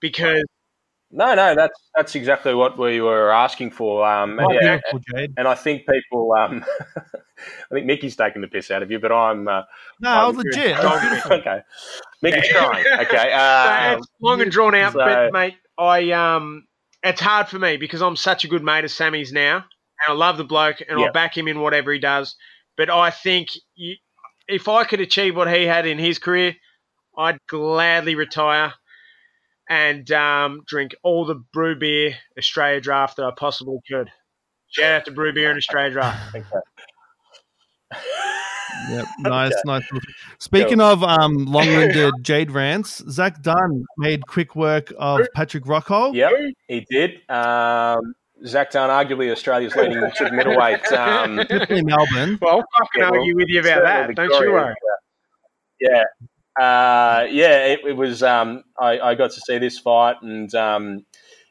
because. 0.00 0.44
No, 1.10 1.34
no, 1.34 1.54
that's 1.54 1.80
that's 1.94 2.14
exactly 2.14 2.52
what 2.52 2.76
we 2.76 3.00
were 3.00 3.30
asking 3.30 3.70
for. 3.70 4.06
Um, 4.06 4.38
and, 4.38 4.48
yeah, 4.60 5.26
and 5.38 5.48
I 5.48 5.54
think 5.54 5.86
people, 5.88 6.34
um, 6.38 6.62
I 7.38 7.74
think 7.74 7.86
Mickey's 7.86 8.14
taking 8.14 8.42
the 8.42 8.48
piss 8.48 8.70
out 8.70 8.82
of 8.82 8.90
you, 8.90 8.98
but 8.98 9.10
I'm. 9.10 9.48
Uh, 9.48 9.62
no, 10.00 10.10
I'm 10.10 10.36
legit. 10.36 10.76
okay, 11.30 11.62
Mickey's 12.20 12.48
trying. 12.48 12.84
Okay, 13.00 13.32
um, 13.32 14.02
so 14.02 14.08
long 14.20 14.42
and 14.42 14.52
drawn 14.52 14.74
out, 14.74 14.92
so, 14.92 14.98
but 14.98 15.32
mate, 15.32 15.54
I 15.78 16.10
um, 16.10 16.66
it's 17.02 17.22
hard 17.22 17.48
for 17.48 17.58
me 17.58 17.78
because 17.78 18.02
I'm 18.02 18.16
such 18.16 18.44
a 18.44 18.48
good 18.48 18.62
mate 18.62 18.84
of 18.84 18.90
Sammy's 18.90 19.32
now, 19.32 19.56
and 19.56 19.64
I 20.08 20.12
love 20.12 20.36
the 20.36 20.44
bloke, 20.44 20.82
and 20.86 21.00
I'll 21.00 21.12
back 21.12 21.36
him 21.36 21.48
in 21.48 21.60
whatever 21.60 21.90
he 21.90 21.98
does. 21.98 22.36
But 22.76 22.90
I 22.90 23.10
think 23.10 23.48
you, 23.74 23.96
if 24.48 24.68
I 24.68 24.84
could 24.84 25.00
achieve 25.00 25.36
what 25.36 25.52
he 25.52 25.64
had 25.64 25.86
in 25.86 25.98
his 25.98 26.18
career, 26.18 26.54
I'd 27.16 27.38
gladly 27.46 28.14
retire 28.14 28.72
and 29.68 30.10
um, 30.10 30.62
drink 30.66 30.94
all 31.02 31.26
the 31.26 31.34
brew 31.52 31.76
beer 31.78 32.14
Australia 32.38 32.80
draft 32.80 33.16
that 33.16 33.26
I 33.26 33.32
possibly 33.36 33.78
could. 33.90 34.10
Shout 34.70 34.92
out 34.92 35.04
to 35.04 35.10
brew 35.10 35.32
beer 35.32 35.50
and 35.50 35.58
Australia 35.58 35.90
draft. 35.92 36.34
yep, 38.90 39.06
nice, 39.20 39.54
nice. 39.64 39.82
Speaking 40.38 40.80
of 40.80 41.02
um, 41.02 41.44
long-winded 41.46 42.14
Jade 42.22 42.50
rants, 42.50 43.02
Zac 43.10 43.42
Dunn 43.42 43.84
made 43.98 44.26
quick 44.26 44.56
work 44.56 44.92
of 44.98 45.26
Patrick 45.34 45.64
Rockhold. 45.64 46.14
Yep, 46.14 46.32
he 46.68 46.86
did. 46.90 47.20
Um, 47.30 48.14
Zac 48.46 48.70
Dunn, 48.70 48.90
arguably 48.90 49.30
Australia's 49.30 49.74
leading 49.74 50.00
middleweight. 50.32 50.92
Um, 50.92 51.36
Definitely 51.36 51.82
Melbourne. 51.82 52.38
Well, 52.40 52.64
I 52.74 52.86
can 52.94 53.02
argue 53.04 53.36
with 53.36 53.48
you 53.48 53.60
about 53.60 53.82
that. 53.82 54.14
Don't 54.14 54.30
you 54.44 54.52
worry. 54.52 54.74
Yeah. 55.80 56.04
Uh, 56.58 57.26
yeah, 57.30 57.66
it, 57.66 57.80
it 57.86 57.96
was. 57.96 58.22
Um, 58.22 58.64
I, 58.80 58.98
I, 58.98 59.14
got 59.14 59.30
to 59.30 59.40
see 59.40 59.58
this 59.58 59.78
fight, 59.78 60.16
and 60.22 60.52
um, 60.56 61.06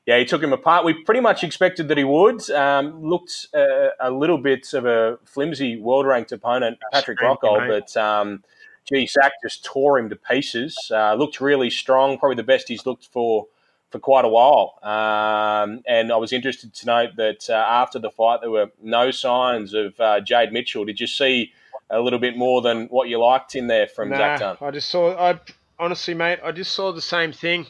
yeah, 0.05 0.19
he 0.19 0.25
took 0.25 0.43
him 0.43 0.51
apart. 0.51 0.83
We 0.83 1.01
pretty 1.05 1.21
much 1.21 1.45
expected 1.45 1.87
that 1.87 1.97
he 1.97 2.03
would. 2.03 2.49
Um, 2.49 3.01
looked 3.01 3.47
uh, 3.53 3.89
a 4.01 4.11
little 4.11 4.37
bit 4.37 4.73
of 4.73 4.85
a 4.85 5.17
flimsy 5.23 5.79
world-ranked 5.79 6.33
opponent, 6.33 6.79
Patrick 6.91 7.19
Rockhold, 7.19 7.69
but 7.69 7.95
um, 7.95 8.43
gee, 8.91 9.07
Zac 9.07 9.31
just 9.41 9.63
tore 9.63 9.97
him 9.97 10.09
to 10.09 10.17
pieces. 10.17 10.77
Uh, 10.93 11.13
looked 11.13 11.39
really 11.39 11.69
strong, 11.69 12.17
probably 12.17 12.35
the 12.35 12.43
best 12.43 12.67
he's 12.67 12.85
looked 12.85 13.07
for 13.07 13.47
for 13.89 13.99
quite 13.99 14.25
a 14.25 14.27
while. 14.27 14.79
Um, 14.83 15.81
and 15.87 16.11
I 16.11 16.17
was 16.17 16.33
interested 16.33 16.73
to 16.73 16.85
note 16.85 17.15
that 17.17 17.49
uh, 17.49 17.53
after 17.53 17.99
the 17.99 18.09
fight, 18.09 18.41
there 18.41 18.51
were 18.51 18.71
no 18.81 19.11
signs 19.11 19.73
of 19.73 19.99
uh, 19.99 20.19
Jade 20.19 20.51
Mitchell. 20.51 20.85
Did 20.85 20.99
you 20.99 21.07
see 21.07 21.53
a 21.89 22.01
little 22.01 22.19
bit 22.19 22.37
more 22.37 22.61
than 22.61 22.87
what 22.87 23.07
you 23.07 23.19
liked 23.19 23.55
in 23.55 23.67
there 23.67 23.87
from 23.87 24.09
nah, 24.09 24.17
Zac 24.17 24.39
Dunn? 24.39 24.57
I 24.61 24.71
just 24.71 24.89
saw. 24.89 25.15
I 25.17 25.39
honestly, 25.79 26.13
mate, 26.13 26.39
I 26.43 26.51
just 26.51 26.73
saw 26.73 26.91
the 26.91 27.01
same 27.01 27.31
thing. 27.31 27.67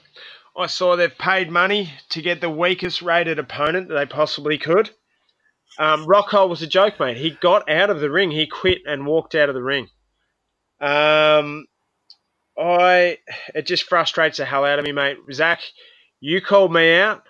I 0.57 0.65
saw 0.65 0.95
they've 0.95 1.15
paid 1.15 1.51
money 1.51 1.93
to 2.09 2.21
get 2.21 2.41
the 2.41 2.49
weakest 2.49 3.03
rated 3.03 3.37
opponent 3.37 3.89
that 3.89 3.93
they 3.93 4.05
possibly 4.07 4.57
could. 4.57 4.89
Um, 5.77 6.07
Rockhold 6.07 6.49
was 6.49 6.63
a 6.63 6.67
joke, 6.67 6.99
mate. 6.99 7.17
He 7.17 7.29
got 7.29 7.69
out 7.69 7.91
of 7.91 7.99
the 7.99 8.09
ring. 8.09 8.31
He 8.31 8.47
quit 8.47 8.79
and 8.87 9.05
walked 9.05 9.35
out 9.35 9.49
of 9.49 9.55
the 9.55 9.61
ring. 9.61 9.89
Um, 10.81 11.67
I 12.57 13.19
it 13.53 13.67
just 13.67 13.83
frustrates 13.83 14.37
the 14.37 14.45
hell 14.45 14.65
out 14.65 14.79
of 14.79 14.85
me, 14.85 14.91
mate. 14.91 15.17
Zac, 15.31 15.61
you 16.21 16.41
called 16.41 16.73
me 16.73 16.99
out 16.99 17.23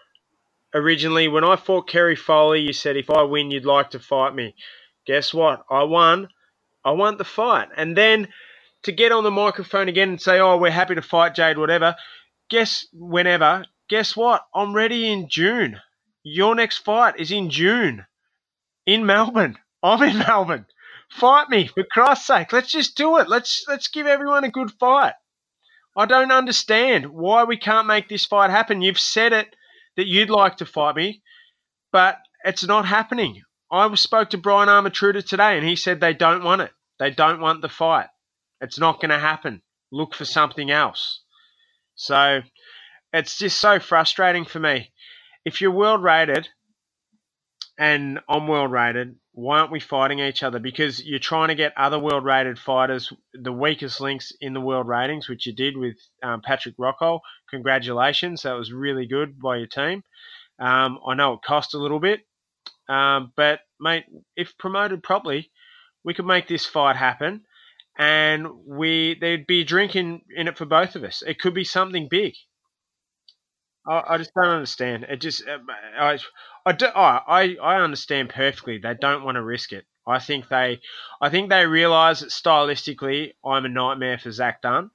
originally 0.73 1.27
when 1.29 1.43
I 1.45 1.57
fought 1.57 1.89
Kerry 1.89 2.15
Foley. 2.17 2.61
You 2.61 2.73
said 2.73 2.97
if 2.97 3.09
I 3.09 3.23
win, 3.23 3.51
you'd 3.51 3.65
like 3.65 3.91
to 3.91 3.99
fight 3.99 4.35
me. 4.35 4.55
Guess 5.07 5.33
what? 5.33 5.63
I 5.71 5.83
won. 5.83 6.29
I 6.85 6.91
won 6.91 7.17
the 7.17 7.25
fight, 7.25 7.69
and 7.77 7.97
then 7.97 8.29
to 8.83 8.91
get 8.91 9.11
on 9.11 9.23
the 9.23 9.31
microphone 9.31 9.89
again 9.89 10.09
and 10.09 10.21
say, 10.21 10.39
"Oh, 10.39 10.57
we're 10.57 10.71
happy 10.71 10.95
to 10.95 11.01
fight 11.03 11.35
Jade, 11.35 11.57
whatever." 11.59 11.95
Guess 12.49 12.87
whenever. 12.93 13.65
Guess 13.89 14.15
what? 14.15 14.43
I'm 14.53 14.73
ready 14.75 15.11
in 15.11 15.29
June. 15.29 15.79
Your 16.23 16.55
next 16.55 16.79
fight 16.79 17.19
is 17.19 17.31
in 17.31 17.49
June 17.49 18.05
in 18.85 19.05
Melbourne. 19.05 19.57
I'm 19.83 20.01
in 20.03 20.19
Melbourne. 20.27 20.65
Fight 21.11 21.49
me 21.49 21.67
for 21.67 21.85
Christ's 21.91 22.27
sake. 22.27 22.53
Let's 22.53 22.71
just 22.71 22.97
do 22.97 23.17
it. 23.19 23.29
Let's 23.29 23.65
let's 23.67 23.87
give 23.89 24.07
everyone 24.07 24.43
a 24.45 24.51
good 24.51 24.71
fight. 24.79 25.13
I 25.97 26.05
don't 26.05 26.31
understand 26.31 27.07
why 27.07 27.43
we 27.43 27.57
can't 27.57 27.87
make 27.87 28.07
this 28.07 28.25
fight 28.25 28.51
happen. 28.51 28.83
You've 28.83 28.99
said 28.99 29.33
it 29.33 29.55
that 29.95 30.05
you'd 30.05 30.29
like 30.29 30.57
to 30.57 30.65
fight 30.65 30.95
me, 30.95 31.23
but 31.91 32.19
it's 32.45 32.63
not 32.63 32.85
happening. 32.85 33.41
I 33.71 33.93
spoke 33.95 34.29
to 34.29 34.37
Brian 34.37 34.69
Amatruda 34.69 35.25
today, 35.25 35.57
and 35.57 35.67
he 35.67 35.75
said 35.75 35.99
they 35.99 36.13
don't 36.13 36.43
want 36.43 36.61
it. 36.61 36.71
They 36.99 37.09
don't 37.09 37.41
want 37.41 37.63
the 37.63 37.69
fight. 37.69 38.07
It's 38.61 38.79
not 38.79 39.01
going 39.01 39.09
to 39.09 39.19
happen. 39.19 39.63
Look 39.91 40.13
for 40.13 40.23
something 40.25 40.69
else. 40.69 41.23
So 41.95 42.41
it's 43.11 43.37
just 43.39 43.59
so 43.59 43.79
frustrating 43.79 44.45
for 44.45 44.59
me. 44.59 44.91
If 45.45 45.61
you're 45.61 45.71
world 45.71 46.03
rated 46.03 46.47
and 47.79 48.19
I'm 48.29 48.47
world 48.47 48.71
rated, 48.71 49.15
why 49.37 49.59
aren't 49.59 49.71
we 49.71 49.79
fighting 49.79 50.19
each 50.19 50.41
other? 50.41 50.57
Because 50.57 51.05
you're 51.05 51.19
trying 51.19 51.49
to 51.49 51.55
get 51.55 51.73
other 51.77 51.99
world 51.99 52.25
rated 52.25 52.57
fighters, 52.57 53.13
the 53.35 53.53
weakest 53.53 54.01
links 54.01 54.33
in 54.41 54.55
the 54.55 54.61
world 54.61 54.87
ratings, 54.87 55.29
which 55.29 55.45
you 55.45 55.53
did 55.53 55.77
with 55.77 55.95
um, 56.23 56.41
Patrick 56.41 56.75
Rockhold. 56.79 57.19
Congratulations. 57.51 58.41
That 58.43 58.53
was 58.53 58.73
really 58.73 59.05
good 59.05 59.39
by 59.39 59.57
your 59.57 59.67
team. 59.67 60.01
Um, 60.59 60.99
I 61.07 61.13
know 61.13 61.33
it 61.33 61.41
cost 61.45 61.75
a 61.75 61.79
little 61.79 61.99
bit, 61.99 62.21
um, 62.89 63.31
but 63.37 63.61
mate, 63.79 64.05
if 64.35 64.57
promoted 64.57 65.03
properly, 65.03 65.51
we 66.03 66.15
could 66.15 66.25
make 66.25 66.47
this 66.47 66.65
fight 66.65 66.95
happen 66.95 67.43
and 67.97 68.47
we 68.65 69.17
there'd 69.21 69.47
be 69.47 69.63
drinking 69.63 70.21
in, 70.35 70.41
in 70.41 70.47
it 70.47 70.57
for 70.57 70.65
both 70.65 70.95
of 70.95 71.03
us. 71.03 71.23
It 71.25 71.39
could 71.39 71.53
be 71.53 71.63
something 71.65 72.07
big. 72.09 72.33
I, 73.87 74.03
I 74.09 74.17
just 74.17 74.31
don't 74.35 74.49
understand. 74.49 75.05
It 75.09 75.21
just 75.21 75.43
uh, 75.47 75.59
I 75.99 76.17
I, 76.67 76.71
do, 76.73 76.85
I 76.87 77.55
I 77.61 77.81
understand 77.81 78.29
perfectly. 78.29 78.77
They 78.77 78.93
don't 78.99 79.23
want 79.23 79.35
to 79.35 79.43
risk 79.43 79.71
it. 79.71 79.85
I 80.05 80.19
think 80.19 80.49
they 80.49 80.81
I 81.21 81.29
think 81.29 81.49
they 81.49 81.65
realise 81.65 82.19
that 82.19 82.29
stylistically 82.29 83.33
I'm 83.45 83.65
a 83.65 83.69
nightmare 83.69 84.17
for 84.17 84.31
Zac 84.31 84.61
Dunn. 84.61 84.91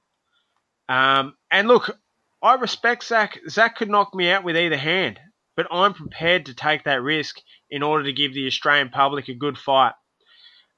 Um, 0.89 1.35
and 1.51 1.69
look, 1.69 1.97
I 2.43 2.55
respect 2.55 3.05
Zac. 3.05 3.39
Zac 3.49 3.77
could 3.77 3.89
knock 3.89 4.15
me 4.15 4.31
out 4.31 4.45
with 4.45 4.57
either 4.57 4.77
hand, 4.77 5.19
but 5.57 5.67
I'm 5.71 5.95
prepared 5.95 6.47
to 6.47 6.55
take 6.55 6.85
that 6.85 7.03
risk 7.03 7.41
in 7.71 7.83
order 7.83 8.05
to 8.05 8.13
give 8.13 8.35
the 8.35 8.47
Australian 8.47 8.91
public 8.91 9.29
a 9.29 9.35
good 9.35 9.57
fight. 9.57 9.95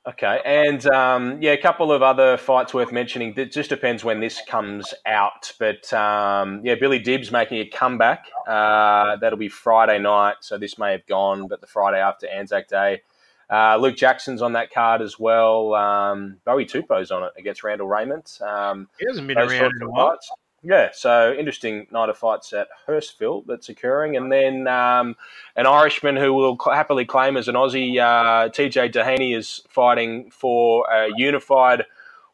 Okay, 0.07 0.41
and 0.43 0.83
um, 0.87 1.39
yeah, 1.43 1.51
a 1.51 1.61
couple 1.61 1.91
of 1.91 2.01
other 2.01 2.35
fights 2.35 2.73
worth 2.73 2.91
mentioning. 2.91 3.35
It 3.37 3.51
just 3.51 3.69
depends 3.69 4.03
when 4.03 4.19
this 4.19 4.41
comes 4.47 4.95
out, 5.05 5.53
but 5.59 5.93
um, 5.93 6.61
yeah, 6.63 6.73
Billy 6.73 6.97
Dib's 6.97 7.31
making 7.31 7.59
a 7.59 7.65
comeback. 7.67 8.25
Uh, 8.47 9.17
that'll 9.17 9.37
be 9.37 9.47
Friday 9.47 9.99
night, 9.99 10.37
so 10.39 10.57
this 10.57 10.79
may 10.79 10.91
have 10.91 11.05
gone, 11.05 11.47
but 11.47 11.61
the 11.61 11.67
Friday 11.67 11.99
after 11.99 12.27
Anzac 12.27 12.67
Day. 12.67 13.03
Uh, 13.47 13.77
Luke 13.77 13.95
Jackson's 13.95 14.41
on 14.41 14.53
that 14.53 14.71
card 14.71 15.03
as 15.03 15.19
well. 15.19 15.75
Um, 15.75 16.37
Bowie 16.45 16.65
Tupou's 16.65 17.11
on 17.11 17.23
it 17.23 17.33
against 17.37 17.63
Randall 17.63 17.87
Raymond. 17.87 18.25
Um, 18.41 18.87
He 18.97 19.05
hasn't 19.05 19.27
been 19.27 19.37
around 19.37 19.73
in 19.75 19.83
a 19.83 19.89
while. 19.89 20.17
Yeah, 20.63 20.89
so 20.93 21.33
interesting 21.33 21.87
night 21.91 22.09
of 22.09 22.17
fights 22.17 22.53
at 22.53 22.67
Hurstville 22.87 23.43
that's 23.47 23.69
occurring, 23.69 24.15
and 24.15 24.31
then 24.31 24.67
um, 24.67 25.15
an 25.55 25.65
Irishman 25.65 26.15
who 26.15 26.33
will 26.33 26.57
happily 26.71 27.03
claim 27.03 27.35
as 27.35 27.47
an 27.47 27.55
Aussie, 27.55 27.97
uh, 27.97 28.49
TJ 28.49 28.93
Doheny, 28.93 29.35
is 29.35 29.61
fighting 29.69 30.29
for 30.29 30.85
a 30.91 31.09
unified 31.17 31.85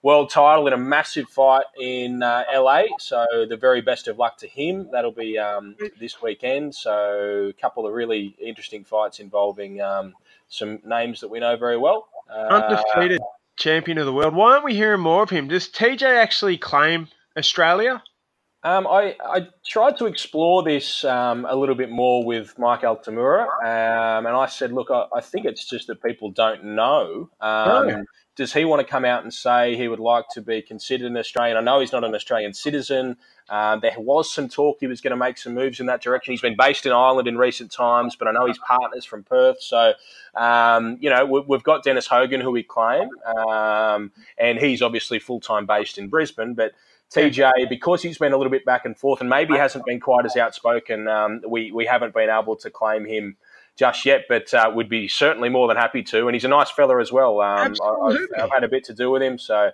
world 0.01 0.29
title 0.29 0.67
in 0.67 0.73
a 0.73 0.77
massive 0.77 1.27
fight 1.29 1.65
in 1.79 2.21
uh, 2.21 2.43
LA. 2.53 2.83
So 2.99 3.25
the 3.49 3.57
very 3.57 3.81
best 3.81 4.07
of 4.07 4.17
luck 4.17 4.37
to 4.39 4.47
him. 4.47 4.89
That'll 4.91 5.11
be 5.11 5.37
um, 5.37 5.75
this 5.99 6.21
weekend. 6.21 6.75
So 6.75 7.47
a 7.49 7.53
couple 7.53 7.87
of 7.87 7.93
really 7.93 8.35
interesting 8.39 8.83
fights 8.83 9.19
involving 9.19 9.81
um, 9.81 10.13
some 10.49 10.79
names 10.85 11.21
that 11.21 11.29
we 11.29 11.39
know 11.39 11.55
very 11.55 11.77
well. 11.77 12.09
Uh, 12.29 12.47
Undefeated 12.49 13.21
champion 13.55 13.97
of 13.97 14.05
the 14.05 14.13
world. 14.13 14.35
Why 14.35 14.53
aren't 14.53 14.65
we 14.65 14.75
hearing 14.75 15.01
more 15.01 15.23
of 15.23 15.29
him? 15.29 15.47
Does 15.47 15.67
TJ 15.67 16.03
actually 16.03 16.57
claim 16.57 17.07
Australia? 17.37 18.03
Um, 18.63 18.87
I, 18.87 19.15
I 19.23 19.47
tried 19.65 19.97
to 19.97 20.07
explore 20.07 20.63
this 20.63 21.03
um, 21.03 21.45
a 21.47 21.55
little 21.55 21.75
bit 21.75 21.89
more 21.89 22.25
with 22.25 22.57
Mike 22.57 22.81
Altamura, 22.81 23.43
um, 23.61 24.25
and 24.25 24.35
I 24.35 24.47
said, 24.47 24.71
look, 24.71 24.89
I, 24.91 25.05
I 25.15 25.21
think 25.21 25.45
it's 25.45 25.69
just 25.69 25.87
that 25.87 26.01
people 26.01 26.31
don't 26.31 26.63
know. 26.63 27.29
Um, 27.39 27.89
Oh. 27.89 28.03
Does 28.37 28.53
he 28.53 28.65
want 28.65 28.79
to 28.79 28.87
come 28.87 29.03
out 29.03 29.23
and 29.23 29.33
say 29.33 29.75
he 29.75 29.87
would 29.87 29.99
like 29.99 30.25
to 30.33 30.43
be 30.43 30.61
considered 30.61 31.07
an 31.07 31.17
Australian? 31.17 31.57
I 31.57 31.61
know 31.61 31.79
he's 31.79 31.91
not 31.91 32.03
an 32.03 32.13
Australian 32.13 32.53
citizen. 32.53 33.17
Um, 33.49 33.79
there 33.79 33.95
was 33.97 34.31
some 34.31 34.47
talk 34.47 34.77
he 34.79 34.85
was 34.85 35.01
going 35.01 35.11
to 35.11 35.17
make 35.17 35.39
some 35.39 35.55
moves 35.55 35.79
in 35.79 35.87
that 35.87 36.03
direction. 36.03 36.33
He's 36.33 36.41
been 36.41 36.55
based 36.55 36.85
in 36.85 36.91
Ireland 36.91 37.27
in 37.27 37.35
recent 37.35 37.71
times, 37.71 38.15
but 38.15 38.27
I 38.27 38.31
know 38.31 38.45
his 38.45 38.59
partner's 38.59 39.05
from 39.05 39.23
Perth. 39.23 39.59
So, 39.59 39.93
um, 40.35 40.99
you 41.01 41.09
know, 41.09 41.25
we, 41.25 41.55
have 41.55 41.63
got 41.63 41.83
Dennis 41.83 42.05
Hogan, 42.05 42.39
who 42.39 42.51
we 42.51 42.61
claim, 42.61 43.09
um, 43.25 44.11
and 44.37 44.59
he's 44.59 44.83
obviously 44.83 45.17
full 45.17 45.39
time 45.39 45.65
based 45.65 45.97
in 45.97 46.07
Brisbane. 46.07 46.53
But 46.53 46.73
TJ, 47.13 47.69
because 47.69 48.01
he's 48.01 48.17
been 48.17 48.33
a 48.33 48.37
little 48.37 48.51
bit 48.51 48.65
back 48.65 48.85
and 48.85 48.97
forth 48.97 49.21
and 49.21 49.29
maybe 49.29 49.55
hasn't 49.55 49.85
been 49.85 49.99
quite 49.99 50.25
as 50.25 50.35
outspoken, 50.35 51.07
um, 51.07 51.41
we, 51.47 51.71
we 51.71 51.85
haven't 51.85 52.13
been 52.13 52.29
able 52.29 52.55
to 52.57 52.69
claim 52.69 53.05
him 53.05 53.37
just 53.77 54.05
yet, 54.05 54.25
but 54.27 54.53
uh, 54.53 54.71
would 54.73 54.89
be 54.89 55.07
certainly 55.07 55.49
more 55.49 55.67
than 55.67 55.77
happy 55.77 56.03
to. 56.03 56.27
And 56.27 56.35
he's 56.35 56.43
a 56.43 56.49
nice 56.49 56.69
fella 56.71 56.99
as 56.99 57.11
well. 57.11 57.39
Um, 57.41 57.75
I, 57.81 58.17
have 58.37 58.49
had 58.51 58.63
a 58.63 58.67
bit 58.67 58.83
to 58.85 58.93
do 58.93 59.11
with 59.11 59.21
him. 59.21 59.37
So, 59.37 59.71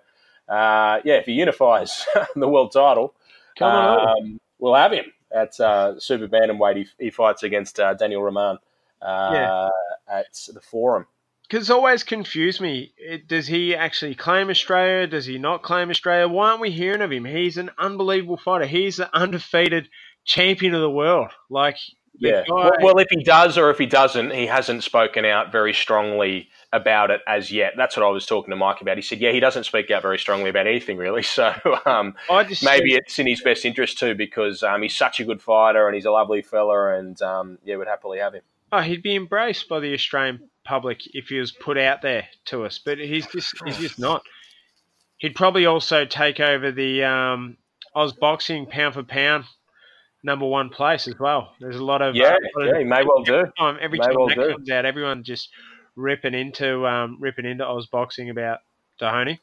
uh, 0.47 0.99
yeah, 1.03 1.15
if 1.15 1.25
he 1.25 1.31
unifies 1.31 2.05
the 2.35 2.47
world 2.47 2.71
title, 2.71 3.15
um, 3.61 4.39
we'll 4.59 4.75
have 4.75 4.91
him 4.91 5.05
at 5.33 5.59
uh, 5.59 5.99
Super 5.99 6.27
Bantamweight. 6.27 6.77
He, 6.77 7.05
he 7.05 7.09
fights 7.09 7.43
against 7.43 7.79
uh, 7.79 7.93
Daniel 7.93 8.21
Roman 8.21 8.57
uh, 9.01 9.31
yeah. 9.33 9.69
at 10.07 10.37
the 10.53 10.61
Forum. 10.61 11.07
Because 11.53 11.69
always 11.69 12.01
confused 12.01 12.61
me. 12.61 12.93
It, 12.97 13.27
does 13.27 13.45
he 13.45 13.75
actually 13.75 14.15
claim 14.15 14.49
Australia? 14.49 15.05
Does 15.05 15.27
he 15.27 15.37
not 15.37 15.61
claim 15.61 15.91
Australia? 15.91 16.27
Why 16.27 16.49
aren't 16.49 16.61
we 16.61 16.71
hearing 16.71 17.03
of 17.03 17.11
him? 17.11 17.25
He's 17.25 17.59
an 17.59 17.69
unbelievable 17.77 18.37
fighter. 18.37 18.65
He's 18.65 18.97
the 18.97 19.15
undefeated 19.15 19.87
champion 20.25 20.73
of 20.73 20.81
the 20.81 20.89
world. 20.89 21.29
Like, 21.51 21.77
yeah. 22.17 22.41
Guy... 22.49 22.71
Well, 22.81 22.97
if 22.97 23.05
he 23.11 23.23
does 23.23 23.59
or 23.59 23.69
if 23.69 23.77
he 23.77 23.85
doesn't, 23.85 24.31
he 24.31 24.47
hasn't 24.47 24.83
spoken 24.83 25.25
out 25.25 25.51
very 25.51 25.75
strongly 25.75 26.49
about 26.71 27.11
it 27.11 27.21
as 27.27 27.51
yet. 27.51 27.73
That's 27.77 27.95
what 27.95 28.03
I 28.03 28.09
was 28.09 28.25
talking 28.25 28.49
to 28.49 28.55
Mike 28.55 28.81
about. 28.81 28.97
He 28.97 29.03
said, 29.03 29.19
yeah, 29.19 29.31
he 29.31 29.39
doesn't 29.39 29.65
speak 29.65 29.91
out 29.91 30.01
very 30.01 30.17
strongly 30.17 30.49
about 30.49 30.65
anything 30.65 30.97
really. 30.97 31.21
So 31.33 31.53
um, 31.85 32.15
maybe 32.63 32.95
it's 32.95 33.19
in 33.19 33.27
his 33.27 33.43
best 33.43 33.63
interest 33.63 33.99
too 33.99 34.15
because 34.15 34.63
um, 34.63 34.81
he's 34.81 34.95
such 34.95 35.19
a 35.19 35.23
good 35.23 35.39
fighter 35.39 35.85
and 35.85 35.93
he's 35.93 36.05
a 36.05 36.11
lovely 36.11 36.41
fella 36.41 36.97
and 36.97 37.21
um, 37.21 37.59
yeah, 37.63 37.75
we'd 37.75 37.87
happily 37.87 38.17
have 38.17 38.33
him. 38.33 38.41
Oh, 38.71 38.81
he'd 38.81 39.03
be 39.03 39.15
embraced 39.15 39.69
by 39.69 39.79
the 39.79 39.93
Australian 39.93 40.49
public 40.63 41.01
if 41.13 41.27
he 41.27 41.37
was 41.37 41.51
put 41.51 41.77
out 41.77 42.01
there 42.01 42.27
to 42.45 42.65
us, 42.65 42.79
but 42.83 42.97
he's 42.97 43.27
just 43.27 43.53
he's 43.65 43.77
just 43.77 43.99
not. 43.99 44.21
He'd 45.17 45.35
probably 45.35 45.65
also 45.65 46.05
take 46.05 46.39
over 46.39 46.71
the 46.71 47.03
um, 47.03 47.57
Oz 47.95 48.13
boxing 48.13 48.65
pound 48.65 48.95
for 48.95 49.03
pound 49.03 49.45
number 50.23 50.45
one 50.45 50.69
place 50.69 51.07
as 51.07 51.19
well. 51.19 51.53
There's 51.59 51.75
a 51.75 51.83
lot 51.83 52.01
of 52.01 52.15
yeah, 52.15 52.35
uh, 52.57 52.63
yeah, 52.63 52.79
he 52.79 52.83
may 52.83 53.03
well 53.03 53.23
do. 53.23 53.45
Time, 53.57 53.77
every 53.81 53.99
may 53.99 54.05
time 54.05 54.15
well 54.17 54.27
that 54.27 54.35
do. 54.35 54.51
comes 54.53 54.69
out, 54.69 54.85
everyone 54.85 55.23
just 55.23 55.49
ripping 55.95 56.33
into 56.33 56.87
um, 56.87 57.17
ripping 57.19 57.45
into 57.45 57.65
Oz 57.65 57.87
boxing 57.87 58.29
about 58.29 58.59
Doheny. 59.01 59.39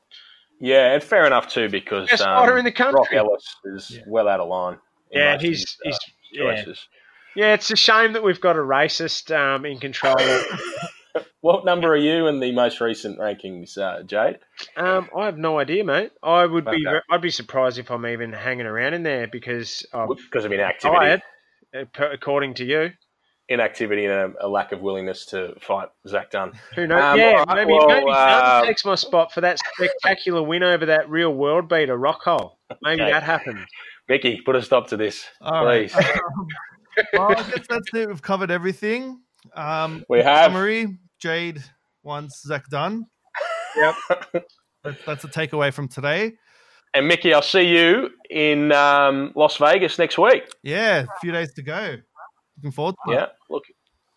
Yeah, 0.61 0.93
and 0.93 1.03
fair 1.03 1.27
enough 1.27 1.49
too 1.49 1.69
because 1.69 2.11
Best 2.11 2.23
um, 2.23 2.59
in 2.59 2.65
the 2.65 2.73
country. 2.73 2.93
Brock 2.93 3.13
Ellis 3.13 3.57
is 3.65 3.91
yeah. 3.93 4.03
well 4.07 4.29
out 4.29 4.41
of 4.41 4.49
line. 4.49 4.79
Yeah, 5.11 5.39
he's 5.39 5.61
his, 5.61 5.77
he's 5.83 5.95
uh, 6.41 6.45
yeah. 6.45 6.65
yeah. 7.35 7.55
It's 7.55 7.71
a 7.71 7.77
shame 7.77 8.13
that 8.13 8.23
we've 8.23 8.41
got 8.41 8.57
a 8.57 8.61
racist 8.61 9.35
um, 9.35 9.65
in 9.65 9.79
control. 9.79 10.17
what 11.41 11.65
number 11.65 11.89
are 11.89 11.97
you 11.97 12.27
in 12.27 12.41
the 12.41 12.53
most 12.53 12.81
recent 12.81 13.19
rankings, 13.19 13.79
uh, 13.79 14.03
Jade? 14.03 14.39
Um, 14.77 15.09
I 15.17 15.27
have 15.27 15.39
no 15.39 15.59
idea, 15.59 15.85
mate. 15.85 16.13
I 16.23 16.47
would 16.47 16.67
okay. 16.67 16.77
be 16.77 16.87
I'd 17.11 17.21
be 17.21 17.31
surprised 17.31 17.79
if 17.79 17.91
I'm 17.91 18.07
even 18.07 18.33
hanging 18.33 18.67
around 18.67 18.95
in 18.95 19.03
there 19.03 19.27
because 19.27 19.87
of, 19.93 20.09
because 20.17 20.45
of 20.45 20.53
inactivity. 20.53 20.99
Tired, 20.99 21.23
according 21.99 22.55
to 22.55 22.65
you 22.65 22.91
inactivity 23.51 24.07
and 24.07 24.15
a, 24.15 24.47
a, 24.47 24.49
lack 24.49 24.71
of 24.73 24.81
willingness 24.81 25.27
to 25.27 25.55
fight 25.61 25.89
Zac 26.07 26.31
Dunn. 26.31 26.53
Who 26.77 26.87
knows? 26.87 27.03
Um, 27.03 27.19
yeah, 27.19 27.33
right, 27.33 27.57
maybe, 27.57 27.73
well, 27.73 27.89
maybe 27.89 28.07
uh, 28.09 28.65
takes 28.65 28.85
my 28.85 28.95
spot 28.95 29.33
for 29.33 29.41
that 29.43 29.59
spectacular 29.59 30.43
win 30.43 30.63
over 30.63 30.87
that 30.87 31.11
real 31.11 31.35
world 31.35 31.69
beater, 31.69 31.99
Rockhold. 31.99 32.53
Maybe 32.81 33.03
okay. 33.03 33.11
that 33.11 33.25
happened. 33.25 33.67
Mickey, 34.09 34.41
put 34.41 34.57
a 34.57 34.63
stop 34.63 34.87
to 34.89 34.97
this, 34.97 35.27
All 35.43 35.65
please. 35.65 35.95
Right. 35.95 36.21
Um, 37.01 37.09
well, 37.13 37.31
I 37.31 37.35
guess 37.35 37.67
that's 37.69 37.89
it. 37.95 38.09
We've 38.09 38.21
covered 38.21 38.51
everything. 38.51 39.21
Um, 39.55 40.05
we 40.09 40.21
have. 40.21 40.53
Summary, 40.53 40.99
Jade 41.21 41.63
wants 42.03 42.43
Zach 42.47 42.65
done. 42.71 43.07
Yep. 43.77 43.95
that's, 44.85 45.05
that's 45.07 45.25
a 45.25 45.29
takeaway 45.29 45.73
from 45.73 45.89
today. 45.89 46.33
And 46.93 47.07
Mickey, 47.07 47.33
I'll 47.33 47.43
see 47.43 47.69
you 47.69 48.11
in 48.29 48.73
um, 48.73 49.33
Las 49.37 49.57
Vegas 49.59 49.99
next 49.99 50.19
week. 50.19 50.43
Yeah, 50.63 51.03
a 51.03 51.21
few 51.21 51.31
days 51.31 51.53
to 51.55 51.63
go. 51.63 51.97
Looking 52.57 52.73
forward 52.73 52.97
to 53.07 53.15
Yeah, 53.15 53.27
look, 53.49 53.63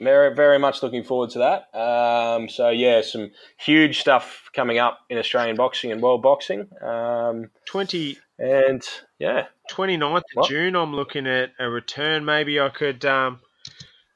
very, 0.01 0.36
very 0.36 0.57
much 0.57 0.82
looking 0.82 1.03
forward 1.03 1.30
to 1.32 1.39
that. 1.39 1.78
Um, 1.78 2.49
so, 2.49 2.69
yeah, 2.69 3.01
some 3.01 3.32
huge 3.59 3.99
stuff 3.99 4.49
coming 4.55 4.80
up 4.80 4.99
in 5.09 5.17
Australian 5.17 5.55
boxing 5.55 5.91
and 5.91 6.01
world 6.01 6.24
boxing. 6.24 6.67
Um, 6.82 7.51
20. 7.67 8.17
And, 8.39 8.82
yeah. 9.19 9.45
29th 9.71 10.24
of 10.36 10.49
June, 10.49 10.76
I'm 10.76 10.95
looking 10.95 11.28
at 11.28 11.51
a 11.59 11.69
return. 11.69 12.26
Maybe 12.26 12.59
I 12.59 12.69
could 12.69 13.05
um, 13.05 13.39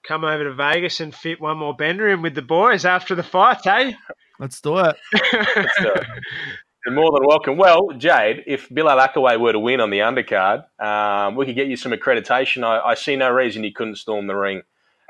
come 0.07 0.23
over 0.23 0.43
to 0.45 0.53
Vegas 0.53 0.99
and 0.99 1.13
fit 1.13 1.41
one 1.41 1.57
more 1.57 1.75
bender 1.75 2.07
in 2.09 2.21
with 2.21 2.35
the 2.35 2.41
boys 2.41 2.85
after 2.85 3.15
the 3.15 3.23
fight, 3.23 3.65
eh? 3.65 3.93
Let's 4.39 4.61
do 4.61 4.77
it. 4.77 4.95
Let's 5.33 5.79
do 5.79 5.91
it. 5.93 6.07
You're 6.85 6.95
more 6.95 7.11
than 7.11 7.27
welcome. 7.27 7.57
Well, 7.57 7.91
Jade, 7.97 8.43
if 8.47 8.69
Bilal 8.69 8.97
Akkawy 8.97 9.39
were 9.39 9.51
to 9.51 9.59
win 9.59 9.81
on 9.81 9.89
the 9.89 9.99
undercard, 9.99 10.63
um, 10.79 11.35
we 11.35 11.45
could 11.45 11.55
get 11.55 11.67
you 11.67 11.75
some 11.75 11.91
accreditation. 11.91 12.63
I, 12.63 12.79
I, 12.79 12.93
see 12.93 13.15
no 13.17 13.29
reason 13.29 13.63
you 13.63 13.73
couldn't 13.73 13.97
storm 13.97 14.27
the 14.27 14.35
ring 14.35 14.61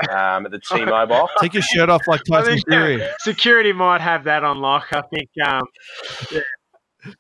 um, 0.10 0.46
at 0.46 0.52
the 0.52 0.60
T-Mobile. 0.60 1.30
Take 1.40 1.54
your 1.54 1.62
shirt 1.62 1.90
off 1.90 2.08
like 2.08 2.22
Tyson 2.24 2.60
Fury. 2.68 3.08
Security 3.20 3.74
might 3.74 4.02
have 4.02 4.24
that 4.24 4.44
on 4.44 4.60
lock. 4.60 4.88
I 4.92 5.02
think. 5.02 5.30
Um, 5.46 5.64
yeah. 6.32 6.42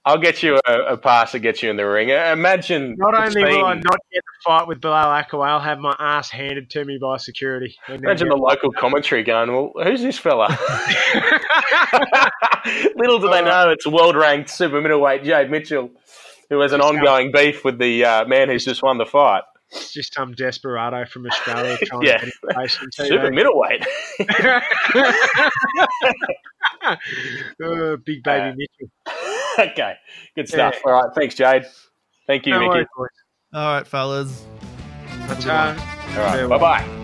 I'll 0.06 0.18
get 0.18 0.44
you 0.44 0.60
a, 0.68 0.94
a, 0.94 0.98
pass 0.98 1.32
to 1.32 1.40
get 1.40 1.62
you 1.64 1.70
in 1.70 1.78
the 1.78 1.86
ring. 1.86 2.12
Uh, 2.12 2.32
imagine. 2.32 2.96
Not 2.98 3.14
only 3.14 3.44
will 3.44 3.66
I 3.66 3.74
not 3.76 4.00
get 4.12 4.24
the 4.24 4.44
fight 4.44 4.68
with 4.68 4.82
Bilal 4.82 5.24
Akkawy, 5.24 5.48
I'll 5.48 5.60
have 5.60 5.80
my 5.80 5.96
ass 6.00 6.30
handed 6.30 6.70
to 6.72 6.86
me 6.86 6.98
by 6.98 7.18
security. 7.18 7.76
Imagine 7.88 8.30
the 8.30 8.36
local 8.36 8.72
commentary 8.72 9.24
going, 9.24 9.52
well, 9.52 9.72
who's 9.84 10.02
this 10.02 10.18
fella? 10.18 10.48
Little 12.96 13.20
do 13.20 13.30
they 13.30 13.42
know 13.42 13.70
it's 13.70 13.88
world 13.88 14.16
ranked 14.16 14.50
super 14.50 14.82
middleweight 14.82 15.24
Jade 15.24 15.50
Mitchell, 15.50 15.92
who 16.50 16.60
has 16.62 16.74
an 16.74 16.82
ongoing 16.82 17.32
beef 17.32 17.64
with 17.64 17.80
the 17.80 18.04
uh, 18.06 18.26
man 18.26 18.50
who's 18.50 18.66
just 18.66 18.84
won 18.84 18.98
the 18.98 19.06
fight. 19.06 19.44
It's 19.72 19.94
just 19.94 20.14
some 20.14 20.34
desperado 20.34 21.06
from 21.06 21.26
Australia 21.26 21.78
trying 21.84 22.04
yeah. 22.04 22.18
to 22.18 22.26
get 22.26 22.34
a 22.50 22.54
place 22.54 22.80
with 22.80 22.90
you. 23.00 23.06
Super 23.06 23.32
middleweight. 23.32 23.86
uh, 27.64 27.98
big 28.06 28.24
baby 28.24 28.50
uh, 28.50 28.54
Mitchell. 28.56 28.90
okay, 29.60 29.96
good 30.36 30.48
stuff. 30.48 30.76
Yeah. 30.76 30.92
All 30.92 31.04
right, 31.04 31.14
thanks, 31.16 31.36
Jade. 31.36 31.66
Thank 32.28 32.46
you, 32.46 32.54
no 32.54 32.74
Mickey. 32.74 32.88
All 33.54 33.76
right, 33.76 33.88
fellas. 33.88 34.46
All 35.30 35.36
right, 35.36 36.48
bye 36.48 36.58
bye. 36.58 37.04